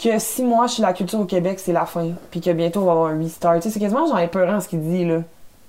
[0.03, 2.85] que six mois chez la culture au Québec, c'est la fin, puis que bientôt on
[2.87, 3.57] va avoir un restart.
[3.57, 5.19] Tu sais, c'est quasiment genre épeurant ce qu'il dit, là.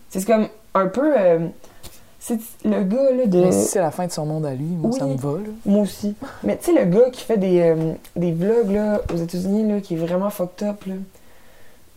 [0.09, 1.13] C'est comme un peu...
[1.19, 1.47] euh,
[2.23, 3.41] c'est le gars, là, de...
[3.41, 5.49] Mais si c'est la fin de son monde à lui, moi, ça me va, là.
[5.65, 6.15] Moi aussi.
[6.43, 9.81] Mais tu sais, le gars qui fait des, euh, des vlogs là, aux États-Unis, là,
[9.81, 10.93] qui est vraiment fucked up, là,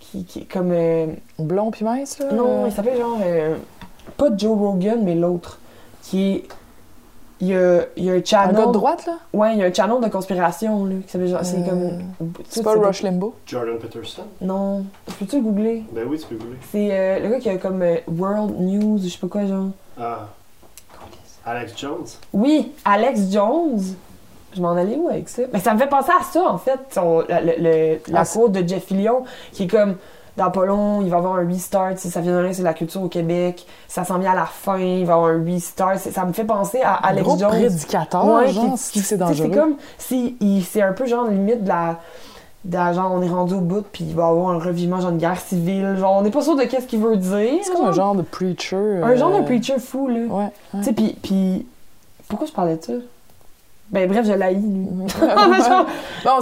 [0.01, 0.71] qui, qui est comme.
[0.73, 1.07] euh,
[1.39, 2.33] Blond puis mince, là?
[2.33, 3.19] non, il s'appelle genre.
[3.23, 3.57] euh,
[4.17, 5.59] pas Joe Rogan, mais l'autre.
[6.03, 6.45] Qui est.
[7.41, 8.57] Il y a, il y a un Un channel.
[8.57, 9.19] gars de droite, là?
[9.35, 11.41] Ouais, il y a un channel de conspiration, là, qui s'appelle genre.
[11.45, 12.33] C'est Euh, comme.
[12.49, 13.35] C'est pas Rush Limbo?
[13.45, 14.23] Jordan Peterson?
[14.41, 14.85] Non.
[15.19, 15.83] Peux-tu le googler?
[15.93, 16.57] Ben oui, tu peux googler.
[16.71, 19.69] C'est euh, le gars qui a comme euh, World News, je sais pas quoi, genre.
[20.01, 20.29] Ah.
[21.47, 22.07] Alex Jones?
[22.33, 23.81] Oui, Alex Jones.
[24.57, 25.43] Je m'en allais où avec ça?
[25.53, 26.79] Mais ça me fait penser à ça, en fait.
[26.91, 29.97] son- la le- le- la Ah, quote de Jeff Fillion, qui est comme,
[30.37, 31.99] dans pas long, il va avoir un restart.
[31.99, 33.67] Si ça vient de là, c'est la culture au Québec.
[33.89, 35.99] Ça s'en vient à la fin, il va y avoir un restart.
[35.99, 37.49] Ça me fait penser à Alex Gros Jones.
[37.51, 39.49] prédicateur, Ouais, genre, qui- c'est dangereux.
[39.53, 42.01] C'est comme si il- c'est un peu genre limite de la
[42.71, 45.19] genre, on est rendu au bout, puis il va y avoir un revivement, genre une
[45.19, 45.97] guerre civile.
[45.99, 47.61] Genre, on n'est pas sûr de qu'est-ce qu'il veut dire.
[47.63, 49.01] C'est comme un genre de preacher.
[49.03, 50.21] Un genre euh, de preacher fou, là.
[50.21, 50.53] Ouais.
[50.73, 51.67] Tu sais, puis, puis.
[52.29, 52.93] Pourquoi je parlais de ça?
[53.91, 54.89] Ben, bref, je l'haïs, lui.
[55.21, 55.87] genre-
[56.25, 56.33] Non,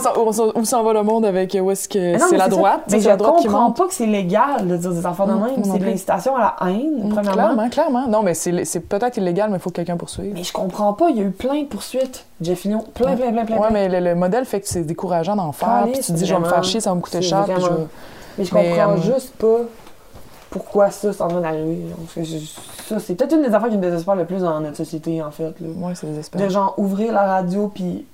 [0.54, 3.12] on s'en- va le monde avec euh, où est-ce que c'est la droite, Mais la
[3.12, 5.62] je droite comprends pas que c'est légal de dire des enfants de même.
[5.64, 7.32] C'est de l'incitation à la haine, Mm, premièrement.
[7.32, 8.06] Clairement, clairement.
[8.08, 10.32] Non, mais c'est peut-être illégal, mais il faut que quelqu'un poursuive.
[10.34, 12.24] Mais je comprends pas, il y a eu plein de poursuites.
[12.40, 13.56] Jeff plein, plein, plein, plein.
[13.58, 15.86] Ouais, mais le, le modèle fait que c'est décourageant d'en faire.
[15.92, 17.44] Puis tu dis, je vais me faire chier, ça va me coûter cher.
[18.38, 19.58] Mais je comprends euh, juste pas
[20.52, 22.36] pourquoi ça s'en que je-
[22.86, 25.30] Ça, c'est peut-être une des affaires qui me désespère le plus dans notre société, en
[25.30, 25.54] fait.
[25.60, 25.68] Là.
[25.76, 26.44] Ouais, c'est désespérant.
[26.44, 28.06] De genre ouvrir la radio, puis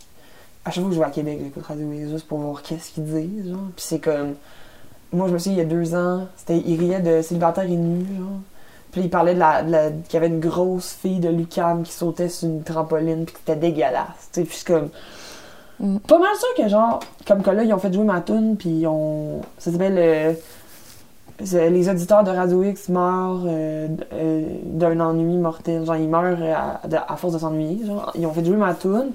[0.64, 3.04] à chaque fois que je vais à Québec, j'écoute Radio juste pour voir qu'est-ce qu'ils
[3.04, 3.48] disent.
[3.50, 3.58] Genre.
[3.76, 4.34] Puis c'est comme.
[5.12, 7.68] Moi, je me souviens, il y a deux ans, c'était il riait de célibataire et
[7.76, 8.38] nu, genre.
[8.92, 11.82] Puis il parlait de la, de la- qu'il y avait une grosse fille de Lucam
[11.82, 14.30] qui sautait sur une trampoline, puis que c'était dégueulasse.
[14.32, 14.88] Tu sais, puis suis comme.
[15.80, 15.98] Mm.
[15.98, 18.68] Pas mal sûr que, genre, comme que là, ils ont fait jouer ma tune, puis
[18.80, 19.40] ils ont.
[19.58, 19.96] Ça s'appelle.
[19.98, 20.42] euh, c'est-
[21.40, 25.84] les auditeurs de Radio X meurent euh, euh, d'un ennui mortel.
[25.84, 26.38] Genre, ils meurent
[26.82, 27.86] à, de- à force de s'ennuyer.
[27.86, 29.10] Genre, ils ont fait jouer ma tune.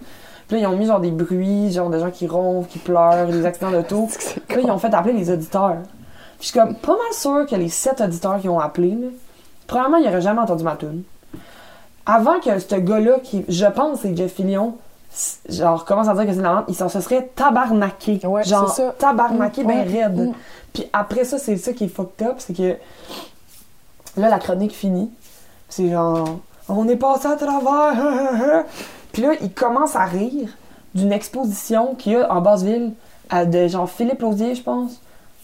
[0.48, 3.28] Puis là, ils ont mis genre des bruits, genre des gens qui ronflent, qui pleurent,
[3.28, 4.08] des accidents d'auto.
[4.48, 5.78] Puis là, ils ont fait appeler les auditeurs.
[6.40, 9.08] Puis je suis comme pas mal sûr que les sept auditeurs qui ont appelé, là,
[9.68, 11.04] premièrement, ils n'auraient jamais entendu ma tune.
[12.06, 14.76] Avant que ce gars-là, qui, je pense, c'est Jeff Fillion,
[15.50, 16.98] genre, commence à dire que c'est de la merde, il s'en se.
[18.26, 18.96] Ouais, genre, c'est ça.
[18.98, 20.18] tabarnaqué Mm, ben ouais, raide.
[20.30, 20.34] mm.
[20.74, 22.76] Puis après ça, c'est ça qui est fucked up, c'est que
[24.18, 25.12] là, la chronique finit.
[25.70, 26.40] C'est genre,
[26.70, 28.66] on est passé à travers.
[29.12, 30.50] Puis là, il commence à rire
[30.96, 32.94] d'une exposition qu'il y a en Basse-Ville
[33.32, 35.02] de genre Philippe Laudier, je pense,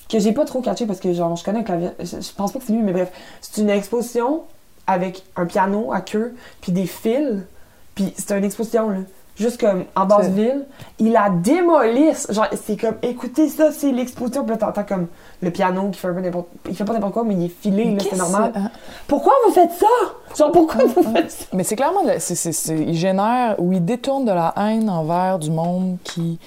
[0.09, 1.89] que j'ai pas trop catché parce que genre, je connais un clavier.
[1.99, 3.11] Je, je pense pas que c'est lui, mais bref.
[3.41, 4.41] C'est une exposition
[4.87, 7.43] avec un piano à queue, puis des fils.
[7.95, 8.97] Puis c'est une exposition, là.
[9.39, 10.65] Juste comme en Basse-Ville.
[10.99, 12.27] Il la démolisse.
[12.29, 14.43] Genre, c'est comme, écoutez ça, c'est l'exposition.
[14.43, 15.07] Puis là, t'entends comme
[15.41, 17.47] le piano qui fait un peu n'importe Il fait pas n'importe quoi, mais il est
[17.47, 18.51] filé, là, c'est normal.
[19.07, 19.87] Pourquoi vous faites ça?
[20.37, 21.45] Genre, pourquoi vous faites ça?
[21.53, 24.53] Mais c'est clairement, de la- c'est, c'est, c'est- il génère ou il détourne de la
[24.57, 26.37] haine envers du monde qui.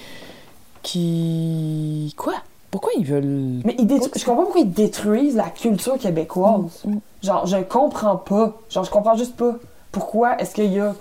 [0.83, 2.13] qui.
[2.17, 2.33] Quoi?
[2.71, 3.61] Pourquoi ils veulent?
[3.65, 6.81] Mais ils détru- je comprends pas pourquoi ils détruisent la culture québécoise.
[6.85, 6.99] Mm, mm.
[7.23, 8.53] Genre, je comprends pas.
[8.69, 9.53] Genre, je comprends juste pas.
[9.91, 10.93] Pourquoi est-ce qu'il y a.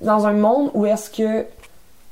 [0.00, 1.46] Dans un monde où est-ce que.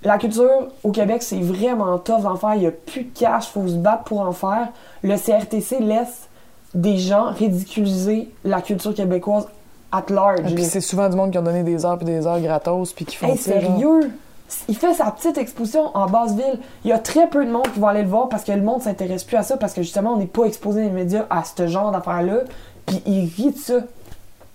[0.02, 2.54] La culture au Québec, c'est vraiment tough d'en faire.
[2.56, 4.68] Il y a plus de cash, faut se battre pour en faire.
[5.02, 6.28] Le CRTC laisse
[6.74, 9.46] des gens ridiculiser la culture québécoise
[9.90, 10.52] at large.
[10.52, 12.92] Et puis c'est souvent du monde qui ont donné des heures puis des heures gratos
[12.92, 14.10] puis qui font Hey, genre- sérieux?
[14.68, 16.58] Il fait sa petite exposition en basse ville.
[16.84, 18.60] Il y a très peu de monde qui vont aller le voir parce que le
[18.60, 21.24] monde s'intéresse plus à ça parce que justement on n'est pas exposé dans les médias
[21.30, 22.40] à ce genre d'affaires-là.
[22.84, 23.74] Puis il rit de ça.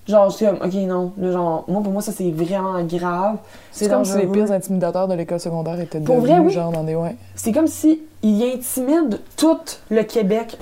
[0.10, 1.14] Genre, je suis comme, ok, non.
[1.18, 3.38] Là, genre, moi, pour moi, ça c'est vraiment grave.
[3.72, 6.51] C'est comme si les pires intimidateurs de l'école secondaire étaient Pour devenus vrai, oui.
[6.51, 7.16] genre dans des ouais.
[7.36, 10.57] C'est comme si il intimide tout le Québec.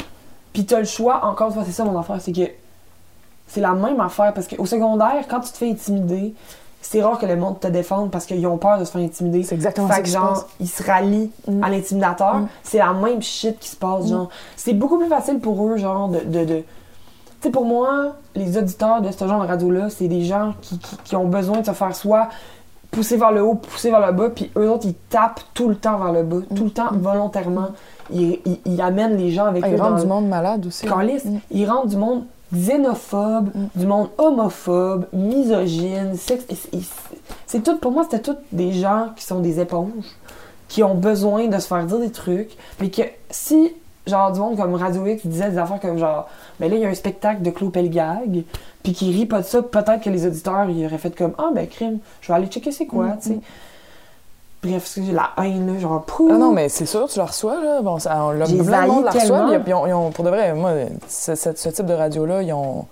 [0.53, 2.41] Puis t'as le choix, encore une fois, c'est ça mon affaire, c'est que
[3.47, 6.33] c'est la même affaire parce qu'au secondaire, quand tu te fais intimider,
[6.81, 9.43] c'est rare que le monde te défende parce qu'ils ont peur de se faire intimider.
[9.43, 11.63] C'est exactement Fait ça que qui se genre, ils se rallient Mm.
[11.63, 12.35] à l'intimidateur.
[12.35, 12.47] Mm.
[12.63, 14.09] C'est la même shit qui se passe, Mm.
[14.09, 14.29] genre.
[14.55, 16.19] C'est beaucoup plus facile pour eux, genre, de.
[16.19, 16.63] de, de- Tu
[17.41, 20.97] sais, pour moi, les auditeurs de ce genre de radio-là, c'est des gens qui, qui,
[21.03, 22.29] qui ont besoin de se faire soit
[22.91, 25.75] pousser vers le haut, pousser vers le bas, puis eux autres, ils tapent tout le
[25.75, 26.97] temps vers le bas, tout le temps, Mm.
[26.99, 27.67] volontairement.
[28.11, 30.87] Ils, ils, ils amènent les gens avec Ah, eux ils rendent du monde malade aussi.
[30.87, 31.37] Calisse, Mm.
[31.51, 32.23] ils rendent du monde
[32.53, 33.65] xénophobe, Mm.
[33.75, 36.45] du monde homophobe, misogyne, sexe.
[37.45, 39.91] c'est- tout, pour moi, c'était tous des gens qui sont des éponges,
[40.69, 43.73] qui ont besoin de se faire dire des trucs, mais que si,
[44.07, 46.27] genre, du monde comme Radio X disait des affaires comme genre,
[46.59, 48.43] ben là, il y a un spectacle de Claude Pelgag,
[48.83, 51.49] puis qui rit pas de ça, peut-être que les auditeurs, ils auraient fait comme, ah,
[51.53, 53.33] ben, crime, je vais aller checker c'est quoi, Mm, tu sais.
[53.35, 53.41] mm.
[54.63, 56.29] Bref, c'est la haine, là, genre, pouh!
[56.31, 57.81] Ah non, mais c'est sûr, tu la reçois, là.
[57.83, 58.81] Bon, ça, on, J'ai monde la
[59.11, 59.49] reçoit.
[59.67, 60.71] ils ont- ils ont- pour de vrai, moi,
[61.07, 62.85] ce, ce- ce type de radio-là, ils ont,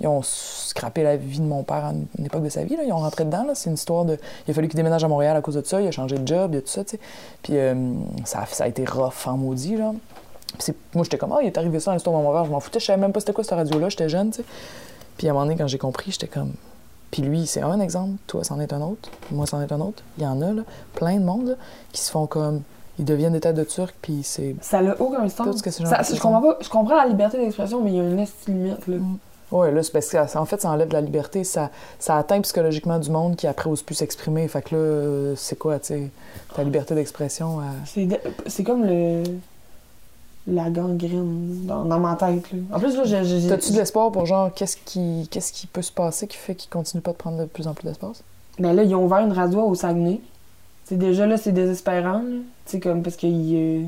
[0.00, 2.74] ils ont scrappé la vie de mon père à une, époque de sa vie.
[2.74, 2.84] Là.
[2.86, 3.44] Ils ont rentré dedans.
[3.46, 3.54] là.
[3.54, 4.18] C'est une histoire de.
[4.48, 5.78] Il a fallu qu'il déménage à Montréal à cause de ça.
[5.82, 7.00] Il a changé de job, il y a tout ça, tu sais.
[7.42, 7.74] Puis euh,
[8.24, 9.94] ça, a- ça a été rough en maudit, genre.
[10.94, 12.44] Moi, j'étais comme, ah, il est arrivé ça de mon père.
[12.44, 12.80] Je m'en foutais.
[12.80, 13.88] Je savais même pas c'était quoi cette radio-là.
[13.88, 14.44] J'étais jeune, tu sais.
[15.16, 16.52] Puis à un moment donné, quand j'ai compris, j'étais comme.
[17.10, 18.12] Puis lui, c'est un exemple.
[18.26, 19.10] Toi, c'en est un autre.
[19.32, 20.02] Moi, c'en est un autre.
[20.18, 20.62] Il y en a, là,
[20.94, 21.54] plein de monde, là,
[21.92, 22.62] qui se font comme.
[22.98, 24.54] Ils deviennent des têtes de turc, puis c'est.
[24.60, 25.46] Ça n'a aucun sens.
[25.46, 28.00] Tout ce que Ça- je comprends pas, je comprends la liberté d'expression, mais il y
[28.00, 28.96] a une limite, là.
[28.96, 29.18] Mm.
[29.52, 31.42] Oui, là, c'est parce que, en fait, ça enlève la liberté.
[31.42, 34.46] Ça, ça atteint psychologiquement du monde qui, après, ose plus s'exprimer.
[34.46, 36.10] Fait que là, euh, c'est quoi, tu sais,
[36.54, 37.58] ta liberté d'expression?
[37.58, 39.22] à- C'est de- c'est comme le.
[40.46, 42.58] La gangrène dans, dans ma tête, là.
[42.72, 43.46] En plus, là, j'ai.
[43.48, 46.70] T'as-tu de l'espoir pour, genre, qu'est-ce qui, qu'est-ce qui peut se passer qui fait qu'ils
[46.70, 48.22] continuent pas de prendre de plus en plus d'espace?
[48.58, 50.20] Mais là, ils ont ouvert une radio au Saguenay.
[50.86, 52.38] C'est déjà là, c'est désespérant, là.
[52.66, 53.54] Tu sais, comme parce qu'ils.
[53.54, 53.82] euh,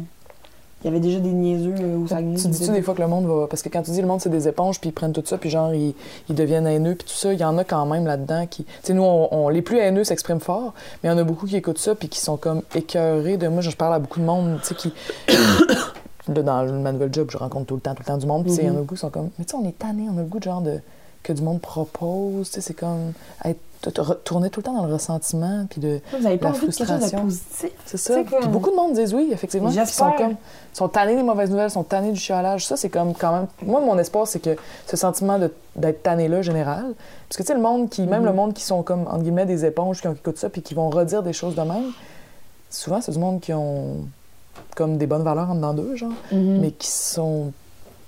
[0.84, 2.36] y avait déjà des niaiseux euh, au Saguenay.
[2.36, 3.46] Tu dis-tu des fois que le monde va.
[3.48, 5.38] Parce que quand tu dis le monde, c'est des éponges, puis ils prennent tout ça,
[5.38, 5.94] puis genre, ils,
[6.28, 8.64] ils deviennent haineux, puis tout ça, il y en a quand même là-dedans qui.
[8.64, 11.24] Tu sais, nous, on, on- les plus haineux s'expriment fort, mais il y en a
[11.24, 13.48] beaucoup qui écoutent ça, puis qui sont comme écœurés de.
[13.48, 14.92] Moi, je parle à beaucoup de monde, tu sais, qui.
[16.28, 18.44] Là, dans ma nouvelle job, je rencontre tout le temps, tout le temps du monde,
[18.44, 19.30] puis il y en a beaucoup qui sont comme.
[19.38, 20.78] Mais tu sais, on est tanné, on a le goût de genre de.
[21.24, 23.12] que du monde propose, tu sais, c'est comme.
[23.44, 23.58] être
[24.22, 26.00] tourner tout le temps dans le ressentiment, puis de.
[26.16, 27.22] Vous avez pas envie de frustration.
[27.24, 27.70] positif?
[27.84, 28.14] C'est ça.
[28.22, 29.68] Puis beaucoup de monde disent oui, effectivement.
[29.70, 30.36] Ils sont comme,
[30.72, 32.64] sont tannés des mauvaises nouvelles, ils sont tannés du chialage.
[32.66, 33.46] Ça, c'est comme quand même.
[33.66, 34.56] Moi, mon espoir, c'est que
[34.86, 35.40] ce sentiment
[35.74, 36.94] d'être tanné-là, général.
[37.28, 39.46] Parce que, tu sais, le monde qui, même le monde qui sont comme, entre guillemets,
[39.46, 41.90] des éponges, qui, ont- qui écoutent ça, puis qui vont redire des choses de même,
[42.70, 43.96] souvent, c'est du monde qui ont
[44.76, 46.61] comme des bonnes valeurs en dedans d'eux, genre, Mhm.
[46.61, 47.53] mais qui sont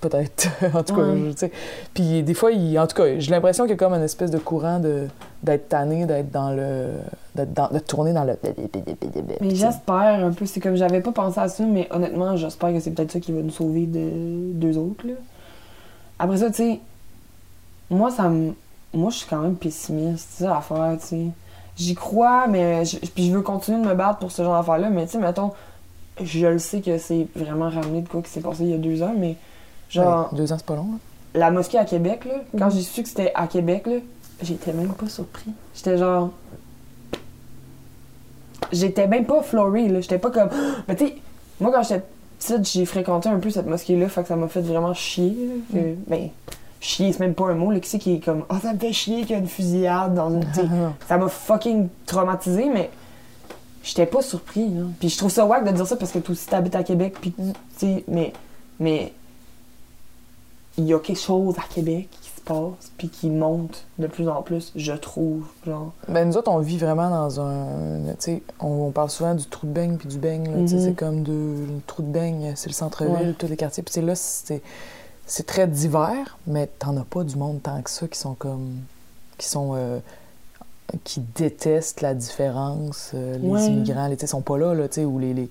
[0.00, 1.30] peut-être, en tout cas, Ouais.
[1.32, 1.52] tu sais.
[1.94, 4.30] Puis des fois, il- en tout cas, j'ai l'impression qu'il y a comme une espèce
[4.30, 5.06] de courant de
[5.42, 6.86] d'être tanné, d'être dans le...
[7.34, 8.34] dans- de tourner dans le...
[9.42, 12.80] Mais j'espère un peu, c'est comme j'avais pas pensé à ça, mais honnêtement, j'espère que
[12.80, 15.06] c'est peut-être ça qui va nous sauver de deux autres.
[15.06, 15.14] Là.
[16.18, 16.80] Après ça, tu sais,
[17.90, 18.52] moi, ça me.
[18.94, 21.26] Moi, je suis quand même pessimiste, c'est ça l'affaire, tu sais.
[21.76, 22.84] J'y crois, mais.
[22.84, 25.18] je- Puis je veux continuer de me battre pour ce genre d'affaires-là, mais tu sais,
[25.18, 25.50] mettons,
[26.22, 28.78] je le sais que c'est vraiment ramené de quoi qui s'est passé il y a
[28.78, 29.36] deux ans, mais.
[29.90, 30.98] Genre, Ouais, deux ans, c'est pas long, là.
[31.40, 32.70] la mosquée à Québec, là, quand Mhm.
[32.72, 33.96] j'ai su que c'était à Québec, là,
[34.42, 35.50] j'étais même pas surpris.
[35.74, 36.30] J'étais genre.
[38.72, 40.00] J'étais même pas florée, là.
[40.00, 40.48] J'étais pas comme.
[40.88, 41.14] Mais tu sais,
[41.60, 42.02] moi, quand j'étais
[42.38, 45.34] petite, j'ai fréquenté un peu cette mosquée-là, fait que ça m'a fait vraiment chier.
[45.72, 46.28] là, que- Ben,
[46.80, 47.80] chier, c'est même pas un mot, là.
[47.80, 48.44] Qui c'est qui est comme.
[48.48, 50.44] Ah, ça me fait chier qu'il y a une fusillade dans une.
[51.08, 52.90] ça m'a fucking traumatisé, mais
[53.84, 54.68] j'étais pas surpris.
[54.68, 54.82] Là.
[54.98, 57.14] Puis je trouve ça wack de dire ça parce que toi aussi t'habites à Québec,
[57.20, 57.52] puis Mm.
[57.52, 58.32] tu sais, mais
[58.80, 59.12] mais
[60.76, 64.28] il y a quelque chose à Québec qui se passe, puis qui monte de plus
[64.28, 65.92] en plus, je trouve, genre.
[66.08, 68.00] Ben, nous autres, on vit vraiment dans un.
[68.14, 70.48] Tu sais, on, on parle souvent du trou de beigne puis du beigne.
[70.50, 70.66] Mhm.
[70.68, 73.34] C'est comme de, le trou de beigne, c'est le centre-ville, Ouais.
[73.38, 73.82] tous les quartiers.
[73.84, 74.62] Puis sais, là, c'est
[75.26, 78.78] c'est très divers, mais t'en as pas du monde tant que ça qui sont comme.
[79.38, 79.72] qui sont.
[79.76, 80.00] euh,
[81.02, 83.66] qui détestent la différence, euh, les Ouais.
[83.66, 85.32] immigrants, les, sont pas là, là, tu sais, ou les...
[85.34, 85.48] les...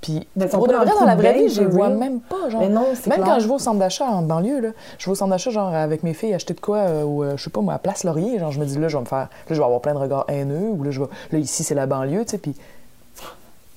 [0.00, 2.60] Puis, Ben, pour de vrai, dans la vraie vie, je les vois même pas, genre.
[2.60, 3.22] Mais non, Même clair.
[3.24, 5.72] quand je vais au centre d'achat en banlieue, là, je vais au centre d'achat, genre,
[5.72, 8.04] avec mes filles, acheter de quoi, euh, ou, euh, je sais pas, moi, à Place
[8.04, 9.94] Laurier, genre, je me dis, là, je vais me faire, là, je vais avoir plein
[9.94, 12.54] de regards haineux, ou là, je vais, là, ici, c'est la banlieue, tu sais, puis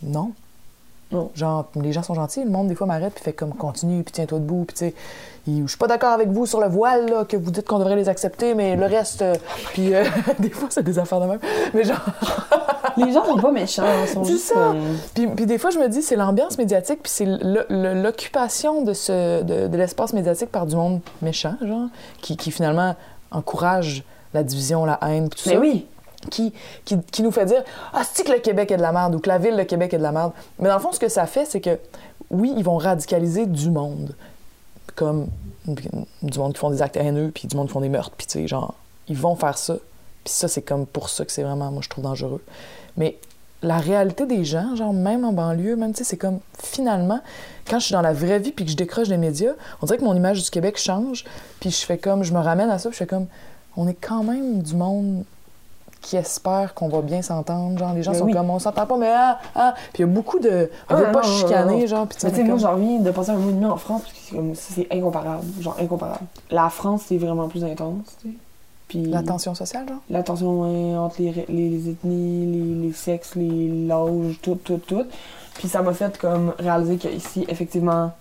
[0.02, 0.32] non.
[1.12, 1.32] Non.
[1.34, 4.12] Genre, les gens sont gentils, le monde, des fois, m'arrête, puis fait comme, continue, puis
[4.12, 4.94] tiens-toi debout, puis tu sais,
[5.48, 7.96] je suis pas d'accord avec vous sur le voile, là, que vous dites qu'on devrait
[7.96, 9.34] les accepter, mais le reste, euh,
[9.74, 10.04] puis euh,
[10.40, 11.40] des fois, c'est des affaires de même,
[11.74, 11.98] mais genre,
[12.98, 14.54] Les gens sont pas méchants, ils sont juste ça.
[14.56, 14.82] comme-
[15.14, 19.42] Puis, puis des fois, je me dis, c'est l'ambiance médiatique, puis c'est l'occupation de, ce,
[19.44, 21.88] de, de l'espace médiatique par du monde méchant, genre,
[22.22, 22.96] qui, qui finalement
[23.32, 24.04] encourage
[24.34, 25.86] la division, la haine, tout Mais ça, oui,
[26.30, 26.54] qui,
[26.86, 27.64] qui, qui nous fait dire
[27.94, 29.94] Ah, c'est que le Québec est de la merde ou que la ville de Québec
[29.94, 30.32] est de la merde?
[30.60, 31.80] Mais dans le fond, ce que ça fait, c'est que
[32.30, 34.16] oui, ils vont radicaliser du monde,
[34.96, 35.28] comme
[36.22, 38.28] du monde qui font des actes haineux, puis du monde qui font des meurtres, puis
[38.28, 38.76] tu sais, genre,
[39.08, 39.76] ils vont faire ça.
[40.24, 42.44] Puis ça, c'est comme pour ça que c'est vraiment, moi, je trouve dangereux.
[42.98, 43.18] Mais
[43.62, 47.20] la réalité des gens, genre, même en banlieue, même, tu sais, c'est comme, finalement,
[47.68, 49.98] quand je suis dans la vraie vie puis que je décroche des médias, on dirait
[49.98, 51.26] que mon image du Québec change,
[51.60, 53.28] puis je fais comme, je me ramène à ça, puis je fais comme,
[53.76, 55.24] on est quand même du monde
[56.02, 57.78] qui espère qu'on va bien s'entendre.
[57.78, 58.34] Genre, les gens Mais sont oui.
[58.34, 59.74] comme, on s'entend pas, mais ah, ah.
[59.94, 60.70] Puis il y a beaucoup de.
[60.90, 61.88] On Ah, veut non, pas non, chicaner, non.
[61.88, 62.08] genre.
[62.08, 64.02] Puis Mais tu sais, moi, j'ai envie de passer un mois et demi en France,
[64.04, 66.26] parce que c'est comme, ça, c'est incomparable, genre incomparable.
[66.52, 68.36] La France, c'est vraiment plus intense, tu sais.
[68.88, 70.00] Puis La tension sociale, genre?
[70.10, 74.78] la tension ouais, entre les, les, les ethnies, les, les sexes, les l'âge, tout, tout,
[74.88, 75.06] tout.
[75.56, 78.12] Puis ça m'a fait comme réaliser qu'ici, effectivement,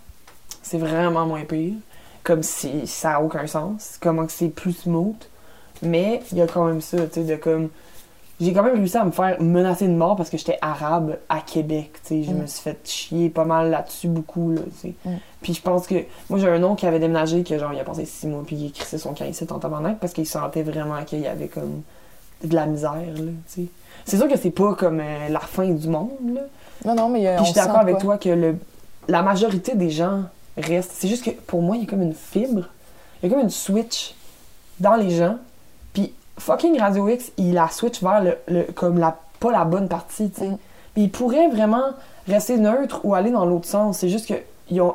[0.62, 1.74] c'est vraiment moins pire.
[2.22, 3.96] Comme si ça n'a aucun sens.
[4.02, 5.14] Comment que c'est plus smooth.
[5.82, 7.68] Mais il y a quand même ça, tu sais, de comme.
[8.40, 11.40] J'ai quand même réussi à me faire menacer de mort parce que j'étais arabe à
[11.40, 12.22] Québec, tu sais.
[12.22, 12.42] Je Mm.
[12.42, 14.94] me suis fait chier pas mal là-dessus, beaucoup, là, tu sais.
[15.04, 15.10] Mm.
[15.42, 15.96] Puis je pense que.
[16.30, 18.54] Moi, j'ai un oncle qui avait déménagé, que genre, il a passé six mois, puis
[18.56, 21.82] il crissé son camp ici en tabarnak parce qu'il sentait vraiment qu'il y avait comme
[22.44, 23.12] de la misère, là,
[23.52, 23.66] tu sais.
[24.04, 26.42] C'est sûr que c'est pas comme euh, la fin du monde, là.
[26.84, 27.36] Non, non, mais il y a.
[27.36, 28.56] Puis je suis d'accord avec toi que le,
[29.08, 30.22] la majorité des gens
[30.56, 30.92] restent.
[30.94, 32.68] C'est juste que pour moi, il y a comme une fibre,
[33.20, 34.14] il y a comme une switch
[34.78, 35.38] dans les gens.
[36.38, 40.30] Fucking Radio X, il la switch vers le, le- comme la pas la bonne partie,
[40.30, 40.48] tu sais.
[40.48, 40.58] Mm.
[40.96, 41.84] Il pourrait vraiment
[42.26, 43.98] rester neutre ou aller dans l'autre sens.
[43.98, 44.34] C'est juste que
[44.70, 44.94] ils ont,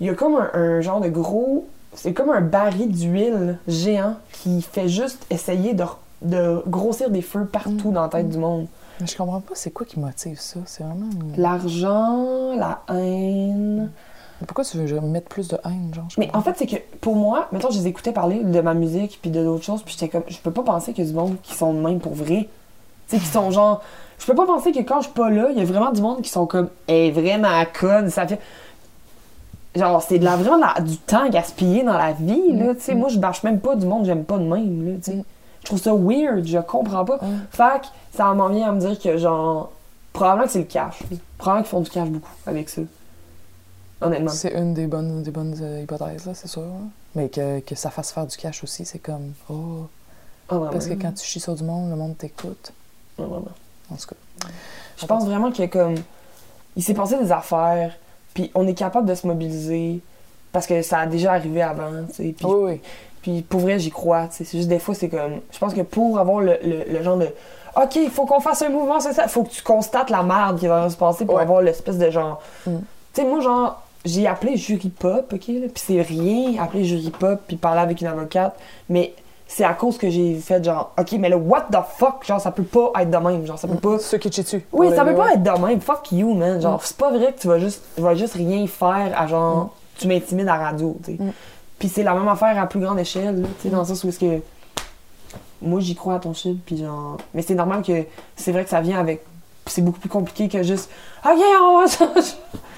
[0.00, 4.16] il y a comme un, un genre de gros, c'est comme un baril d'huile géant
[4.32, 5.84] qui fait juste essayer de,
[6.22, 7.92] de grossir des feux partout Mm.
[7.92, 8.66] dans la tête du monde.
[9.00, 10.58] Mais je comprends pas c'est quoi qui motive ça?
[10.66, 11.06] C'est vraiment.
[11.36, 13.90] L'argent, la haine.
[14.44, 16.06] Pourquoi tu veux mettre plus de haine, genre?
[16.18, 19.18] Mais en fait, c'est que pour moi, mettons, je les écoutais parler de ma musique
[19.22, 21.16] puis de d'autres choses, puis j'étais comme, je peux pas penser qu'il y a du
[21.16, 22.48] monde qui sont de même pour vrai.
[23.08, 23.82] Tu sais, qui sont genre.
[24.18, 26.02] Je peux pas penser que quand je suis pas là, il y a vraiment du
[26.02, 26.68] monde qui sont comme.
[26.88, 28.40] Est vraiment conne, ça fait.
[29.74, 32.74] Genre, c'est de la, vraiment de la- du temps gaspillé dans la vie, là.
[32.74, 34.94] Tu sais, moi, je bâche même pas du monde, j'aime pas de même, là.
[34.96, 35.16] Tu sais.
[35.16, 35.24] Mm.
[35.60, 37.16] Je trouve ça weird, je comprends pas.
[37.16, 37.40] Mm.
[37.50, 39.70] Fait que ça m'en vient à me dire que, genre,
[40.12, 40.98] probablement que c'est le cash.
[41.36, 42.82] Probablement qu'ils font du cash beaucoup avec ça.
[44.00, 44.30] Honnêtement.
[44.30, 46.62] C'est une des bonnes, des bonnes euh, hypothèses, là, c'est sûr.
[46.62, 46.88] hein.
[47.14, 49.32] Mais que, que ça fasse faire du cash aussi, c'est comme.
[49.48, 49.86] Oh.
[50.48, 50.60] Ah.
[50.70, 52.72] Parce que quand tu chies sur du monde, le monde t'écoute.
[53.18, 53.46] Ah, vraiment.
[53.90, 54.48] En tout cas.
[54.98, 55.94] Je pense vraiment que comme
[56.76, 57.96] il s'est passé des affaires,
[58.34, 60.00] puis on est capable de se mobiliser
[60.52, 62.34] parce que ça a déjà arrivé avant, tu sais.
[62.36, 62.80] Puis, Oui, oui.
[63.22, 64.44] puis pour vrai, j'y crois, tu sais.
[64.44, 65.40] C'est juste des fois, c'est comme.
[65.50, 67.28] Je pense que pour avoir le, le- le genre de.
[67.82, 69.22] OK, il faut qu'on fasse un mouvement, c'est ça.
[69.24, 71.42] Il faut que tu constates la merde qui va se passer pour Ouais.
[71.42, 72.42] avoir l'espèce de genre.
[72.66, 72.76] Mm.
[73.14, 77.10] Tu sais, moi, genre, j'ai appelé jury pop, OK, là, puis c'est rien, appeler jury
[77.10, 78.56] pop, puis parler avec une avocate,
[78.88, 79.14] mais
[79.48, 82.50] c'est à cause que j'ai fait genre, OK, mais le what the fuck, genre, ça
[82.50, 83.98] peut pas être de même, genre, ça peut pas.
[83.98, 84.64] Ceux qui te dessus.
[84.72, 85.80] Oui, ça peut pas être de même.
[85.80, 86.60] Fuck you, man.
[86.60, 89.74] Genre, c'est pas vrai que tu vas juste, tu vas juste rien faire à genre,
[89.98, 91.22] tu m'intimides à la radio, tu sais.
[91.22, 91.32] Mm.
[91.78, 94.08] Puis c'est la même affaire à plus grande échelle, tu sais, dans le sens où
[94.08, 94.40] est-ce que
[95.62, 98.04] moi j'y crois à ton shit, puis genre, mais c'est normal que
[98.34, 99.24] c'est vrai que ça vient avec,
[99.66, 100.90] c'est beaucoup plus compliqué que juste,
[101.24, 102.08] ok, on va ça.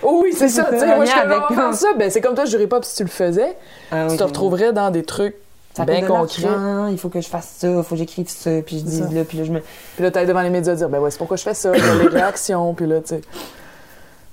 [0.02, 0.64] Oh oui, c'est ça.
[0.64, 1.88] Tu sais, moi, je avec comme- ça.
[1.98, 3.56] Ben, c'est comme toi, je dirais pas, si tu le faisais,
[3.90, 5.36] Ah oui, tu te retrouverais dans des trucs
[5.74, 6.48] ça bien concrets.
[6.90, 9.12] il faut que je fasse ça, il faut que j'écrive ça, puis je dise ça.
[9.14, 9.60] là, puis là je me.
[9.60, 11.80] Puis là, t'ailles devant les médias dire, ben ouais, c'est pourquoi je fais ça, les
[12.08, 13.20] réactions, puis là, tu sais.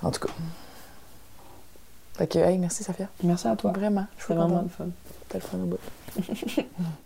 [0.02, 0.32] En tout cas.
[2.18, 3.08] Fait que, hey, merci, Safia.
[3.22, 3.72] Merci à toi.
[3.72, 4.06] Vraiment.
[4.18, 4.90] Je suis vraiment vraiment le fun.
[5.28, 6.62] T'as le fun au bout.